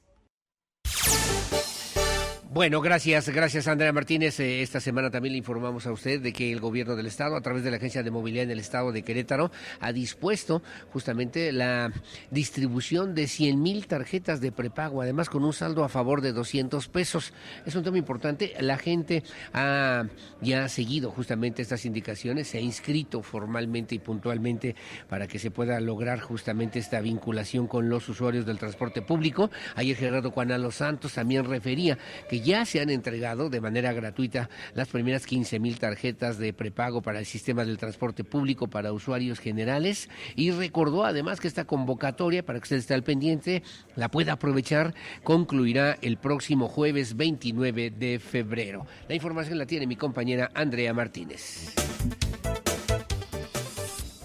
[2.53, 4.39] Bueno, gracias, gracias Andrea Martínez.
[4.39, 7.41] Eh, esta semana también le informamos a usted de que el gobierno del Estado, a
[7.41, 9.49] través de la Agencia de Movilidad del Estado de Querétaro,
[9.79, 11.91] ha dispuesto justamente la
[12.29, 16.89] distribución de 100 mil tarjetas de prepago, además con un saldo a favor de 200
[16.89, 17.33] pesos.
[17.65, 18.53] Es un tema importante.
[18.59, 20.05] La gente ha
[20.39, 24.75] ya seguido justamente estas indicaciones, se ha inscrito formalmente y puntualmente
[25.09, 29.49] para que se pueda lograr justamente esta vinculación con los usuarios del transporte público.
[29.75, 31.97] Ayer Gerardo Juan Los Santos también refería
[32.29, 37.01] que ya se han entregado de manera gratuita las primeras 15 mil tarjetas de prepago
[37.01, 42.45] para el sistema del transporte público para usuarios generales y recordó además que esta convocatoria,
[42.45, 43.63] para que usted esté al pendiente,
[43.95, 48.85] la pueda aprovechar, concluirá el próximo jueves 29 de febrero.
[49.07, 51.73] La información la tiene mi compañera Andrea Martínez.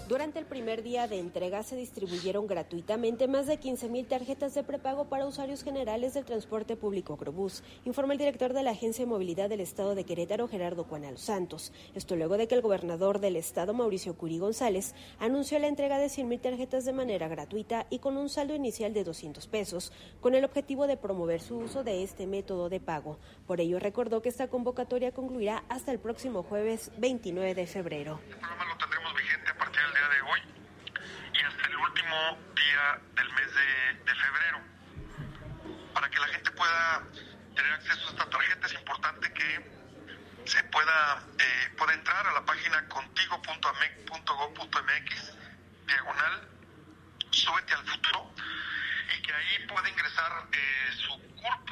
[0.09, 5.05] Durante el primer día de entrega se distribuyeron gratuitamente más de 15.000 tarjetas de prepago
[5.05, 9.49] para usuarios generales del transporte público Agrobús, informó el director de la Agencia de Movilidad
[9.49, 11.71] del Estado de Querétaro, Gerardo Cuanal Santos.
[11.93, 16.07] Esto luego de que el gobernador del Estado, Mauricio Curi González, anunció la entrega de
[16.07, 20.43] 100.000 tarjetas de manera gratuita y con un saldo inicial de 200 pesos, con el
[20.43, 23.19] objetivo de promover su uso de este método de pago.
[23.45, 28.19] Por ello recordó que esta convocatoria concluirá hasta el próximo jueves 29 de febrero
[30.07, 30.39] de hoy
[31.33, 31.75] y hasta el
[32.09, 34.59] día del mes de, febrero.
[35.93, 37.03] Para que la gente pueda
[37.55, 39.69] tener acceso a esta tarjeta es importante que
[40.45, 45.33] se pueda, eh, pueda entrar a la página contigo.amec.gov.mx,
[45.85, 46.49] diagonal,
[47.29, 48.33] súbete al futuro,
[49.15, 51.69] y que ahí puede ingresar eh, su CURP,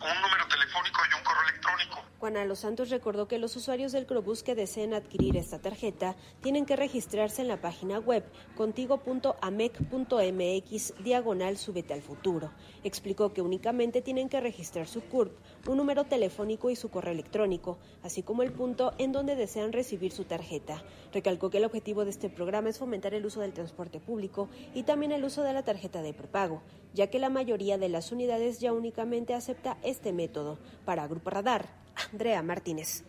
[0.00, 1.98] un número telefónico y un correo electrónico.
[2.18, 2.44] Juan A.
[2.44, 6.76] Los Santos recordó que los usuarios del Crobús que deseen adquirir esta tarjeta tienen que
[6.76, 8.24] registrarse en la página web
[8.56, 12.52] contigo.amec.mx diagonal súbete al futuro.
[12.84, 15.32] Explicó que únicamente tienen que registrar su CURP,
[15.66, 20.12] un número telefónico y su correo electrónico, así como el punto en donde desean recibir
[20.12, 20.82] su tarjeta.
[21.12, 24.84] Recalcó que el objetivo de este programa es fomentar el uso del transporte público y
[24.84, 26.62] también el uso de la tarjeta de prepago,
[26.94, 30.58] ya que la mayoría de las unidades ya únicamente acepta este método.
[30.84, 31.66] Para Grupo Radar,
[32.12, 33.04] Andrea Martínez.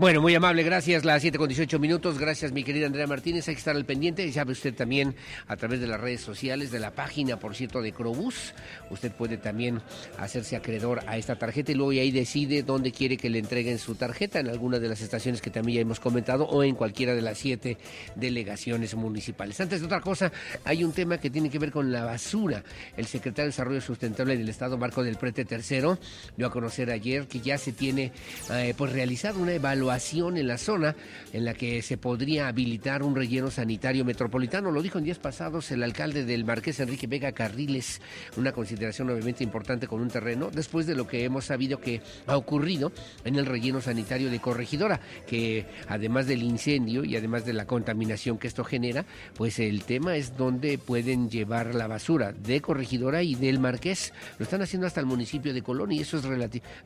[0.00, 1.04] Bueno, muy amable, gracias.
[1.04, 2.18] Las 7 con 18 minutos.
[2.18, 3.46] Gracias, mi querida Andrea Martínez.
[3.48, 4.26] Hay que estar al pendiente.
[4.26, 5.14] Ya sabe usted también
[5.46, 8.54] a través de las redes sociales, de la página, por cierto, de Crobús.
[8.88, 9.82] Usted puede también
[10.16, 13.94] hacerse acreedor a esta tarjeta y luego ahí decide dónde quiere que le entreguen su
[13.94, 17.20] tarjeta, en alguna de las estaciones que también ya hemos comentado o en cualquiera de
[17.20, 17.76] las siete
[18.14, 19.60] delegaciones municipales.
[19.60, 20.32] Antes de otra cosa,
[20.64, 22.64] hay un tema que tiene que ver con la basura.
[22.96, 25.98] El secretario de Desarrollo Sustentable del Estado, Marco del Prete III,
[26.38, 28.12] dio a conocer ayer que ya se tiene
[28.50, 30.94] eh, pues realizado una evaluación en la zona
[31.32, 34.70] en la que se podría habilitar un relleno sanitario metropolitano.
[34.70, 38.00] Lo dijo en días pasados el alcalde del Marqués Enrique Vega Carriles,
[38.36, 42.36] una consideración obviamente importante con un terreno, después de lo que hemos sabido que ha
[42.36, 42.92] ocurrido
[43.24, 48.38] en el relleno sanitario de Corregidora, que además del incendio y además de la contaminación
[48.38, 53.34] que esto genera, pues el tema es dónde pueden llevar la basura de Corregidora y
[53.34, 54.12] del Marqués.
[54.38, 56.24] Lo están haciendo hasta el municipio de Colón y eso es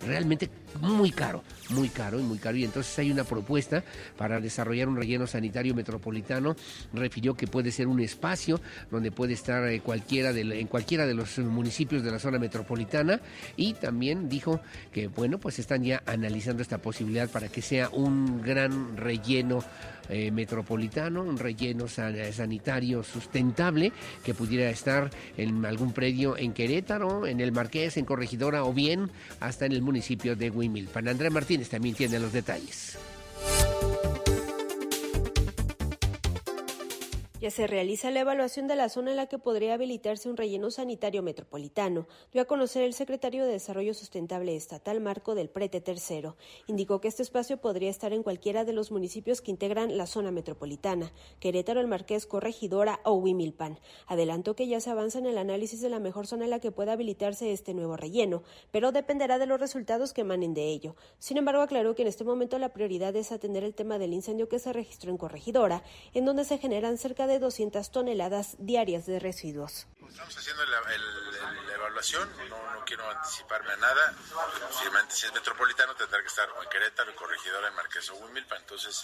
[0.01, 0.49] realmente
[0.81, 2.57] muy caro, muy caro y muy caro.
[2.57, 3.83] Y entonces hay una propuesta
[4.17, 6.57] para desarrollar un relleno sanitario metropolitano.
[6.93, 11.15] Refirió que puede ser un espacio donde puede estar eh, cualquiera de, en cualquiera de
[11.15, 13.21] los municipios de la zona metropolitana
[13.57, 14.61] y también dijo
[14.93, 19.65] que bueno pues están ya analizando esta posibilidad para que sea un gran relleno
[20.11, 23.93] eh, metropolitano, un relleno sanitario sustentable
[24.23, 29.11] que pudiera estar en algún predio en Querétaro, en el Marqués, en Corregidora o bien
[29.41, 31.09] hasta en el municipio de Huimilpan.
[31.09, 32.84] Andrea Martínez también tiene los detalles.
[32.85, 33.14] Peace.
[37.45, 40.71] Ya se realiza la evaluación de la zona en la que podría habilitarse un relleno
[40.71, 46.39] sanitario metropolitano, dio a conocer el secretario de Desarrollo Sustentable Estatal Marco del Prete Tercero.
[46.69, 50.31] Indicó que este espacio podría estar en cualquiera de los municipios que integran la zona
[50.31, 53.79] metropolitana, Querétaro, el Marqués, Corregidora o Huimilpan.
[54.07, 56.73] Adelantó que ya se avanza en el análisis de la mejor zona en la que
[56.73, 60.97] pueda habilitarse este nuevo relleno, pero dependerá de los resultados que emanen de ello.
[61.19, 64.49] Sin embargo, aclaró que en este momento la prioridad es atender el tema del incendio
[64.49, 65.83] que se registró en Corregidora,
[66.15, 69.87] en donde se generan cerca de 200 toneladas diarias de residuos.
[70.09, 74.15] Estamos haciendo la, evaluación, no, no, quiero anticiparme a nada.
[74.69, 78.57] Posiblemente si es metropolitano tendrá que estar en Querétaro, en Corregidora, en Marqués o Huimilpa.
[78.57, 79.03] Entonces,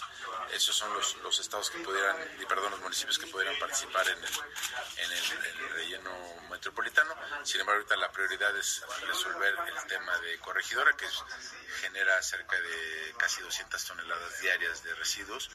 [0.53, 4.17] esos son los, los estados que pudieran, y perdón, los municipios que pudieran participar en
[4.17, 4.33] el,
[4.97, 6.11] en el relleno
[6.49, 7.13] metropolitano.
[7.43, 11.07] Sin embargo, ahorita la prioridad es resolver el tema de Corregidora, que
[11.81, 15.51] genera cerca de casi 200 toneladas diarias de residuos.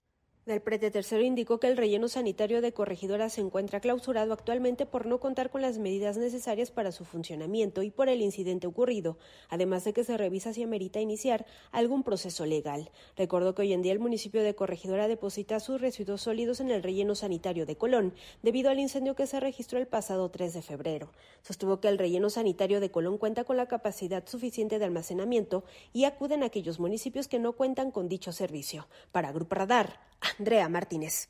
[0.47, 5.05] Del prete tercero indicó que el relleno sanitario de Corregidora se encuentra clausurado actualmente por
[5.05, 9.19] no contar con las medidas necesarias para su funcionamiento y por el incidente ocurrido,
[9.49, 12.93] además de que se revisa si amerita iniciar algún proceso legal.
[13.17, 16.85] Recordó que hoy en día el municipio de Corregidora deposita sus residuos sólidos en el
[16.85, 21.11] relleno sanitario de Colón, debido al incendio que se registró el pasado 3 de febrero.
[21.43, 26.05] Sostuvo que el relleno sanitario de Colón cuenta con la capacidad suficiente de almacenamiento y
[26.05, 28.87] acuden a aquellos municipios que no cuentan con dicho servicio.
[29.11, 31.29] Para Grupo Radar, Andrea Martínez.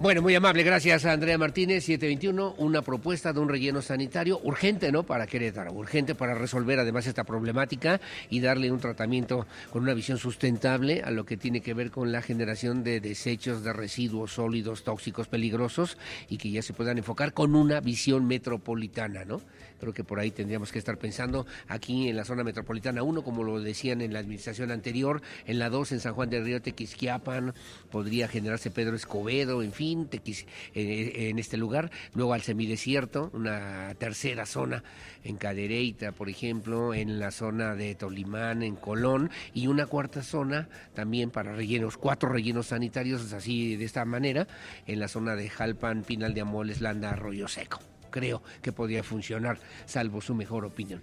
[0.00, 4.90] Bueno, muy amable, gracias a Andrea Martínez, 721, una propuesta de un relleno sanitario urgente,
[4.90, 5.04] ¿no?
[5.04, 10.18] Para Querétaro, urgente para resolver además esta problemática y darle un tratamiento con una visión
[10.18, 14.82] sustentable a lo que tiene que ver con la generación de desechos, de residuos sólidos,
[14.82, 15.96] tóxicos, peligrosos
[16.28, 19.40] y que ya se puedan enfocar con una visión metropolitana, ¿no?
[19.78, 23.42] Creo que por ahí tendríamos que estar pensando aquí en la zona metropolitana 1, como
[23.42, 27.54] lo decían en la administración anterior, en la 2 en San Juan del Río Tequisquiapan,
[27.90, 34.82] podría generarse Pedro Escobedo, en fin, En este lugar, luego al semidesierto, una tercera zona
[35.22, 40.68] en Cadereyta, por ejemplo, en la zona de Tolimán, en Colón, y una cuarta zona
[40.94, 44.46] también para rellenos, cuatro rellenos sanitarios, así de esta manera,
[44.86, 47.80] en la zona de Jalpan, Pinal de Amoles, Landa, Arroyo Seco
[48.10, 51.02] creo que podría funcionar, salvo su mejor opinión.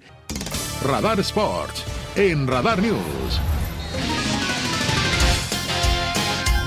[0.82, 1.84] Radar Sports
[2.16, 3.42] en Radar News.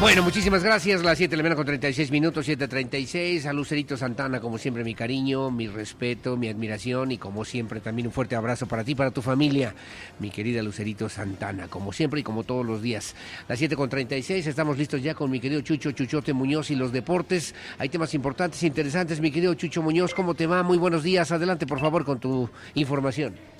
[0.00, 1.02] Bueno, muchísimas gracias.
[1.02, 3.46] Las 7 de la mañana con 36 minutos, 7.36.
[3.46, 8.08] A Lucerito Santana, como siempre, mi cariño, mi respeto, mi admiración y como siempre también
[8.08, 9.72] un fuerte abrazo para ti, para tu familia,
[10.18, 13.14] mi querida Lucerito Santana, como siempre y como todos los días.
[13.48, 16.92] Las 7 con 36, estamos listos ya con mi querido Chucho Chuchote Muñoz y los
[16.92, 17.54] deportes.
[17.78, 19.20] Hay temas importantes, interesantes.
[19.20, 20.64] Mi querido Chucho Muñoz, ¿cómo te va?
[20.64, 21.30] Muy buenos días.
[21.30, 23.53] Adelante, por favor, con tu información.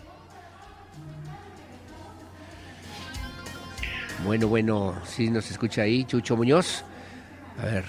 [4.25, 6.83] Bueno, bueno, sí nos escucha ahí, Chucho Muñoz.
[7.59, 7.85] A ver,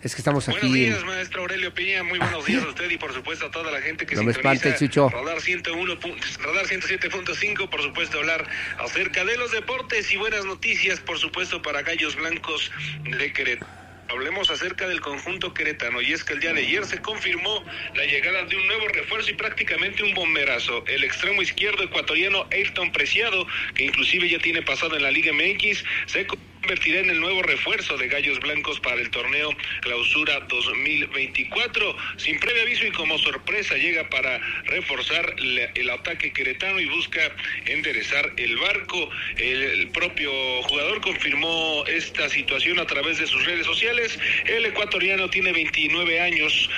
[0.00, 0.58] es que estamos aquí.
[0.60, 2.02] Buenos días, maestro Aurelio Piña.
[2.02, 4.32] Muy buenos días a usted y por supuesto a toda la gente que No me
[4.32, 5.08] sintoniza espantes, Chucho.
[5.10, 8.46] Radar 101, pu- Radar 107.5, por supuesto hablar
[8.78, 12.70] acerca de los deportes y buenas noticias, por supuesto para Gallos Blancos
[13.04, 13.70] de Querétaro.
[14.08, 18.04] Hablemos acerca del conjunto queretano y es que el día de ayer se confirmó la
[18.04, 20.84] llegada de un nuevo refuerzo y prácticamente un bomberazo.
[20.86, 25.84] El extremo izquierdo ecuatoriano Ayrton Preciado, que inclusive ya tiene pasado en la Liga MX,
[26.06, 26.20] se
[26.66, 29.50] convertirá en el nuevo refuerzo de Gallos Blancos para el torneo
[29.82, 31.96] Clausura 2024.
[32.16, 37.20] Sin previo aviso y como sorpresa llega para reforzar el ataque queretano y busca
[37.66, 39.08] enderezar el barco.
[39.36, 40.28] El, propio
[40.64, 44.18] jugador confirmó esta situación a través de sus redes sociales.
[44.46, 46.68] El ecuatoriano tiene 29 años.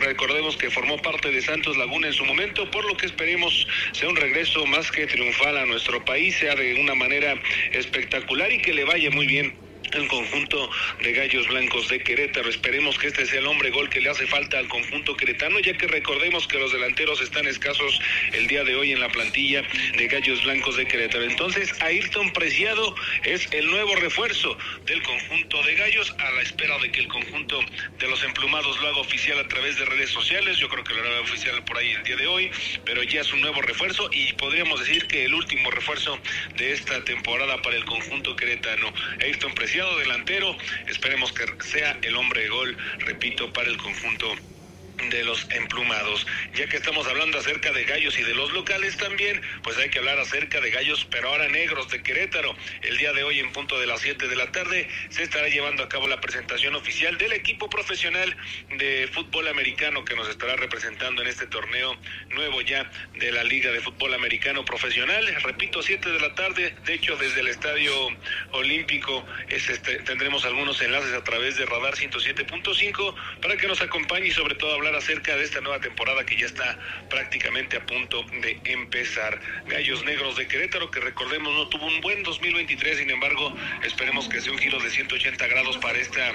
[0.00, 4.08] Recordemos que formó parte de Santos Laguna en su momento, por lo que esperemos sea
[4.08, 8.72] un regreso más que triunfal a nuestro país, sea de una manera espectacular y que
[8.72, 9.52] le vaya muy bien
[9.92, 10.70] el conjunto
[11.02, 12.48] de Gallos Blancos de Querétaro.
[12.48, 15.76] Esperemos que este sea el hombre gol que le hace falta al conjunto queretano, ya
[15.76, 18.00] que recordemos que los delanteros están escasos
[18.32, 19.62] el día de hoy en la plantilla
[19.96, 21.24] de Gallos Blancos de Querétaro.
[21.24, 24.56] Entonces, Ayrton Preciado es el nuevo refuerzo
[24.86, 27.60] del conjunto de Gallos a la espera de que el conjunto
[27.98, 30.58] de los emplumados lo haga oficial a través de redes sociales.
[30.58, 32.50] Yo creo que lo hará oficial por ahí el día de hoy,
[32.84, 36.18] pero ya es un nuevo refuerzo y podríamos decir que el último refuerzo
[36.56, 38.92] de esta temporada para el conjunto queretano.
[39.20, 40.54] Ayrton Preciado, delantero,
[40.86, 44.34] esperemos que sea el hombre de gol, repito, para el conjunto
[45.10, 46.26] de los emplumados.
[46.54, 49.98] Ya que estamos hablando acerca de gallos y de los locales también, pues hay que
[49.98, 52.54] hablar acerca de gallos, pero ahora negros de Querétaro.
[52.82, 55.82] El día de hoy, en punto de las 7 de la tarde, se estará llevando
[55.82, 58.36] a cabo la presentación oficial del equipo profesional
[58.76, 61.96] de fútbol americano que nos estará representando en este torneo
[62.30, 65.26] nuevo ya de la Liga de Fútbol Americano Profesional.
[65.42, 67.92] Repito, 7 de la tarde, de hecho, desde el Estadio
[68.52, 74.28] Olímpico es este, tendremos algunos enlaces a través de Radar 107.5 para que nos acompañe
[74.28, 76.78] y sobre todo hablar acerca de esta nueva temporada que ya está
[77.08, 79.40] prácticamente a punto de empezar.
[79.66, 84.40] Gallos Negros de Querétaro, que recordemos no tuvo un buen 2023, sin embargo, esperemos que
[84.40, 86.32] sea un giro de 180 grados para esta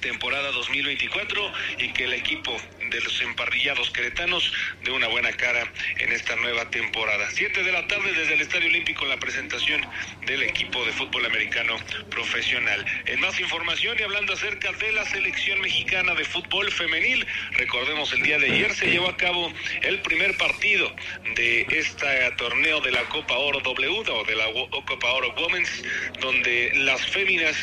[0.00, 2.56] temporada 2024 y que el equipo
[2.92, 4.52] de los emparrillados queretanos
[4.84, 7.30] dé una buena cara en esta nueva temporada.
[7.30, 9.80] Siete de la tarde desde el Estadio Olímpico la presentación
[10.26, 11.76] del equipo de fútbol americano
[12.10, 12.84] profesional.
[13.06, 18.22] En más información y hablando acerca de la selección mexicana de fútbol femenil, recordemos el
[18.22, 20.94] día de ayer se llevó a cabo el primer partido
[21.34, 24.46] de este torneo de la Copa Oro W o de la
[24.86, 25.82] Copa Oro Women's,
[26.20, 27.56] donde las féminas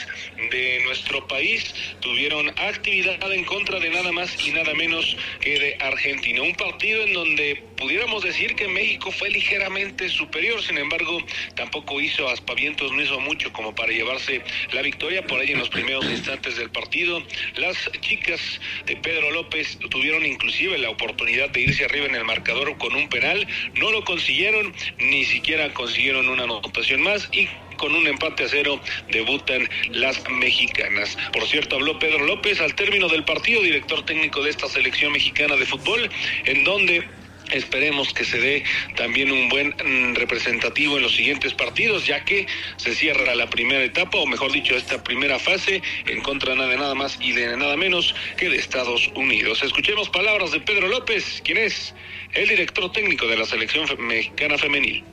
[0.52, 5.78] de nuestro país tuvieron actividad en contra de nada más y nada menos que de
[5.80, 6.42] Argentina.
[6.42, 11.24] Un partido en donde pudiéramos decir que México fue ligeramente superior, sin embargo,
[11.56, 14.42] tampoco hizo aspavientos, no hizo mucho como para llevarse
[14.72, 17.24] la victoria por ahí en los primeros instantes del partido.
[17.56, 18.42] Las chicas
[18.86, 23.08] de Pedro López tuvieron inclusive la oportunidad de irse arriba en el marcador con un
[23.10, 27.48] penal, no lo consiguieron, ni siquiera consiguieron una anotación más y
[27.80, 31.18] con un empate a cero debutan las mexicanas.
[31.34, 35.56] Por cierto, habló Pedro López al término del partido, director técnico de esta selección mexicana
[35.56, 36.10] de fútbol,
[36.46, 37.04] en donde
[37.52, 38.64] Esperemos que se dé
[38.96, 42.46] también un buen mm, representativo en los siguientes partidos, ya que
[42.78, 46.94] se cierra la primera etapa, o mejor dicho, esta primera fase, en contra de nada
[46.94, 49.64] más y de nada menos que de Estados Unidos.
[49.64, 51.96] Escuchemos palabras de Pedro López, quien es
[52.34, 55.04] el director técnico de la selección mexicana femenil.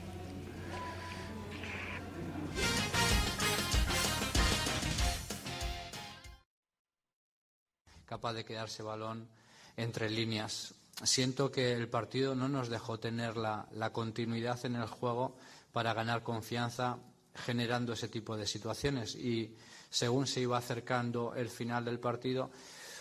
[8.17, 9.29] Capaz de quedarse balón
[9.77, 10.73] entre líneas.
[11.03, 15.37] Siento que el partido no nos dejó tener la, continuidad en el juego
[15.71, 16.97] para ganar confianza
[17.35, 19.55] generando ese tipo de situaciones y
[19.91, 22.49] según se iba acercando el final del partido,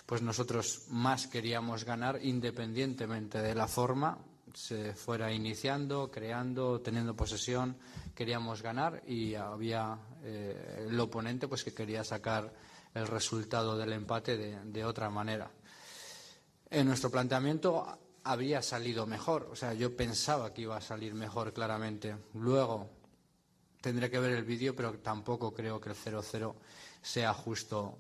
[0.05, 4.19] pues nosotros más queríamos ganar independientemente de la forma,
[4.53, 7.79] se fuera iniciando, creando, teniendo posesión,
[8.15, 12.53] queríamos ganar y había eh, el oponente pues que quería sacar
[12.97, 15.51] el resultado del empate de, otra manera.
[16.71, 17.87] En nuestro planteamiento
[18.25, 22.17] habría salido mejor, o sea, yo pensaba que iba a salir mejor claramente.
[22.35, 22.89] Luego
[23.83, 26.55] tendré que ver el vídeo, pero tampoco creo que el 0-0
[27.03, 27.99] sea justo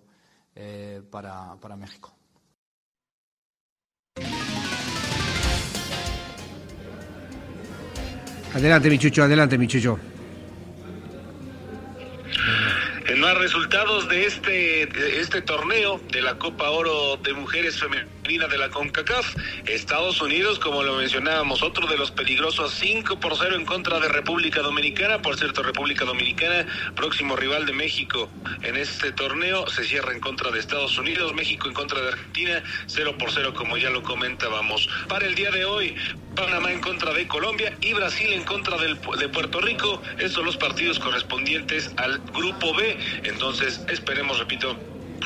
[0.55, 2.12] eh, para, para México.
[8.55, 9.99] Adelante, mi chucho, adelante, mi chucho.
[13.09, 14.82] En más resultados de este,
[15.20, 17.76] este torneo de la Copa Oro de Mujeres
[18.27, 23.55] De la CONCACAF, Estados Unidos, como lo mencionábamos, otro de los peligrosos 5 por 0
[23.55, 25.22] en contra de República Dominicana.
[25.22, 26.66] Por cierto, República Dominicana,
[26.97, 28.29] próximo rival de México
[28.62, 32.64] en este torneo, se cierra en contra de Estados Unidos, México en contra de Argentina,
[32.87, 34.89] 0 por 0 como ya lo comentábamos.
[35.07, 35.95] Para el día de hoy,
[36.35, 40.03] Panamá en contra de Colombia y Brasil en contra del, de Puerto Rico.
[40.18, 42.99] Estos son los partidos correspondientes al Grupo B.
[43.22, 44.77] Entonces, esperemos, repito,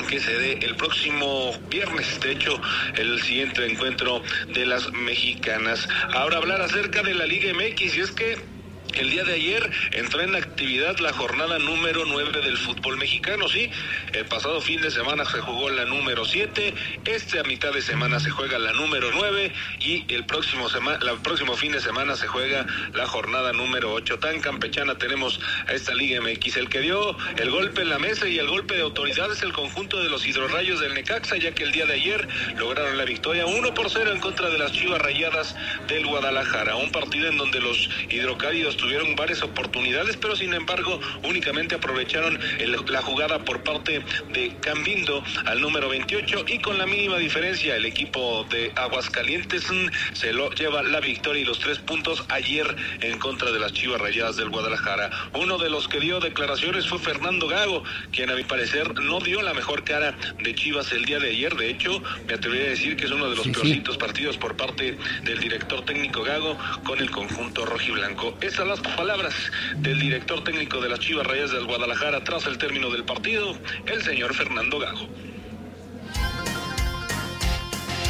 [0.08, 2.60] que se dé el próximo viernes, de hecho,
[2.96, 5.88] el siguiente encuentro de las mexicanas.
[6.12, 8.49] Ahora hablar acerca de la Liga MX y es que
[8.96, 13.70] el día de ayer entró en actividad la jornada número 9 del fútbol mexicano, sí.
[14.12, 16.74] El pasado fin de semana se jugó la número 7,
[17.04, 21.18] este a mitad de semana se juega la número 9 y el próximo, sema el
[21.20, 24.18] próximo fin de semana se juega la jornada número 8.
[24.18, 26.56] Tan campechana tenemos a esta Liga MX.
[26.56, 29.52] El que dio el golpe en la mesa y el golpe de autoridad es el
[29.52, 33.46] conjunto de los hidrorrayos del Necaxa, ya que el día de ayer lograron la victoria
[33.46, 35.54] 1 por 0 en contra de las Chivas Rayadas
[35.88, 36.76] del Guadalajara.
[36.76, 42.76] Un partido en donde los hidrocálidos tuvieron varias oportunidades, pero sin embargo únicamente aprovecharon el,
[42.88, 44.02] la jugada por parte
[44.32, 50.14] de Cambindo al número 28 y con la mínima diferencia el equipo de Aguascalientes mm,
[50.14, 54.00] se lo lleva la victoria y los tres puntos ayer en contra de las Chivas
[54.00, 55.10] Rayadas del Guadalajara.
[55.34, 59.42] Uno de los que dio declaraciones fue Fernando Gago, quien a mi parecer no dio
[59.42, 61.54] la mejor cara de Chivas el día de ayer.
[61.56, 63.60] De hecho, me atrevería a decir que es uno de los Sí, sí.
[63.60, 68.36] peorcitos partidos por parte del director técnico Gago con el conjunto rojiblanco.
[68.40, 69.34] Esas las palabras
[69.78, 74.00] del director técnico de las Chivas Rayas del Guadalajara tras el término del partido, el
[74.00, 75.00] señor Fernando Gago.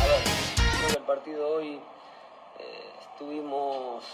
[0.01, 0.23] A ver,
[0.87, 1.81] que el partido hoy
[2.59, 4.05] eh, estuvimos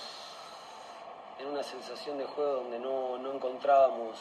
[1.40, 4.16] en una sensación de juego donde no, no encontrábamos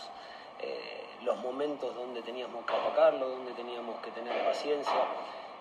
[0.63, 5.05] eh, los momentos donde teníamos que atacarlo, donde teníamos que tener paciencia.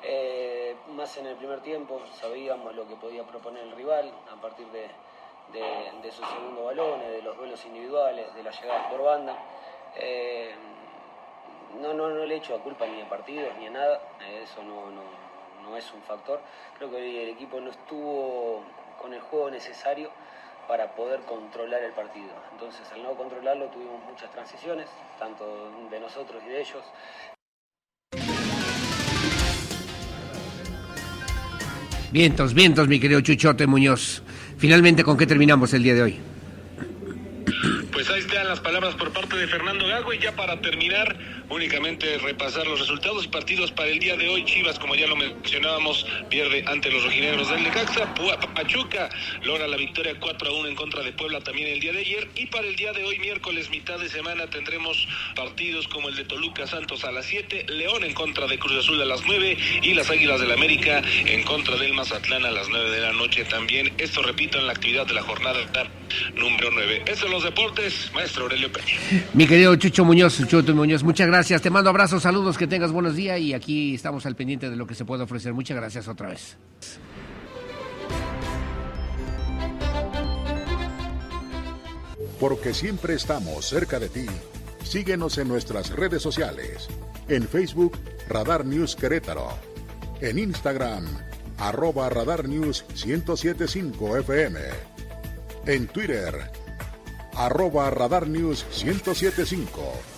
[0.02, 4.66] Eh, más en el primer tiempo sabíamos lo que podía proponer el rival a partir
[4.68, 4.88] de,
[5.54, 9.38] de, de sus segundos balones, de los duelos individuales, de las llegadas por banda.
[9.96, 10.52] Eh,
[11.80, 14.62] no, no, no le echo a culpa ni a partidos ni a nada, eh, eso
[14.62, 15.02] no, no,
[15.62, 16.40] no es un factor.
[16.76, 18.62] Creo que hoy el equipo no estuvo
[19.00, 20.10] con el juego necesario
[20.68, 22.32] para poder controlar el partido.
[22.52, 24.88] Entonces, al no controlarlo, tuvimos muchas transiciones,
[25.18, 26.82] tanto de nosotros y de ellos.
[32.10, 34.22] Vientos, vientos, mi querido Chuchote Muñoz.
[34.58, 36.20] Finalmente, ¿con qué terminamos el día de hoy?
[37.92, 41.16] Pues ahí están las palabras por parte de Fernando Gago y ya para terminar,
[41.50, 44.44] únicamente repasar los resultados y partidos para el día de hoy.
[44.44, 48.14] Chivas, como ya lo mencionábamos, pierde ante los rojinegros del Necaxa.
[48.54, 49.10] Pachuca
[49.42, 52.28] logra la victoria 4 a 1 en contra de Puebla también el día de ayer.
[52.36, 56.24] Y para el día de hoy, miércoles, mitad de semana, tendremos partidos como el de
[56.24, 59.94] Toluca Santos a las 7, León en contra de Cruz Azul a las 9 y
[59.94, 63.92] las Águilas del América en contra del Mazatlán a las 9 de la noche también.
[63.98, 65.60] Esto repito en la actividad de la jornada
[66.36, 67.02] número 9.
[67.06, 68.96] Estos son los deportes, maestro Aurelio Peña.
[69.34, 71.33] Mi querido Chucho Muñoz, Chucho Muñoz, muchas gracias.
[71.34, 74.86] Te mando abrazos, saludos, que tengas buenos días y aquí estamos al pendiente de lo
[74.86, 75.52] que se puede ofrecer.
[75.52, 76.56] Muchas gracias otra vez.
[82.38, 84.26] Porque siempre estamos cerca de ti.
[84.84, 86.88] Síguenos en nuestras redes sociales.
[87.26, 89.48] En Facebook, Radar News Querétaro.
[90.20, 91.04] En Instagram,
[91.58, 94.60] arroba Radar News 1075 FM.
[95.66, 96.48] En Twitter,
[97.34, 100.13] arroba Radar News 1075.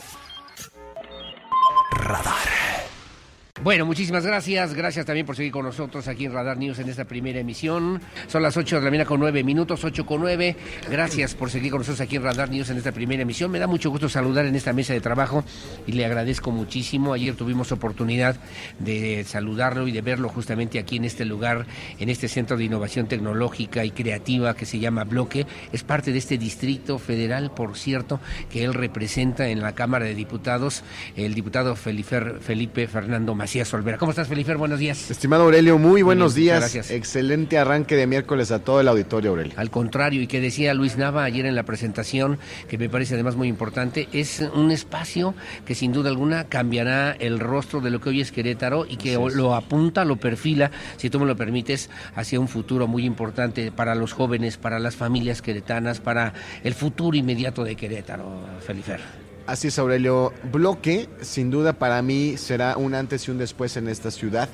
[2.07, 2.65] Radar.
[3.66, 4.74] Bueno, muchísimas gracias.
[4.74, 8.00] Gracias también por seguir con nosotros aquí en Radar News en esta primera emisión.
[8.28, 10.54] Son las 8 de la mañana con 9 minutos, 8 con 9.
[10.88, 13.50] Gracias por seguir con nosotros aquí en Radar News en esta primera emisión.
[13.50, 15.44] Me da mucho gusto saludar en esta mesa de trabajo
[15.84, 17.12] y le agradezco muchísimo.
[17.12, 18.36] Ayer tuvimos oportunidad
[18.78, 21.66] de saludarlo y de verlo justamente aquí en este lugar,
[21.98, 25.44] en este centro de innovación tecnológica y creativa que se llama Bloque.
[25.72, 30.14] Es parte de este distrito federal, por cierto, que él representa en la Cámara de
[30.14, 30.84] Diputados,
[31.16, 33.55] el diputado Felipe, Fernando Macías.
[33.57, 33.96] Macías Olvera.
[33.96, 34.54] ¿Cómo estás, Felipe?
[34.54, 35.11] Buenos días.
[35.11, 36.60] Estimado Aurelio, muy buenos bien, días.
[36.60, 36.90] gracias.
[36.90, 39.55] Excelente arranque de miércoles a todo el auditorio, Aurelio.
[39.56, 43.35] Al contrario, y que decía Luis Nava ayer en la presentación, que me parece además
[43.35, 48.10] muy importante, es un espacio que sin duda alguna cambiará el rostro de lo que
[48.10, 52.39] hoy es Querétaro y que lo apunta, lo perfila, si tú me lo permites, hacia
[52.39, 57.64] un futuro muy importante para los jóvenes, para las familias queretanas, para el futuro inmediato
[57.64, 58.26] de Querétaro,
[58.60, 59.26] Felifer.
[59.47, 60.32] Así es, Aurelio.
[60.52, 64.48] Bloque, sin duda, para mí será un antes y un después en esta ciudad,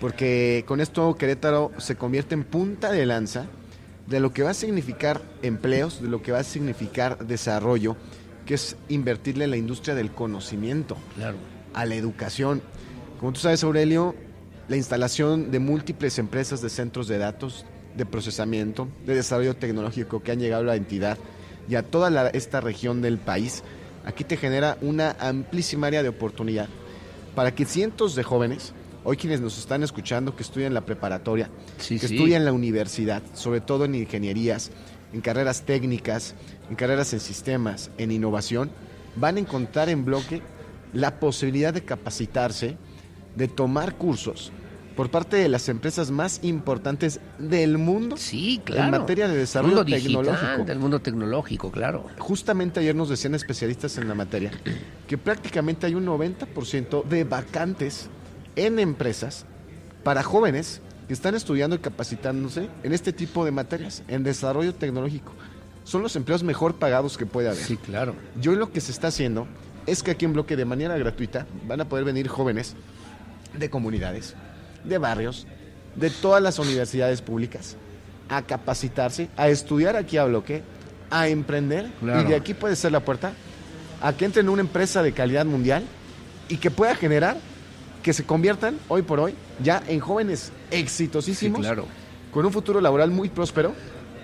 [0.00, 3.46] porque con esto Querétaro se convierte en punta de lanza
[4.06, 7.96] de lo que va a significar empleos, de lo que va a significar desarrollo,
[8.46, 11.36] que es invertirle en la industria del conocimiento, Claro.
[11.74, 12.62] a la educación.
[13.18, 14.14] Como tú sabes, Aurelio,
[14.68, 17.64] la instalación de múltiples empresas de centros de datos,
[17.96, 21.18] de procesamiento, de desarrollo tecnológico que han llegado a la entidad
[21.68, 23.62] y a toda la- esta región del país,
[24.04, 26.68] aquí te genera una amplísima área de oportunidad
[27.34, 28.72] para que cientos de jóvenes,
[29.04, 32.14] hoy quienes nos están escuchando, que estudian la preparatoria, Sí, que sí.
[32.16, 34.70] estudian la universidad, sobre todo en ingenierías,
[35.12, 36.34] en carreras técnicas,
[36.70, 38.70] en carreras en sistemas, en innovación,
[39.16, 40.42] van a encontrar en bloque
[40.92, 42.76] la posibilidad de capacitarse,
[43.36, 44.52] de tomar cursos
[44.96, 48.84] por parte de las empresas más importantes del mundo Sí, claro.
[48.84, 50.64] en materia de desarrollo mundo digital, tecnológico.
[50.64, 52.06] del mundo tecnológico, claro.
[52.18, 54.50] Justamente ayer nos decían especialistas en la materia
[55.06, 58.08] que prácticamente hay un 90% de vacantes
[58.56, 59.44] en empresas
[60.04, 65.32] para jóvenes que están estudiando y capacitándose en este tipo de materias, en desarrollo tecnológico.
[65.84, 67.62] Son los empleos mejor pagados que puede haber.
[67.62, 68.14] Sí, claro.
[68.40, 69.46] Yo lo que se está haciendo
[69.86, 72.74] es que aquí en bloque de manera gratuita van a poder venir jóvenes
[73.58, 74.34] de comunidades,
[74.84, 75.46] de barrios,
[75.96, 77.76] de todas las universidades públicas
[78.28, 80.62] a capacitarse, a estudiar aquí a bloque,
[81.10, 82.22] a emprender Claro.
[82.22, 83.32] y de aquí puede ser la puerta
[84.00, 85.84] a que entren en una empresa de calidad mundial
[86.48, 87.36] y que pueda generar
[88.02, 91.86] que se conviertan hoy por hoy ya en jóvenes exitosísimos Sí, claro.
[92.32, 93.74] con un futuro laboral muy próspero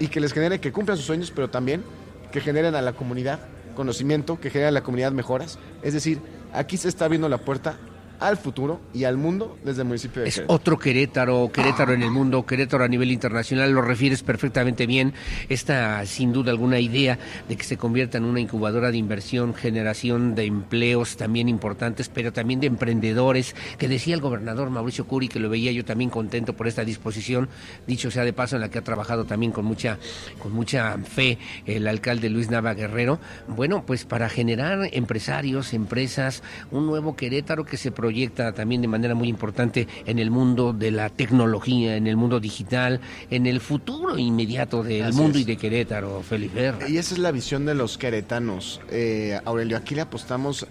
[0.00, 1.84] y que les genere que cumplan sus sueños, pero también
[2.32, 3.40] que generen a la comunidad
[3.76, 5.58] conocimiento, que generen a la comunidad mejoras.
[5.82, 6.18] Es decir,
[6.52, 7.76] aquí se está abriendo la puerta
[8.20, 10.54] al futuro y al mundo desde el municipio de Es Querétaro.
[10.54, 15.12] otro Querétaro, Querétaro en el mundo, Querétaro a nivel internacional, lo refieres perfectamente bien.
[15.48, 17.18] Esta, sin duda alguna, idea
[17.48, 22.32] de que se convierta en una incubadora de inversión, generación de empleos también importantes, pero
[22.32, 26.52] también de emprendedores, que decía el gobernador Mauricio Curi, que lo veía yo también contento
[26.52, 27.48] por esta disposición,
[27.86, 29.98] dicho sea de paso, en la que ha trabajado también con mucha,
[30.38, 33.18] con mucha fe el alcalde Luis Nava Guerrero.
[33.48, 39.14] Bueno, pues para generar empresarios, empresas, un nuevo Querétaro que se proyecta también de manera
[39.14, 44.16] muy importante en el mundo de la tecnología, en el mundo digital, en el futuro
[44.18, 45.42] inmediato del Así mundo es.
[45.42, 46.72] y de Querétaro, Felipe.
[46.88, 48.80] Y esa es la visión de los queretanos.
[48.90, 50.66] Eh, Aurelio, aquí le apostamos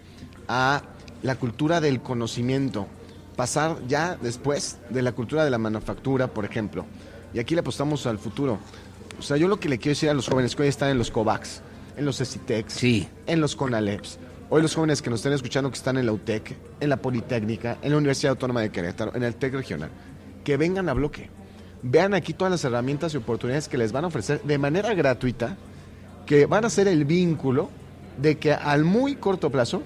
[0.48, 0.82] a
[1.22, 2.88] la cultura del conocimiento,
[3.36, 6.88] pasar ya después de la cultura de la manufactura, por ejemplo.
[7.36, 8.58] Y aquí le apostamos al futuro.
[9.20, 10.98] O sea, yo lo que le quiero decir a los jóvenes que hoy están en
[10.98, 11.62] los COVAX,
[11.98, 12.84] en los CECITEX,
[13.28, 14.18] en los CONALEPS,
[14.50, 17.78] hoy los jóvenes que nos estén escuchando que están en la UTEC, en la Politécnica,
[17.82, 19.90] en la Universidad Autónoma de Querétaro, en el TEC Regional,
[20.44, 21.30] que vengan a bloque.
[21.84, 25.58] Vean aquí todas las herramientas y oportunidades que les van a ofrecer de manera gratuita
[26.26, 27.70] que van a ser el vínculo
[28.18, 29.84] de que al muy corto plazo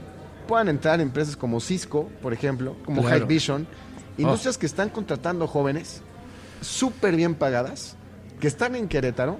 [0.48, 3.20] puedan entrar empresas como Cisco, por ejemplo, como Claro.
[3.20, 3.68] High Vision,
[4.18, 6.02] industrias que están contratando jóvenes
[6.62, 7.96] súper bien pagadas,
[8.40, 9.38] que están en Querétaro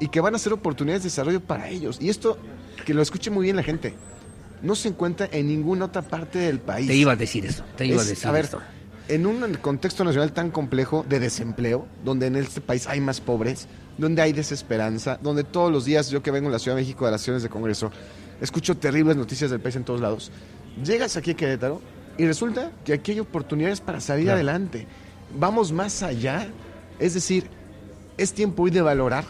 [0.00, 1.98] y que van a ser oportunidades de desarrollo para ellos.
[2.00, 2.38] Y esto,
[2.84, 3.94] que lo escuche muy bien la gente,
[4.64, 6.88] no se encuentra en ninguna otra parte del país.
[6.88, 8.60] Te iba a decir eso, te iba a decir ver, esto.
[9.08, 13.68] en un contexto nacional tan complejo de desempleo, donde en este país hay más pobres,
[13.98, 17.04] donde hay desesperanza, donde todos los días, yo que vengo a la Ciudad de México
[17.04, 17.92] de las sesiones de Congreso,
[18.40, 20.32] escucho terribles noticias del país en todos lados,
[20.82, 21.80] llegas aquí a Querétaro
[22.18, 24.36] y resulta que aquí hay oportunidades para salir Claro.
[24.36, 24.86] adelante.
[25.38, 26.48] Vamos más allá.
[26.98, 27.48] Es decir,
[28.16, 29.24] es tiempo hoy de valorar,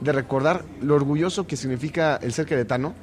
[0.00, 2.94] de recordar lo orgulloso que significa el ser queretano,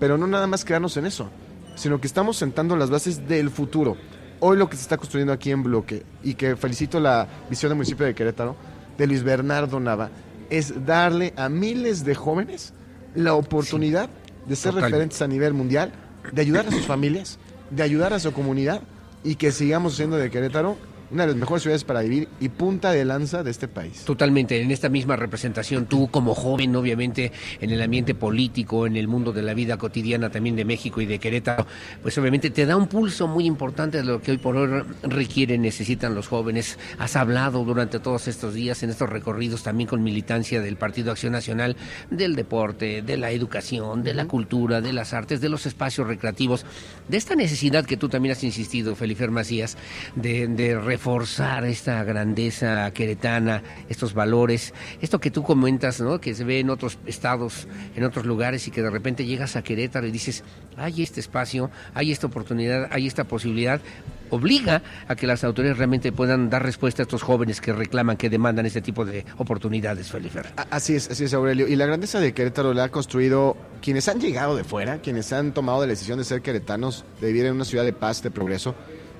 [0.00, 1.30] pero no nada más quedarnos en eso,
[1.76, 3.96] sino que estamos sentando las bases del futuro.
[4.40, 7.76] Hoy lo que se está construyendo aquí en Bloque, y que felicito la visión del
[7.76, 8.56] municipio de Querétaro,
[8.96, 10.10] de Luis Bernardo Nava,
[10.48, 12.72] es darle a miles de jóvenes
[13.14, 14.08] la oportunidad
[14.46, 15.92] de ser referentes a nivel mundial,
[16.32, 17.38] de ayudar a sus familias,
[17.70, 18.82] de ayudar a su comunidad
[19.22, 20.76] y que sigamos siendo de Querétaro
[21.10, 24.04] una de las mejores ciudades para vivir y punta de lanza de este país.
[24.04, 29.08] Totalmente, en esta misma representación, tú como joven, obviamente, en el ambiente político, en el
[29.08, 31.66] mundo de la vida cotidiana también de México y de Querétaro,
[32.02, 35.62] pues obviamente te da un pulso muy importante de lo que hoy por hoy requieren,
[35.62, 36.78] necesitan los jóvenes.
[36.98, 41.32] Has hablado durante todos estos días, en estos recorridos también con militancia del Partido Acción
[41.32, 41.76] Nacional,
[42.10, 46.64] del deporte, de la educación, de la cultura, de las artes, de los espacios recreativos,
[47.08, 49.76] de esta necesidad que tú también has insistido, Felipe Macías,
[50.14, 56.20] de, de reforzar esta grandeza queretana, estos valores, esto que tú comentas, ¿no?
[56.20, 57.66] que se ve en otros estados,
[57.96, 60.44] en otros lugares y que de repente llegas a Querétaro y dices,
[60.76, 63.80] hay este espacio, hay esta oportunidad, hay esta posibilidad,
[64.28, 68.28] obliga a que las autoridades realmente puedan dar respuesta a estos jóvenes que reclaman, que
[68.28, 70.42] demandan este tipo de oportunidades, Felipe.
[70.70, 71.66] Así es, así es, Aurelio.
[71.66, 75.54] Y la grandeza de Querétaro la ha construido quienes han llegado de fuera, quienes han
[75.54, 78.74] tomado la decisión de ser queretanos, de vivir en una ciudad de paz, de progreso.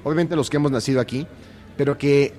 [0.04, 1.26] Obviamente los que hemos nacido aquí,
[1.80, 2.34] pero que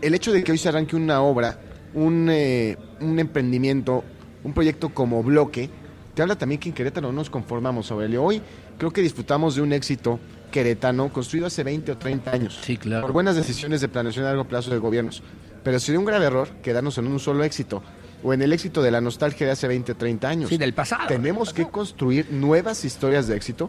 [0.00, 1.58] el hecho de que hoy se arranque una obra,
[1.92, 4.02] un, eh, un emprendimiento,
[4.44, 5.68] un proyecto como bloque,
[6.14, 8.24] te habla también que en Querétaro no nos conformamos, Aurelio.
[8.24, 8.40] Hoy
[8.78, 10.18] creo que disfrutamos de un éxito
[10.50, 12.60] queretano construido hace 20 o 30 años.
[12.62, 13.02] Sí, claro.
[13.02, 15.22] Por buenas decisiones de planeación a largo plazo de gobiernos.
[15.62, 17.82] Pero sería un grave error quedarnos en un solo éxito
[18.22, 20.48] o en el éxito de la nostalgia de hace 20 o 30 años.
[20.48, 21.08] Sí, del pasado.
[21.08, 23.68] Tenemos que construir nuevas historias de éxito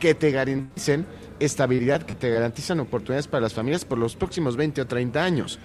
[0.00, 1.06] que te garanticen
[1.38, 5.58] estabilidad, que te garantizan oportunidades para las familias por los próximos 20 o 30 años.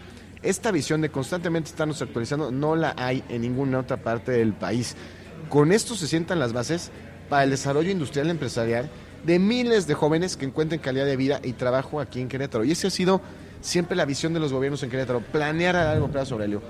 [0.43, 4.95] Esta visión de constantemente estarnos actualizando no la hay en ninguna otra parte del país.
[5.49, 6.91] Con esto se sientan las bases
[7.29, 8.89] para el desarrollo industrial empresarial
[9.23, 12.63] de miles de jóvenes que encuentren calidad de vida y trabajo aquí en Querétaro.
[12.63, 13.21] Y esa ha sido
[13.61, 16.61] siempre la visión de los gobiernos en Querétaro, planear a largo plazo, Aurelio.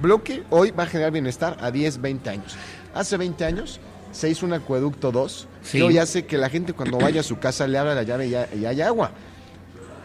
[0.00, 2.56] Bloque hoy va a generar bienestar a 10, 20 años.
[2.94, 3.80] Hace 20 años
[4.16, 5.78] se hizo un acueducto 2 Sí.
[5.78, 8.26] que hoy hace que la gente cuando vaya a su casa le abra la llave
[8.28, 9.10] y, ya- y haya agua.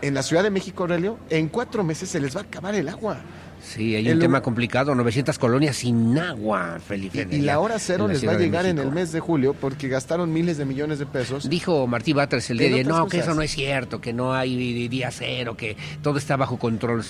[0.02, 2.90] En la Ciudad de México, Aurelio, en cuatro meses se les va a acabar el
[2.90, 3.20] agua.
[3.64, 7.28] Sí, hay El un tema complicado, 900 colonias sin agua, Felipe.
[7.30, 10.34] Y la hora cero les va a llegar en el mes de julio porque gastaron
[10.34, 11.48] miles de millones de pesos.
[11.48, 14.88] Dijo Martí Batres el día de no, que eso no es cierto, que no hay
[14.88, 17.04] día cero, que todo está bajo control.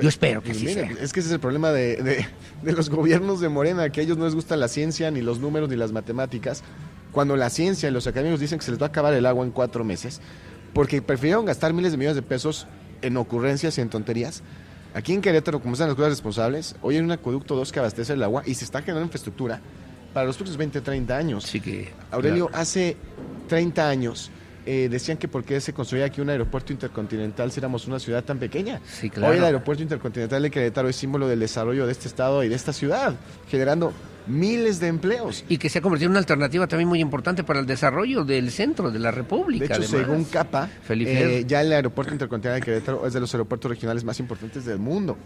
[0.00, 0.90] Yo espero que Pues sí sea.
[0.98, 2.26] Es que ese es el problema de, de-
[2.62, 5.40] de los gobiernos de Morena, que a ellos no les gusta la ciencia, ni los
[5.40, 6.62] números, ni las matemáticas.
[7.12, 9.44] Cuando la ciencia y los académicos dicen que se les va a acabar el agua
[9.44, 10.20] en cuatro meses,
[10.72, 12.66] porque prefirieron gastar miles de millones de pesos
[13.02, 14.42] en ocurrencias y en tonterías.
[14.94, 18.14] Aquí en Querétaro, como están las cosas responsables, hoy hay un acueducto 2 que abastece
[18.14, 19.60] el agua y se está generando infraestructura
[20.12, 21.44] para los próximos 20, 30 años.
[21.44, 22.62] Sí que, Aurelio, claro.
[22.62, 22.96] hace
[23.48, 24.30] 30 años
[24.66, 28.24] eh, decían que por qué se construía aquí un aeropuerto intercontinental si éramos una ciudad
[28.24, 28.80] tan pequeña.
[28.86, 29.32] Sí, claro.
[29.32, 32.54] Hoy el aeropuerto intercontinental de Querétaro es símbolo del desarrollo de este estado y de
[32.54, 33.14] esta ciudad,
[33.48, 33.92] generando
[34.28, 35.44] miles de empleos.
[35.48, 38.50] Y que se ha convertido en una alternativa también muy importante para el desarrollo del
[38.50, 39.66] centro de la República.
[39.78, 40.06] De hecho, además.
[40.06, 41.38] según CAPA, Felipe.
[41.38, 44.78] eh, ya el aeropuerto intercontinental de Querétaro es de los aeropuertos regionales más importantes del
[44.78, 45.16] mundo.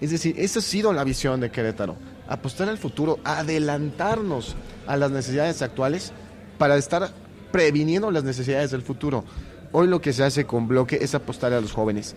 [0.00, 1.96] Es decir, esa ha sido la visión de Querétaro.
[2.28, 4.56] Apostar al futuro, adelantarnos
[4.86, 6.12] a las necesidades actuales
[6.58, 7.10] para estar
[7.52, 9.24] previniendo las necesidades del futuro.
[9.70, 12.16] Hoy lo que se hace con bloque es apostar a los jóvenes.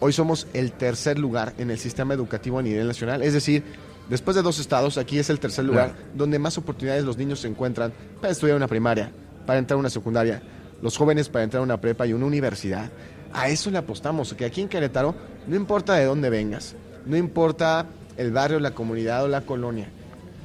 [0.00, 3.22] Hoy somos el tercer lugar en el sistema educativo a nivel nacional.
[3.22, 3.64] Es decir,
[4.08, 6.08] después de dos estados, aquí es el tercer lugar Claro.
[6.14, 9.10] donde más oportunidades los niños se encuentran para estudiar una primaria,
[9.46, 10.42] para entrar a una secundaria,
[10.82, 12.90] los jóvenes para entrar a una prepa y una universidad.
[13.32, 15.14] A eso le apostamos, que aquí en Querétaro
[15.46, 16.74] no importa de dónde vengas,
[17.06, 17.86] no importa
[18.16, 19.88] el barrio, la comunidad o la colonia,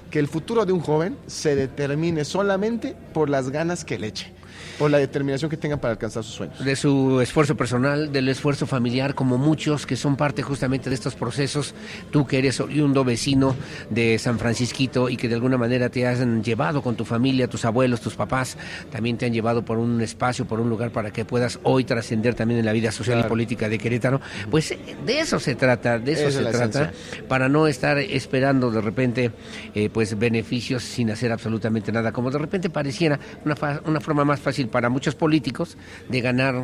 [0.10, 4.34] que el futuro de un joven se determine solamente por las ganas que le eche,
[4.80, 6.64] por la determinación que tenga para alcanzar sus sueños.
[6.64, 11.14] de su esfuerzo personal, del esfuerzo familiar, como muchos que son parte justamente de estos
[11.16, 11.76] procesos.
[12.12, 13.56] Tú que eres oriundo vecino
[13.90, 17.66] de San Francisquito y que de alguna manera te han llevado con tu familia, tus
[17.66, 18.58] abuelos, tus papás,
[18.92, 22.34] también te han llevado por un espacio, por un lugar para que puedas hoy trascender
[22.34, 24.22] también en la vida social y política de Querétaro.
[24.50, 24.74] Pues
[25.06, 27.24] de eso se trata, de eso Esa se trata, esencia.
[27.28, 29.32] para no estar esperando de repente
[29.76, 34.24] eh, pues beneficios sin hacer absolutamente nada, como de repente pareciera una, fa- una forma
[34.24, 35.78] más fácil para muchos políticos
[36.10, 36.64] de ganar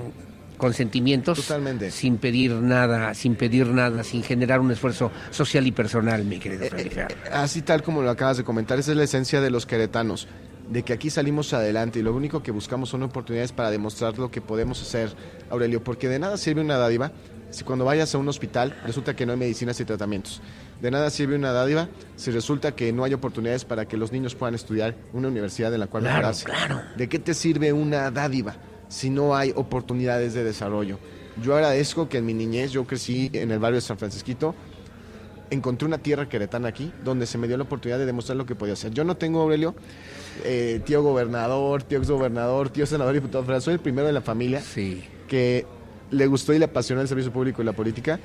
[0.57, 1.91] consentimientos Totalmente.
[1.91, 6.65] sin pedir nada, sin pedir nada, sin generar un esfuerzo social y personal, mi querido
[6.69, 7.07] Felipe.
[7.31, 10.27] Así tal como lo acabas de comentar, esa es la esencia de los queretanos,
[10.69, 14.31] de que aquí salimos adelante y lo único que buscamos son oportunidades para demostrar lo
[14.31, 15.09] que podemos hacer,
[15.49, 17.11] Aurelio, porque de nada sirve una dádiva
[17.51, 20.41] si cuando vayas a un hospital resulta que no hay medicinas y tratamientos.
[20.81, 24.35] De nada sirve una dádiva si resulta que no hay oportunidades para que los niños
[24.35, 26.45] puedan estudiar una universidad en la cual Claro, mejorarse.
[26.45, 26.81] claro.
[26.97, 28.55] ¿De qué te sirve una dádiva
[28.89, 30.99] si no hay oportunidades de desarrollo?
[31.41, 34.53] Yo agradezco que en mi niñez yo crecí en el barrio de San Francisquito,
[35.49, 38.55] encontré una tierra queretana aquí donde se me dio la oportunidad de demostrar lo que
[38.55, 38.91] podía hacer.
[38.91, 39.75] Yo no tengo, Aurelio,
[40.43, 43.61] eh, tío gobernador, tío exgobernador, tío senador, diputado federal.
[43.61, 45.03] Soy el primero de la familia Sí.
[45.27, 45.65] que
[46.15, 48.19] le gustó y le apasionó el servicio público y la política.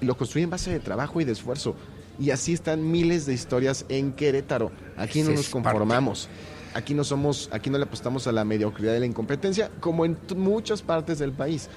[0.00, 1.74] y lo construí en base de trabajo y de esfuerzo.
[2.18, 4.70] Y así están miles de historias en Querétaro.
[4.96, 6.28] Aquí no nos conformamos.
[6.74, 10.18] Aquí no somos, aquí no le apostamos a la mediocridad y la incompetencia, como en
[10.36, 11.70] muchas partes del país.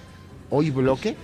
[0.49, 1.15] Hoy Bloque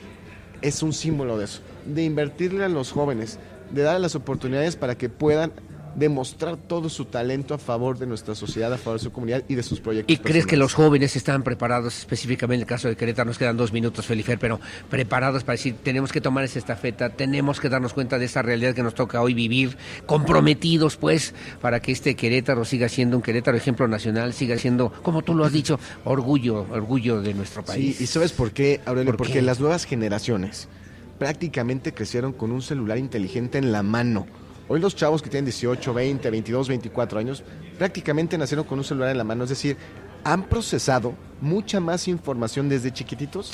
[0.61, 3.37] es un símbolo de eso, de invertirle a los jóvenes,
[3.71, 5.51] de darles las oportunidades para que puedan
[5.95, 9.55] demostrar todo su talento a favor de nuestra sociedad, a favor de su comunidad y
[9.55, 10.13] de sus proyectos.
[10.13, 13.57] ¿Y crees que los jóvenes están preparados, específicamente en el caso de Querétaro, nos quedan
[13.57, 14.59] dos minutos, Felifer, pero
[14.89, 18.75] preparados para decir, tenemos que tomar esa estafeta, tenemos que darnos cuenta de esa realidad
[18.75, 23.57] que nos toca hoy vivir, comprometidos, pues, para que este Querétaro siga siendo un Querétaro
[23.57, 27.97] ejemplo nacional, siga siendo, como tú lo has dicho, orgullo, orgullo de nuestro país.
[27.97, 29.11] Sí, y ¿sabes por qué, Aurelio?
[29.11, 29.41] ¿Por Porque qué?
[29.41, 30.67] las nuevas generaciones
[31.17, 34.27] prácticamente crecieron con un celular inteligente en la mano.
[34.67, 37.43] Hoy los chavos que tienen 18, 20, 22, 24 años
[37.77, 39.77] prácticamente nacieron con un celular en la mano, es decir,
[40.23, 43.51] han procesado mucha más información desde chiquititos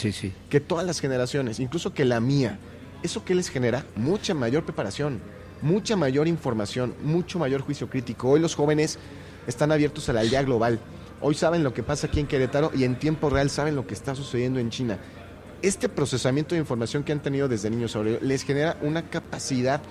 [0.49, 2.59] que todas las generaciones, incluso que la mía.
[3.03, 3.85] ¿Eso qué les genera?
[3.97, 5.19] Mucha mayor preparación,
[5.61, 8.29] mucha mayor información, mucho mayor juicio crítico.
[8.29, 8.97] Hoy los jóvenes
[9.47, 10.79] están abiertos a la aldea global.
[11.19, 13.95] Hoy saben lo que pasa aquí en Querétaro y en tiempo real saben lo que
[13.95, 14.97] está sucediendo en China.
[15.61, 19.81] Este procesamiento de información que han tenido desde niños Aurelio, les genera una capacidad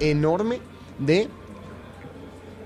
[0.00, 0.60] enorme
[0.98, 1.28] de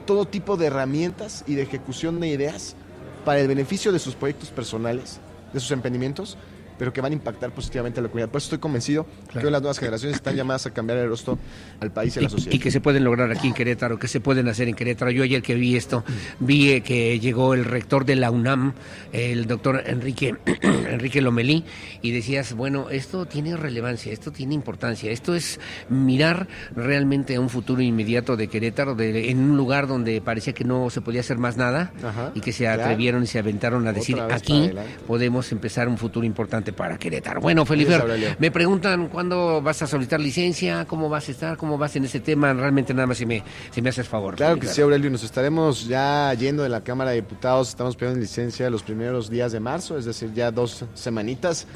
[0.06, 2.76] todo tipo de herramientas y de ejecución de ideas
[3.24, 5.18] para el beneficio de sus proyectos personales,
[5.52, 6.38] de sus emprendimientos,
[6.78, 8.28] pero que van a impactar positivamente a la comunidad.
[8.28, 11.38] Por eso estoy convencido que hoy las nuevas generaciones están llamadas a cambiar el rostro
[11.80, 12.54] al país y a la sociedad.
[12.54, 15.10] y que se pueden lograr aquí en Querétaro, que se pueden hacer en Querétaro.
[15.10, 16.04] Yo ayer que vi esto,
[16.40, 18.74] vi eh, que llegó el rector de la UNAM,
[19.12, 21.64] el doctor Enrique, Enrique Lomelí,
[22.02, 27.48] y decías, bueno, esto tiene relevancia, esto tiene importancia, esto es mirar realmente a un
[27.48, 31.38] futuro inmediato de Querétaro, de, en un lugar donde parecía que no se podía hacer
[31.38, 32.82] más nada, Ajá, y que se claro.
[32.82, 34.70] atrevieron y se aventaron a decir, aquí
[35.06, 37.40] podemos empezar un futuro importante para Querétaro.
[37.40, 37.98] Bueno, Felipe,
[38.38, 42.20] me preguntan cuándo vas a solicitar licencia, cómo vas a estar, cómo vas en ese
[42.20, 42.52] tema.
[42.52, 44.36] Realmente nada más si me, si me haces favor.
[44.36, 45.10] Claro que sí, Aurelio.
[45.10, 47.68] Nos estaremos ya yendo de la Cámara de Diputados.
[47.68, 51.66] Estamos pidiendo licencia los primeros días de marzo, es decir, ya dos semanitas.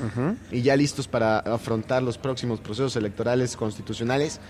[0.51, 4.41] Y ya listos para afrontar los próximos procesos electorales constitucionales.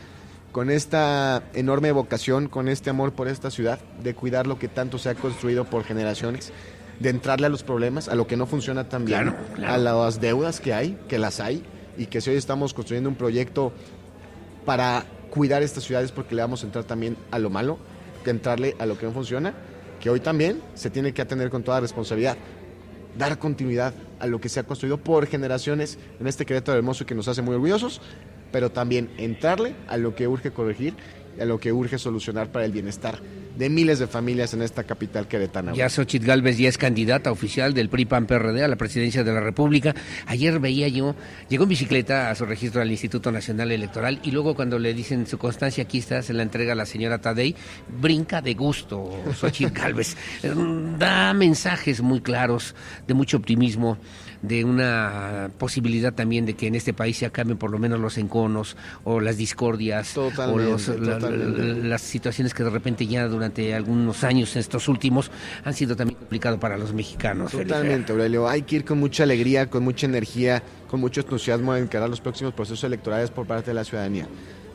[0.53, 4.99] Con esta enorme vocación, con este amor por esta ciudad, de cuidar lo que tanto
[4.99, 6.53] se ha construido por generaciones,
[7.01, 9.75] de entrarle a los problemas, a lo que no funciona tan bien, Claro, claro.
[9.75, 11.65] a las deudas que hay, que las hay,
[11.99, 13.73] y que si hoy estamos construyendo un proyecto
[14.65, 17.79] para cuidar estas ciudades porque le vamos a entrar también a lo malo,
[18.25, 19.55] que entrarle a lo que no funciona,
[20.01, 22.37] que hoy también se tiene que atender con toda responsabilidad.
[23.19, 27.15] Dar continuidad a lo que se ha construido por generaciones en este Querétaro hermoso que
[27.15, 28.01] nos hace muy orgullosos,
[28.53, 30.95] pero también entrarle a lo que urge corregir
[31.39, 33.19] a lo que urge solucionar para el bienestar
[33.57, 35.75] de miles de familias en esta capital queretana.
[35.75, 39.33] Ya Xochitl Galvez ya es candidata oficial del PRI PAN PRD a la presidencia de
[39.33, 39.95] la República.
[40.27, 41.15] Ayer veía yo,
[41.49, 45.27] llegó en bicicleta a su registro al Instituto Nacional Electoral y luego cuando le dicen
[45.27, 47.55] su constancia aquí está, se la entrega a la señora Tadei,
[48.01, 50.17] brinca de gusto Xochitl Galvez.
[50.99, 52.75] Da mensajes muy claros
[53.07, 53.99] de mucho optimismo
[54.43, 58.17] de una posibilidad también de que en este país se acaben por lo menos los
[58.17, 61.63] enconos o las discordias Totalmente, o los- la- totalmente.
[61.63, 65.31] la- las situaciones que de repente ya durante algunos años, estos últimos,
[65.65, 67.53] han sido también complicados para los mexicanos.
[67.53, 68.49] Totalmente, Aurelio.
[68.49, 72.21] Hay que ir con mucha alegría, con mucha energía, con mucho entusiasmo a encarar los
[72.21, 74.27] próximos procesos electorales por parte de la ciudadanía.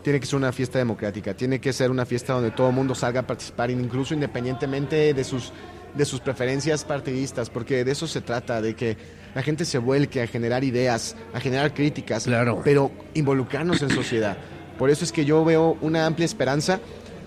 [0.04, 2.94] Tiene que ser una fiesta democrática, tiene que ser una fiesta donde todo el mundo
[2.94, 5.52] salga a participar, incluso independientemente de sus,
[5.96, 8.98] de sus preferencias partidistas, porque de eso se trata, de que
[9.36, 12.26] la gente se vuelque a generar ideas, a generar críticas,
[12.64, 14.38] pero involucrarnos en sociedad.
[14.80, 16.80] Por eso es que yo veo una amplia esperanza,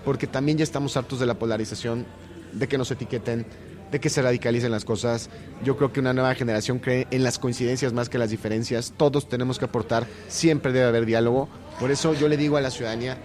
[0.03, 2.07] porque también ya estamos hartos de la polarización,
[2.51, 3.45] de que nos etiqueten,
[3.91, 5.29] de que se radicalicen las cosas.
[5.63, 8.91] Yo creo que una nueva generación cree en las coincidencias más que las diferencias.
[8.97, 11.47] Todos tenemos que aportar, siempre debe haber diálogo.
[11.79, 13.17] Por eso yo le digo a la ciudadanía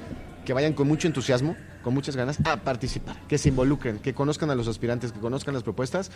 [0.44, 4.50] que vayan con mucho entusiasmo, con muchas ganas, a participar, que se involucren, que conozcan
[4.50, 6.10] a los aspirantes, que conozcan las propuestas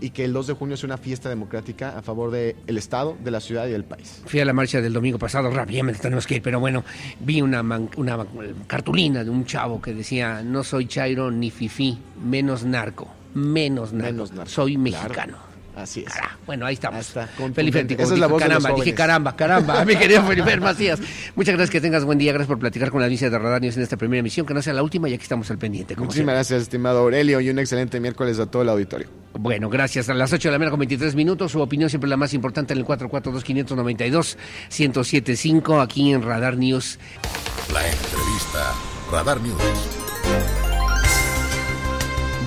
[0.00, 3.30] y que el 2 de junio sea una fiesta democrática a favor del Estado, de
[3.32, 4.22] la ciudad y del país.
[4.26, 6.84] Fui a la marcha del domingo pasado, rápidamente tenemos que ir, pero bueno,
[7.20, 8.24] vi una, man- una
[8.68, 14.26] cartulina de un chavo que decía, no soy chairo ni fifí, menos narco, menos narco,
[14.46, 15.47] soy mexicano.
[15.78, 16.12] Así es.
[16.46, 17.06] Bueno, ahí estamos.
[17.06, 17.80] Felipe contundente.
[17.80, 20.98] Antico, Esa es la voz de los caramba, dije caramba, caramba, mi querido Felipe Macías.
[21.36, 23.76] Muchas gracias, que tengas buen día, gracias por platicar con la audiencia de Radar News
[23.76, 25.96] en esta primera emisión, que no sea la última y aquí estamos al pendiente.
[25.96, 29.08] Muchísimas gracias, estimado Aurelio, y un excelente miércoles a todo el auditorio.
[29.34, 30.08] Bueno, gracias.
[30.08, 32.72] A las 8 de la mañana con 23 minutos, su opinión siempre la más importante
[32.72, 36.98] en el 442-592-1075 aquí en Radar News.
[37.72, 38.74] La entrevista
[39.12, 40.07] Radar News.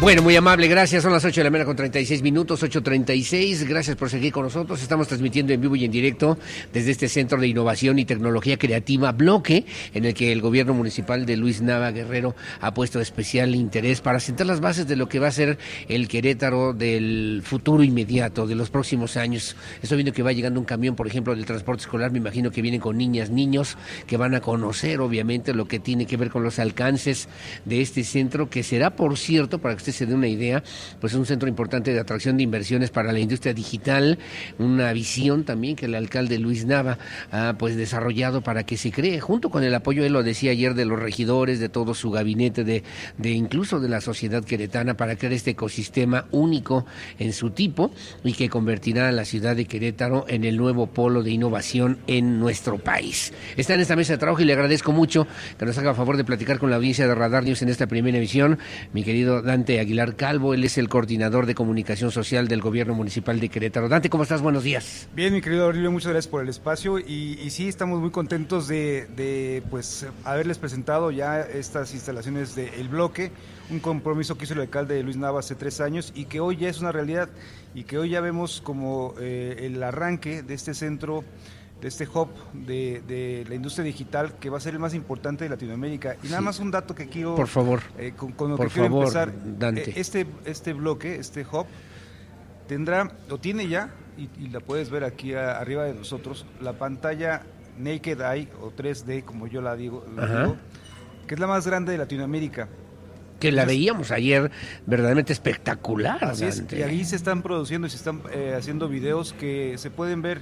[0.01, 1.03] Bueno, muy amable, gracias.
[1.03, 3.67] Son las 8 de la mañana con 36 minutos, 8.36.
[3.67, 4.81] Gracias por seguir con nosotros.
[4.81, 6.39] Estamos transmitiendo en vivo y en directo
[6.73, 9.63] desde este Centro de Innovación y Tecnología Creativa Bloque,
[9.93, 14.19] en el que el gobierno municipal de Luis Nava Guerrero ha puesto especial interés para
[14.19, 18.55] sentar las bases de lo que va a ser el Querétaro del futuro inmediato, de
[18.55, 19.55] los próximos años.
[19.83, 22.11] Estoy viendo que va llegando un camión, por ejemplo, del transporte escolar.
[22.11, 26.07] Me imagino que vienen con niñas, niños, que van a conocer, obviamente, lo que tiene
[26.07, 27.29] que ver con los alcances
[27.65, 30.63] de este centro, que será, por cierto, para que usted se dé una idea,
[30.99, 34.19] pues es un centro importante de atracción de inversiones para la industria digital,
[34.59, 36.97] una visión también que el alcalde Luis Nava
[37.31, 40.73] ha pues desarrollado para que se cree, junto con el apoyo, él lo decía ayer,
[40.73, 42.83] de los regidores, de todo su gabinete, de,
[43.17, 46.85] de incluso de la sociedad queretana, para crear este ecosistema único
[47.19, 47.91] en su tipo
[48.23, 52.39] y que convertirá a la ciudad de Querétaro en el nuevo polo de innovación en
[52.39, 53.33] nuestro país.
[53.57, 55.27] Está en esta mesa de trabajo y le agradezco mucho
[55.57, 58.17] que nos haga favor de platicar con la audiencia de Radar News en esta primera
[58.17, 58.59] emisión,
[58.93, 63.39] mi querido Dante Aguilar Calvo, él es el coordinador de comunicación social del gobierno municipal
[63.39, 63.89] de Querétaro.
[63.89, 64.41] Dante, ¿cómo estás?
[64.41, 65.09] Buenos días.
[65.13, 69.07] Bien, mi querido Aurelio, muchas gracias por el espacio y, sí, estamos muy contentos de,
[69.15, 73.31] de, pues haberles presentado ya estas instalaciones del bloque,
[73.69, 76.69] un compromiso que hizo el alcalde Luis Nava hace tres años y que hoy ya
[76.69, 77.29] es una realidad
[77.73, 81.23] y que hoy ya vemos como eh, el arranque de este centro
[81.81, 85.43] de este hub de, de, la industria digital que va a ser el más importante
[85.45, 86.15] de Latinoamérica.
[86.23, 86.45] Y nada Sí.
[86.45, 87.35] más un dato que quiero...
[87.35, 87.81] Por favor.
[87.97, 89.33] eh, con, con lo Por que quiero favor, empezar.
[89.57, 89.89] Dante.
[89.89, 91.65] Eh, Este, este bloque, este hub,
[92.67, 96.73] tendrá, o tiene ya, y, y la puedes ver aquí a- arriba de nosotros, la
[96.73, 97.43] pantalla
[97.79, 100.05] Naked Eye, o 3D, como yo la digo,
[101.27, 102.67] que es la más grande de Latinoamérica.
[103.39, 104.51] Que la veíamos ayer
[104.85, 106.23] verdaderamente espectacular.
[106.23, 109.89] Así es, y ahí se están produciendo y se están eh, haciendo videos que se
[109.89, 110.41] pueden ver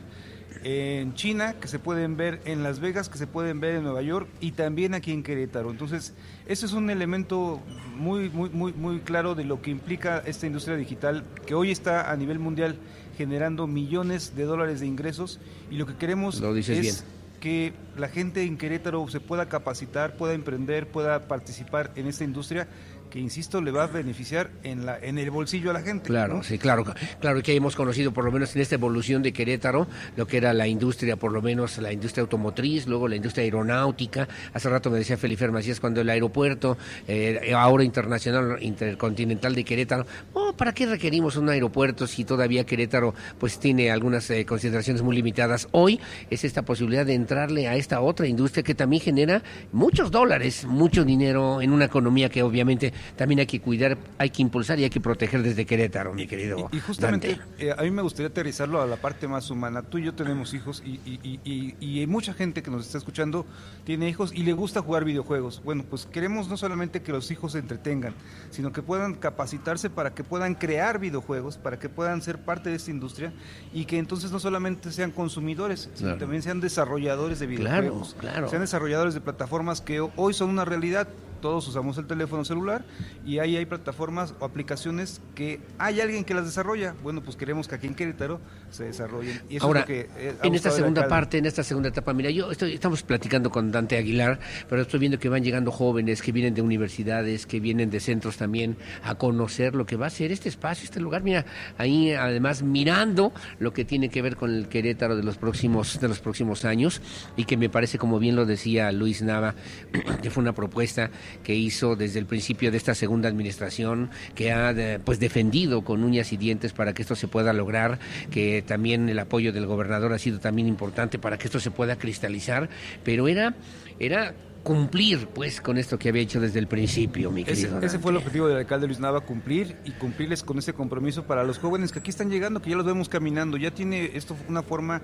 [0.64, 4.02] en China, que se pueden ver en Las Vegas, que se pueden ver en Nueva
[4.02, 5.72] York y también aquí en Querétaro.
[5.72, 6.14] Entonces,
[6.48, 7.62] ese es un elemento
[7.96, 12.12] muy, muy, muy, muy claro de lo que implica esta industria digital que hoy está
[12.12, 12.76] a nivel mundial
[13.18, 15.40] generando millones de dólares de ingresos
[15.70, 16.96] y lo que queremos Lo dices es bien.
[17.42, 22.68] que la gente en Querétaro se pueda capacitar, pueda emprender, pueda participar en esta industria
[23.10, 26.08] que, insisto, le va a beneficiar en, la, en el bolsillo a la gente.
[26.08, 26.44] Claro, ¿no?
[26.44, 26.86] sí, claro,
[27.20, 30.54] claro que hemos conocido por lo menos en esta evolución de Querétaro lo que era
[30.54, 34.28] la industria, por lo menos la industria automotriz, luego la industria aeronáutica.
[34.54, 36.78] Hace rato me decía Felipe Macías cuando el aeropuerto,
[37.08, 43.14] eh, ahora internacional, intercontinental de Querétaro, oh, ¿para qué requerimos un aeropuerto si todavía Querétaro
[43.40, 45.68] pues tiene algunas eh, consideraciones muy limitadas?
[45.72, 46.00] Hoy
[46.30, 49.42] es esta posibilidad de entrarle a esta otra industria que también genera
[49.72, 54.42] muchos dólares, mucho dinero en una economía que obviamente también hay que cuidar, hay que
[54.42, 56.70] impulsar y hay que proteger desde Querétaro, mi querido.
[56.72, 59.82] Y justamente eh, a mí me gustaría aterrizarlo a la parte más humana.
[59.82, 61.40] Tú y yo tenemos hijos y, y-
[61.82, 63.46] y- mucha gente que nos está escuchando
[63.84, 65.62] tiene hijos y le gusta jugar videojuegos.
[65.64, 68.14] Bueno, pues queremos no solamente que los hijos se entretengan,
[68.52, 72.76] sino que puedan capacitarse para que puedan crear videojuegos, para que puedan ser parte de
[72.78, 73.32] esta industria
[73.74, 76.20] y que entonces no solamente sean consumidores, sino Claro.
[76.20, 78.16] también sean desarrolladores de Claro, videojuegos.
[78.20, 78.50] claro.
[78.50, 81.08] Sean desarrolladores de plataformas que hoy son una realidad.
[81.42, 82.84] Todos usamos el teléfono celular
[83.26, 86.96] y ahí hay plataformas o aplicaciones que hay alguien que las desarrolla.
[87.04, 88.40] Bueno, pues queremos que aquí en Querétaro
[88.72, 89.42] se desarrollen.
[89.50, 92.14] Y eso Ahora, es lo que, eh, en esta segunda parte, en esta segunda etapa,
[92.14, 96.22] mira, yo estoy, estamos platicando con Dante Aguilar, pero estoy viendo que van llegando jóvenes
[96.22, 100.10] que vienen de universidades, que vienen de centros también a conocer lo que va a
[100.10, 101.24] ser este espacio, este lugar.
[101.24, 101.46] Mira,
[101.78, 106.08] ahí además mirando lo que tiene que ver con el Querétaro de los próximos, de
[106.08, 107.02] los próximos años
[107.36, 109.56] y que me parece, como bien lo decía Luis Nava,
[110.22, 111.12] que fue una propuesta
[111.44, 114.74] que hizo desde el principio de esta segunda administración, que ha
[115.06, 118.00] pues defendido con uñas y dientes para que esto se pueda lograr,
[118.32, 121.98] que también el apoyo del gobernador ha sido también importante para que esto se pueda
[121.98, 122.70] cristalizar,
[123.04, 123.54] pero era
[124.00, 124.34] era
[124.70, 127.82] cumplir pues con esto que había hecho desde el principio, mi querido.
[127.82, 131.44] ese fue el objetivo del alcalde Luis Nava, cumplir y cumplirles con ese compromiso para
[131.44, 133.58] los jóvenes que aquí están llegando, que ya los vemos caminando.
[133.58, 135.02] Ya tiene esto una forma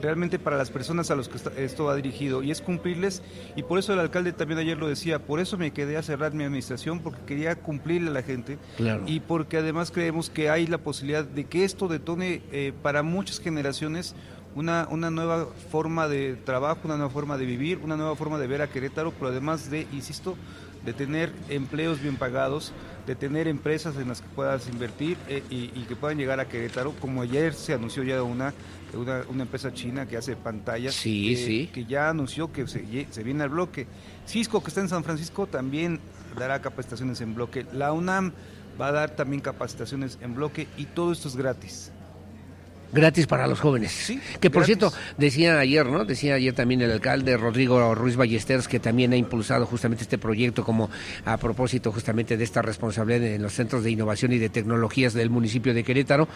[0.00, 3.20] realmente para las personas a los que esto va dirigido y es cumplirles
[3.56, 6.32] y por eso el alcalde también ayer lo decía, por eso me quedé a cerrar
[6.34, 9.02] mi administración porque quería cumplirle a la gente Claro.
[9.08, 13.40] y porque además creemos que hay la posibilidad de que esto detone eh, para muchas
[13.40, 14.14] generaciones
[14.58, 18.46] una, una nueva forma de trabajo, una nueva forma de vivir, una nueva forma de
[18.48, 20.36] ver a Querétaro, pero además de, insisto,
[20.84, 22.72] de tener empleos bien pagados,
[23.06, 26.48] de tener empresas en las que puedas invertir eh, y, y que puedan llegar a
[26.48, 28.52] Querétaro, como ayer se anunció ya una,
[28.94, 31.70] una, una empresa china que hace pantallas, Sí, que, sí.
[31.72, 33.86] que ya anunció que se, se viene al bloque.
[34.26, 36.00] Cisco, que está en San Francisco, también
[36.36, 37.64] dará capacitaciones en bloque.
[37.72, 38.32] La UNAM
[38.80, 41.92] va a dar también capacitaciones en bloque y todo esto es gratis.
[42.92, 44.12] Gratis para los jóvenes.
[44.40, 46.04] que por cierto, decía ayer, ¿no?
[46.04, 50.64] Decía ayer también el alcalde Rodrigo Ruiz Ballesteros que también ha impulsado justamente este proyecto
[50.64, 50.90] como
[51.24, 55.30] a propósito justamente de esta responsabilidad en los centros de innovación y de tecnologías del
[55.30, 56.28] municipio de Querétaro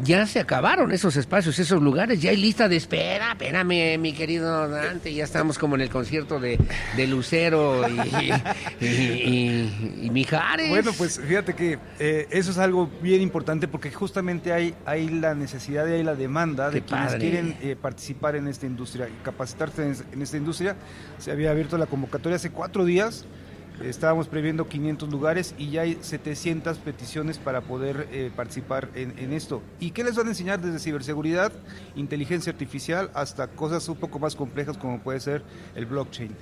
[0.00, 3.32] ya se acabaron esos espacios, esos lugares, ya hay lista de espera.
[3.32, 6.58] Espérame, mi querido Dante, ya estamos como en el concierto de,
[6.96, 7.82] de Lucero
[8.80, 10.68] y, y, Mijares.
[10.68, 15.34] Bueno, pues fíjate que eh, eso es algo bien importante porque justamente hay, hay la
[15.34, 19.82] necesidad y hay la demanda de quienes quieren eh, participar en esta industria y capacitarse
[19.82, 20.76] en, en esta industria.
[21.18, 23.26] Se había abierto la convocatoria hace cuatro días
[23.82, 29.62] Estábamos previendo 500 lugares y ya hay 700 peticiones para poder eh, participar en, esto.
[29.78, 31.52] ¿Y qué les van a enseñar desde ciberseguridad,
[31.94, 35.42] inteligencia artificial, hasta cosas un poco más complejas como puede ser
[35.76, 36.34] el blockchain?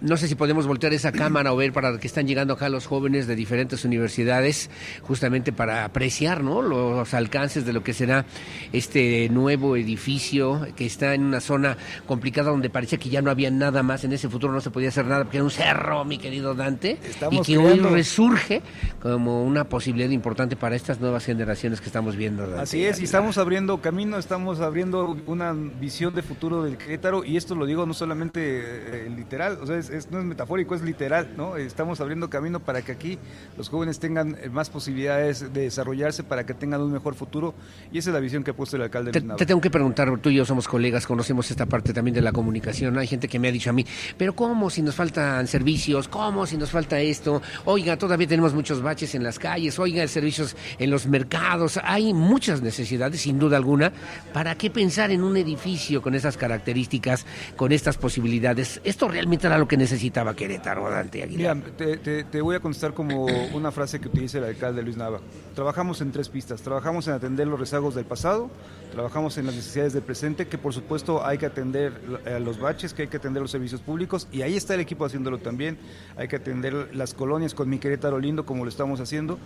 [0.00, 2.86] No sé si podemos voltear esa cámara o ver para que están llegando acá los
[2.86, 4.68] jóvenes de diferentes universidades,
[5.02, 6.60] justamente para apreciar ¿no?
[6.60, 8.26] los alcances de lo que será
[8.72, 13.50] este nuevo edificio que está en una zona complicada donde parecía que ya no había
[13.50, 16.18] nada más, en ese futuro no se podía hacer nada porque era un cerro, mi
[16.18, 16.81] querido Dante
[17.30, 18.62] y que hoy resurge
[19.00, 22.44] como una posibilidad importante para estas nuevas generaciones que estamos viendo.
[22.58, 27.36] Así es, y estamos abriendo camino, estamos abriendo una visión de futuro del Querétaro y
[27.36, 31.30] esto lo digo no solamente eh, literal, o sea, es, no es metafórico, es literal,
[31.36, 31.56] ¿no?
[31.56, 33.18] Estamos abriendo camino para que aquí
[33.56, 37.54] los jóvenes tengan eh, más posibilidades de desarrollarse, para que tengan un mejor futuro
[37.92, 39.12] y esa es la visión que ha puesto el alcalde.
[39.12, 42.22] Te, te tengo que preguntar, tú y yo somos colegas, conocemos esta parte también de
[42.22, 43.84] la comunicación, hay gente que me ha dicho a mí,
[44.16, 46.08] pero ¿cómo si nos faltan servicios?
[46.08, 50.56] ¿Cómo si nos falta esto, oiga, todavía tenemos muchos baches en las calles, oiga, servicios
[50.78, 53.92] en los mercados, hay muchas necesidades, sin duda alguna.
[54.32, 57.26] ¿Para qué pensar en un edificio con esas características,
[57.56, 58.80] con estas posibilidades?
[58.82, 61.56] Esto realmente era lo que necesitaba Querétaro, Dante Aguilar.
[61.56, 65.20] Mira, te, voy a contestar como una frase que utiliza el alcalde Luis Nava.
[65.54, 68.50] Trabajamos en tres pistas, trabajamos en atender los rezagos del pasado,
[68.92, 71.92] trabajamos en las necesidades del presente, que por supuesto hay que atender
[72.26, 75.04] a los baches, que hay que atender los servicios públicos, y ahí está el equipo
[75.04, 75.78] haciéndolo también,
[76.16, 79.38] hay que atender las colonias con mi Querétaro lindo como lo estamos haciendo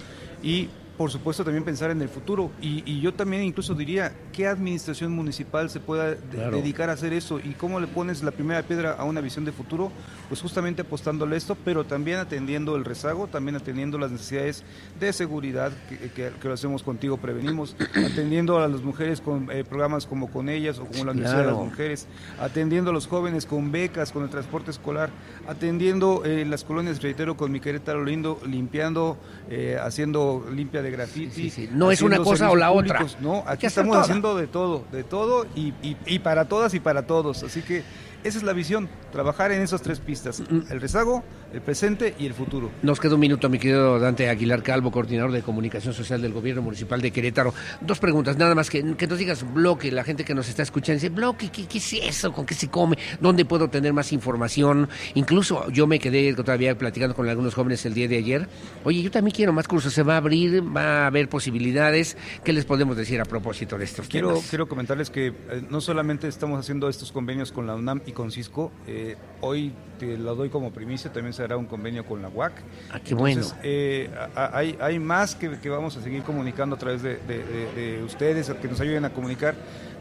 [0.42, 2.50] y por supuesto también pensar en el futuro.
[2.60, 7.52] Y, yo también incluso diría qué administración municipal se pueda dedicar a hacer eso y
[7.52, 9.92] cómo le pones la primera piedra a una visión de futuro
[10.28, 14.64] pues justamente apostándole esto pero también atendiendo el rezago también atendiendo las necesidades
[14.98, 17.76] de seguridad que, lo hacemos contigo prevenimos
[18.12, 21.46] atendiendo a las mujeres con eh, programas como con ellas o como la Universidad de
[21.46, 22.06] las Mujeres
[22.40, 25.10] atendiendo a los jóvenes con becas con el transporte escolar
[25.48, 29.16] atendiendo eh, las colonias reitero con mi Querétaro lindo limpiando
[29.50, 31.68] eh, haciendo limpia de graffiti.
[31.72, 33.06] No es una cosa o la otra.
[33.20, 37.42] No, aquí estamos haciendo de todo, de todo y, y para todas y para todos.
[37.42, 37.82] Así que
[38.26, 40.62] esa es la visión, trabajar en esas tres pistas, mm.
[40.70, 42.70] el rezago, el presente y el futuro.
[42.82, 46.62] Nos queda un minuto, mi querido Dante Aguilar Calvo, coordinador de comunicación social del gobierno
[46.62, 47.54] municipal de Querétaro.
[47.80, 51.00] Dos preguntas, nada más que, que nos digas bloque, la gente que nos está escuchando
[51.00, 52.32] dice, bloque, ¿qué, es eso?
[52.32, 52.98] ¿Con qué se come?
[53.20, 54.88] ¿Dónde puedo tener más información?
[55.14, 58.48] Incluso yo me quedé todavía platicando con algunos jóvenes el día de ayer.
[58.84, 62.16] Oye, yo también quiero más cursos, se va a abrir, va a haber posibilidades.
[62.44, 64.48] ¿Qué les podemos decir a propósito de estos quiero, temas?
[64.48, 65.34] Quiero comentarles que eh,
[65.68, 68.72] no solamente estamos haciendo estos convenios con la UNAM y con Cisco.
[68.86, 72.52] Eh, hoy te lo doy como primicia, también se hará un convenio con la UAC.
[72.92, 73.46] Ah, qué bueno.
[73.62, 78.80] Eh, hay, hay más que, vamos a seguir comunicando a través de, ustedes, que nos
[78.80, 79.54] ayuden a comunicar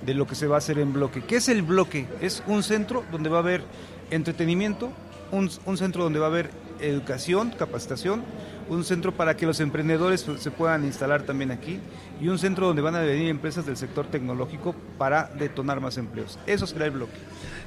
[0.05, 1.21] de lo que se va a hacer en bloque.
[1.21, 2.07] ¿Qué es el bloque?
[2.21, 3.63] Es un centro donde va a haber
[4.11, 4.91] entretenimiento,
[5.37, 6.49] un, centro donde va a haber
[6.79, 8.23] educación, capacitación,
[8.69, 11.79] un centro para que los emprendedores se puedan instalar también aquí
[12.19, 16.39] y un centro donde van a venir empresas del sector tecnológico para detonar más empleos.
[16.47, 17.13] Eso será el bloque.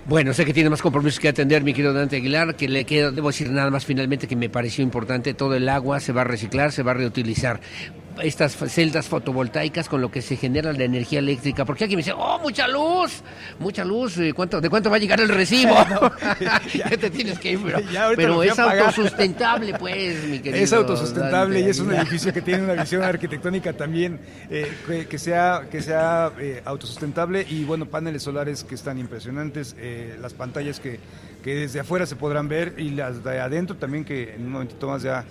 [0.06, 3.10] Bueno, sé que tiene más compromisos que atender, mi querido Dante Aguilar, que le queda,
[3.10, 6.24] debo decir nada más finalmente que me pareció importante, todo el agua se va a
[6.24, 7.60] reciclar, se va a reutilizar
[8.22, 11.64] estas celdas fotovoltaicas con lo que se genera la energía eléctrica.
[11.64, 13.22] Porque aquí me dice, oh, mucha luz,
[13.58, 15.74] mucha luz, eh, ¿cuánto, ¿de cuánto va a llegar el recibo?
[16.74, 17.60] ya, te tienes que ir,
[18.16, 20.64] pero, es autosustentable, pues, mi querido.
[20.64, 24.20] Es autosustentable y es un edificio que tiene una visión arquitectónica también
[24.50, 29.76] eh, que, sea, que sea eh, autosustentable y, bueno, paneles solares que están impresionantes,
[30.20, 30.98] las pantallas que,
[31.42, 34.88] que desde afuera se podrán ver y las de adentro también que en un momentito
[34.88, 35.24] más ya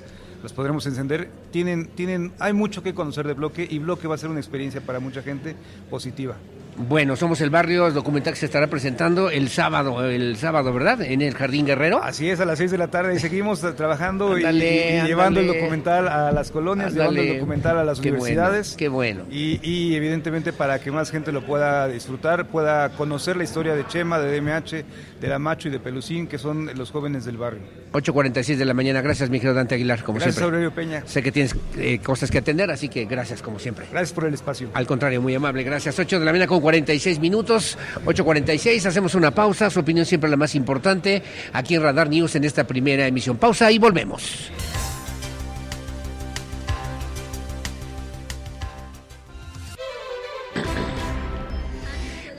[0.43, 1.29] los podremos encender.
[1.51, 4.81] Tienen, tienen, hay mucho que conocer de Bloque y Bloque va a ser una experiencia
[4.81, 5.55] para mucha gente
[5.89, 6.35] positiva.
[6.79, 11.01] Bueno, somos el barrio, el documental que se estará presentando el sábado, el sábado, ¿verdad?
[11.01, 12.03] En el Jardín Guerrero.
[12.03, 16.07] Así es, a las 6 de la tarde y seguimos trabajando y- llevando el documental
[16.07, 18.75] a las colonias, llevando el documental a las Qué bueno, universidades.
[18.77, 19.23] qué bueno.
[19.31, 23.87] Y, y evidentemente para que más gente lo pueda disfrutar, pueda conocer la historia de
[23.87, 24.85] Chema, de DMH,
[25.19, 27.61] de La Macho y de Pelucín, que son los jóvenes del barrio.
[27.93, 29.01] 8.46 de la mañana.
[29.01, 30.57] Gracias, mi querido Dante Aguilar, como Gracias, siempre.
[30.57, 31.01] Aurelio Peña.
[31.07, 33.87] Sé que tienes eh, cosas que atender, así que gracias, como siempre.
[33.89, 34.69] Gracias por el espacio.
[34.75, 35.97] Al contrario, muy amable, gracias.
[35.97, 40.35] 8 de la mañana con 46 minutos, 8.46, hacemos una pausa, su opinión siempre la
[40.35, 41.23] más importante,
[41.53, 43.37] aquí en Radar News en esta primera emisión.
[43.37, 44.51] Pausa y volvemos.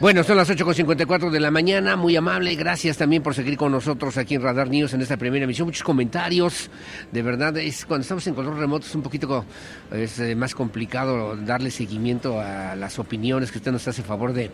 [0.00, 4.16] Bueno, son las 8.54 de la mañana, muy amable, gracias también por seguir con nosotros
[4.16, 5.66] aquí en Radar News en esta primera emisión.
[5.66, 6.70] Muchos comentarios,
[7.10, 9.44] de verdad, es cuando estamos en control remoto es un poquito
[9.90, 14.52] eh, más complicado darle seguimiento a las opiniones que usted nos hace favor de,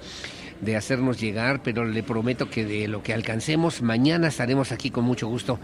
[0.62, 5.04] de hacernos llegar, pero le prometo que de lo que alcancemos, mañana estaremos aquí con
[5.04, 5.58] mucho gusto.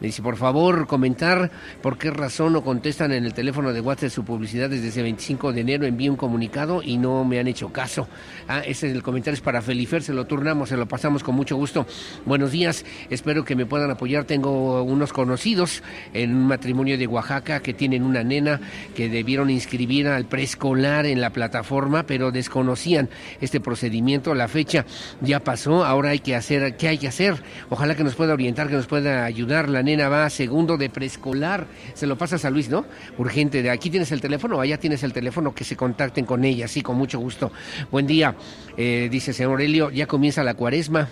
[0.00, 1.50] Me dice, por favor, comentar
[1.80, 5.54] por qué razón no contestan en el teléfono de WhatsApp su publicidad desde ese 25
[5.54, 5.86] de enero.
[5.86, 8.06] Envío un comunicado y no me han hecho caso.
[8.46, 11.34] Ah, ese es el comentario es para Felifer, se lo turnamos, se lo pasamos con
[11.34, 11.86] mucho gusto.
[12.26, 14.24] Buenos días, espero que me puedan apoyar.
[14.24, 15.82] Tengo unos conocidos
[16.12, 18.60] en un matrimonio de Oaxaca que tienen una nena
[18.94, 23.08] que debieron inscribir al preescolar en la plataforma, pero desconocían
[23.40, 24.34] este procedimiento.
[24.34, 24.84] La fecha
[25.22, 27.42] ya pasó, ahora hay que hacer, ¿qué hay que hacer?
[27.70, 29.68] Ojalá que nos pueda orientar, que nos pueda ayudar.
[29.68, 31.66] La nena va a segundo de preescolar.
[31.94, 32.84] Se lo pasas a Luis, ¿no?
[33.16, 33.62] Urgente.
[33.62, 36.82] De aquí tienes el teléfono, allá tienes el teléfono, que se contacten con ella, sí,
[36.82, 37.50] con mucho gusto.
[37.90, 38.36] Buen día,
[38.76, 41.08] eh, dice señor Aurelio, ya comienza la cuaresma.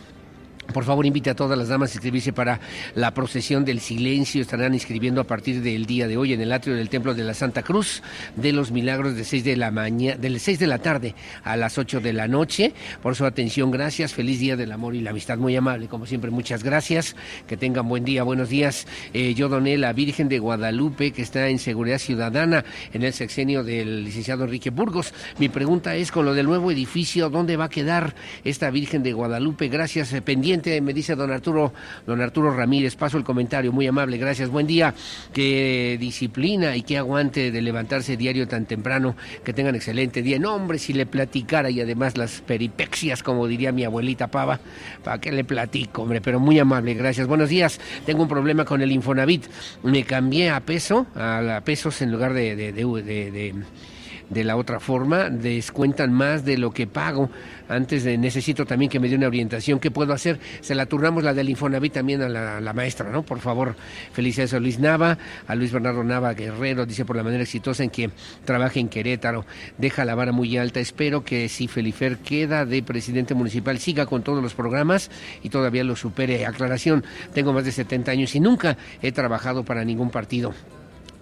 [0.73, 2.61] Por favor, invite a todas las damas a inscribirse para
[2.95, 4.41] la procesión del silencio.
[4.41, 7.35] Estarán inscribiendo a partir del día de hoy en el atrio del Templo de la
[7.35, 8.03] Santa Cruz
[8.37, 11.79] de los Milagros de 6 de la mañana, del 6 de la tarde a las
[11.79, 12.73] 8 de la noche.
[13.03, 14.15] Por su atención, gracias.
[14.15, 15.39] Feliz día del amor y la amistad.
[15.39, 17.15] Muy amable, como siempre, muchas gracias.
[17.47, 18.87] Que tengan buen día, buenos días.
[19.13, 23.65] Eh, yo doné la Virgen de Guadalupe, que está en Seguridad Ciudadana, en el sexenio
[23.65, 25.13] del licenciado Enrique Burgos.
[25.39, 28.15] Mi pregunta es, con lo del nuevo edificio, ¿dónde va a quedar
[28.45, 29.69] esta Virgen de Guadalupe?
[29.69, 30.23] Gracias, eh,
[30.81, 31.73] me dice don Arturo,
[32.07, 32.97] don Arturo Ramírez.
[32.97, 34.49] Paso el comentario, muy amable, gracias.
[34.49, 34.95] Buen día,
[35.33, 39.17] qué disciplina y qué aguante de levantarse diario tan temprano.
[39.45, 40.39] Que tengan excelente día.
[40.39, 44.61] No, hombre, si le platicara y además las peripexias, como diría mi abuelita Pava,
[45.03, 46.21] ¿para qué le platico, hombre?
[46.21, 47.27] Pero muy amable, gracias.
[47.27, 49.45] Buenos días, tengo un problema con el Infonavit.
[49.83, 52.55] Me cambié a peso, a pesos en lugar de-
[54.31, 57.31] de la otra forma, descuentan más de lo que pago.
[57.69, 59.81] Antes de, necesito también que me dé una orientación.
[59.81, 60.39] ¿Qué puedo hacer?
[60.61, 63.23] Se la turnamos la del Infonavit también a la, la maestra, ¿no?
[63.23, 63.75] Por favor,
[64.13, 67.91] felicidades a Luis Nava, a Luis Bernardo Nava Guerrero, dice por la manera exitosa en
[67.91, 68.11] que
[68.45, 69.47] trabaja en Querétaro.
[69.79, 70.81] Deja la vara muy alta.
[70.81, 75.11] Espero que si Felifer queda de presidente municipal, siga con todos los programas
[75.43, 76.47] y todavía lo supere.
[76.47, 80.55] Aclaración, tengo más de 70 años y nunca he trabajado para ningún partido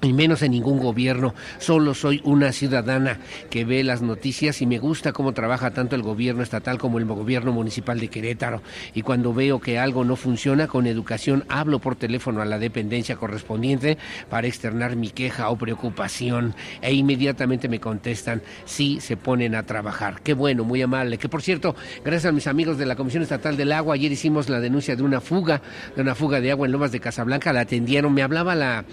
[0.03, 1.35] y menos en ningún gobierno.
[1.59, 3.19] Solo soy una ciudadana
[3.51, 7.05] que ve las noticias y me gusta cómo trabaja tanto el gobierno estatal como el
[7.05, 8.63] gobierno municipal de Querétaro.
[8.95, 13.17] Y cuando veo que algo no funciona con educación, hablo por teléfono a la dependencia
[13.17, 13.97] correspondiente
[14.29, 20.21] para externar mi queja o preocupación e inmediatamente me contestan si se ponen a trabajar.
[20.23, 21.17] Qué bueno, muy amable.
[21.19, 24.49] Que por cierto, gracias a mis amigos de la Comisión Estatal del Agua, ayer hicimos
[24.49, 25.63] la denuncia de una fuga,
[25.95, 28.85] de una fuga de agua en Lomas de Casablanca, la atendieron, me hablaba la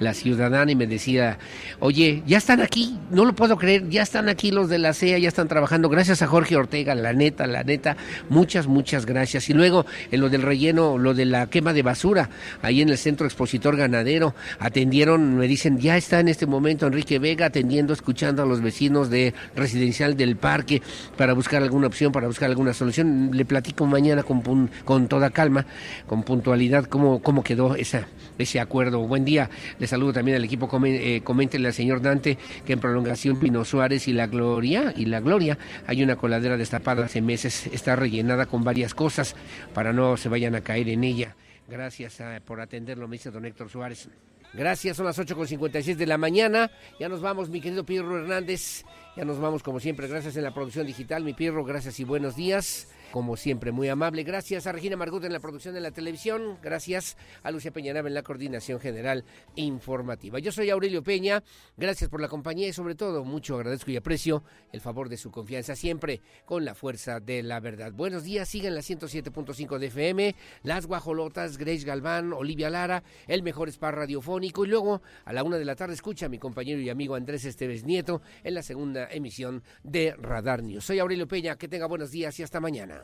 [0.00, 1.38] la ciudadana y me decía,
[1.80, 5.18] oye, ya están aquí, no lo puedo creer, ya están aquí los de la CEA,
[5.18, 7.96] ya están trabajando, gracias a Jorge Ortega, la neta, la neta,
[8.28, 9.48] muchas, muchas gracias.
[9.50, 12.30] Y luego en lo del relleno, lo de la quema de basura,
[12.62, 17.18] ahí en el Centro Expositor Ganadero, atendieron, me dicen, ya está en este momento Enrique
[17.18, 20.82] Vega atendiendo, escuchando a los vecinos de Residencial del Parque
[21.16, 23.30] para buscar alguna opción, para buscar alguna solución.
[23.32, 25.66] Le platico mañana con, con toda calma,
[26.06, 28.06] con puntualidad, cómo, cómo quedó esa,
[28.38, 29.00] ese acuerdo.
[29.06, 29.50] Buen día,
[29.84, 30.66] le saludo también al equipo.
[30.86, 35.20] Eh, coméntele al señor Dante que en prolongación Pino Suárez y la Gloria y la
[35.20, 39.36] Gloria hay una coladera destapada hace meses, está rellenada con varias cosas
[39.74, 41.36] para no se vayan a caer en ella.
[41.68, 44.08] Gracias ah, por atenderlo, me dice don Héctor Suárez.
[44.54, 46.70] Gracias, son las 8.56 de la mañana.
[46.98, 48.84] Ya nos vamos, mi querido Pirro Hernández.
[49.18, 50.08] Ya nos vamos como siempre.
[50.08, 51.62] Gracias en la producción digital, mi Pirro.
[51.62, 52.88] Gracias y buenos días.
[53.14, 54.24] Como siempre, muy amable.
[54.24, 56.58] Gracias a Regina Margut en la producción de la televisión.
[56.60, 59.24] Gracias a Lucia Peñanaba en la coordinación general
[59.54, 60.40] informativa.
[60.40, 61.44] Yo soy Aurelio Peña.
[61.76, 64.42] Gracias por la compañía y sobre todo mucho agradezco y aprecio
[64.72, 67.92] el favor de su confianza siempre con la fuerza de la verdad.
[67.92, 70.34] Buenos días, sigan la 107.5 de FM,
[70.64, 75.56] Las Guajolotas, Grace Galván, Olivia Lara, el mejor spa radiofónico y luego a la una
[75.56, 79.06] de la tarde escucha a mi compañero y amigo Andrés Esteves Nieto en la segunda
[79.08, 80.84] emisión de Radar News.
[80.84, 83.03] Soy Aurelio Peña, que tenga buenos días y hasta mañana.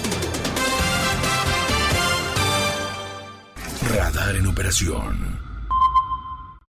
[3.81, 5.30] Radar en operación.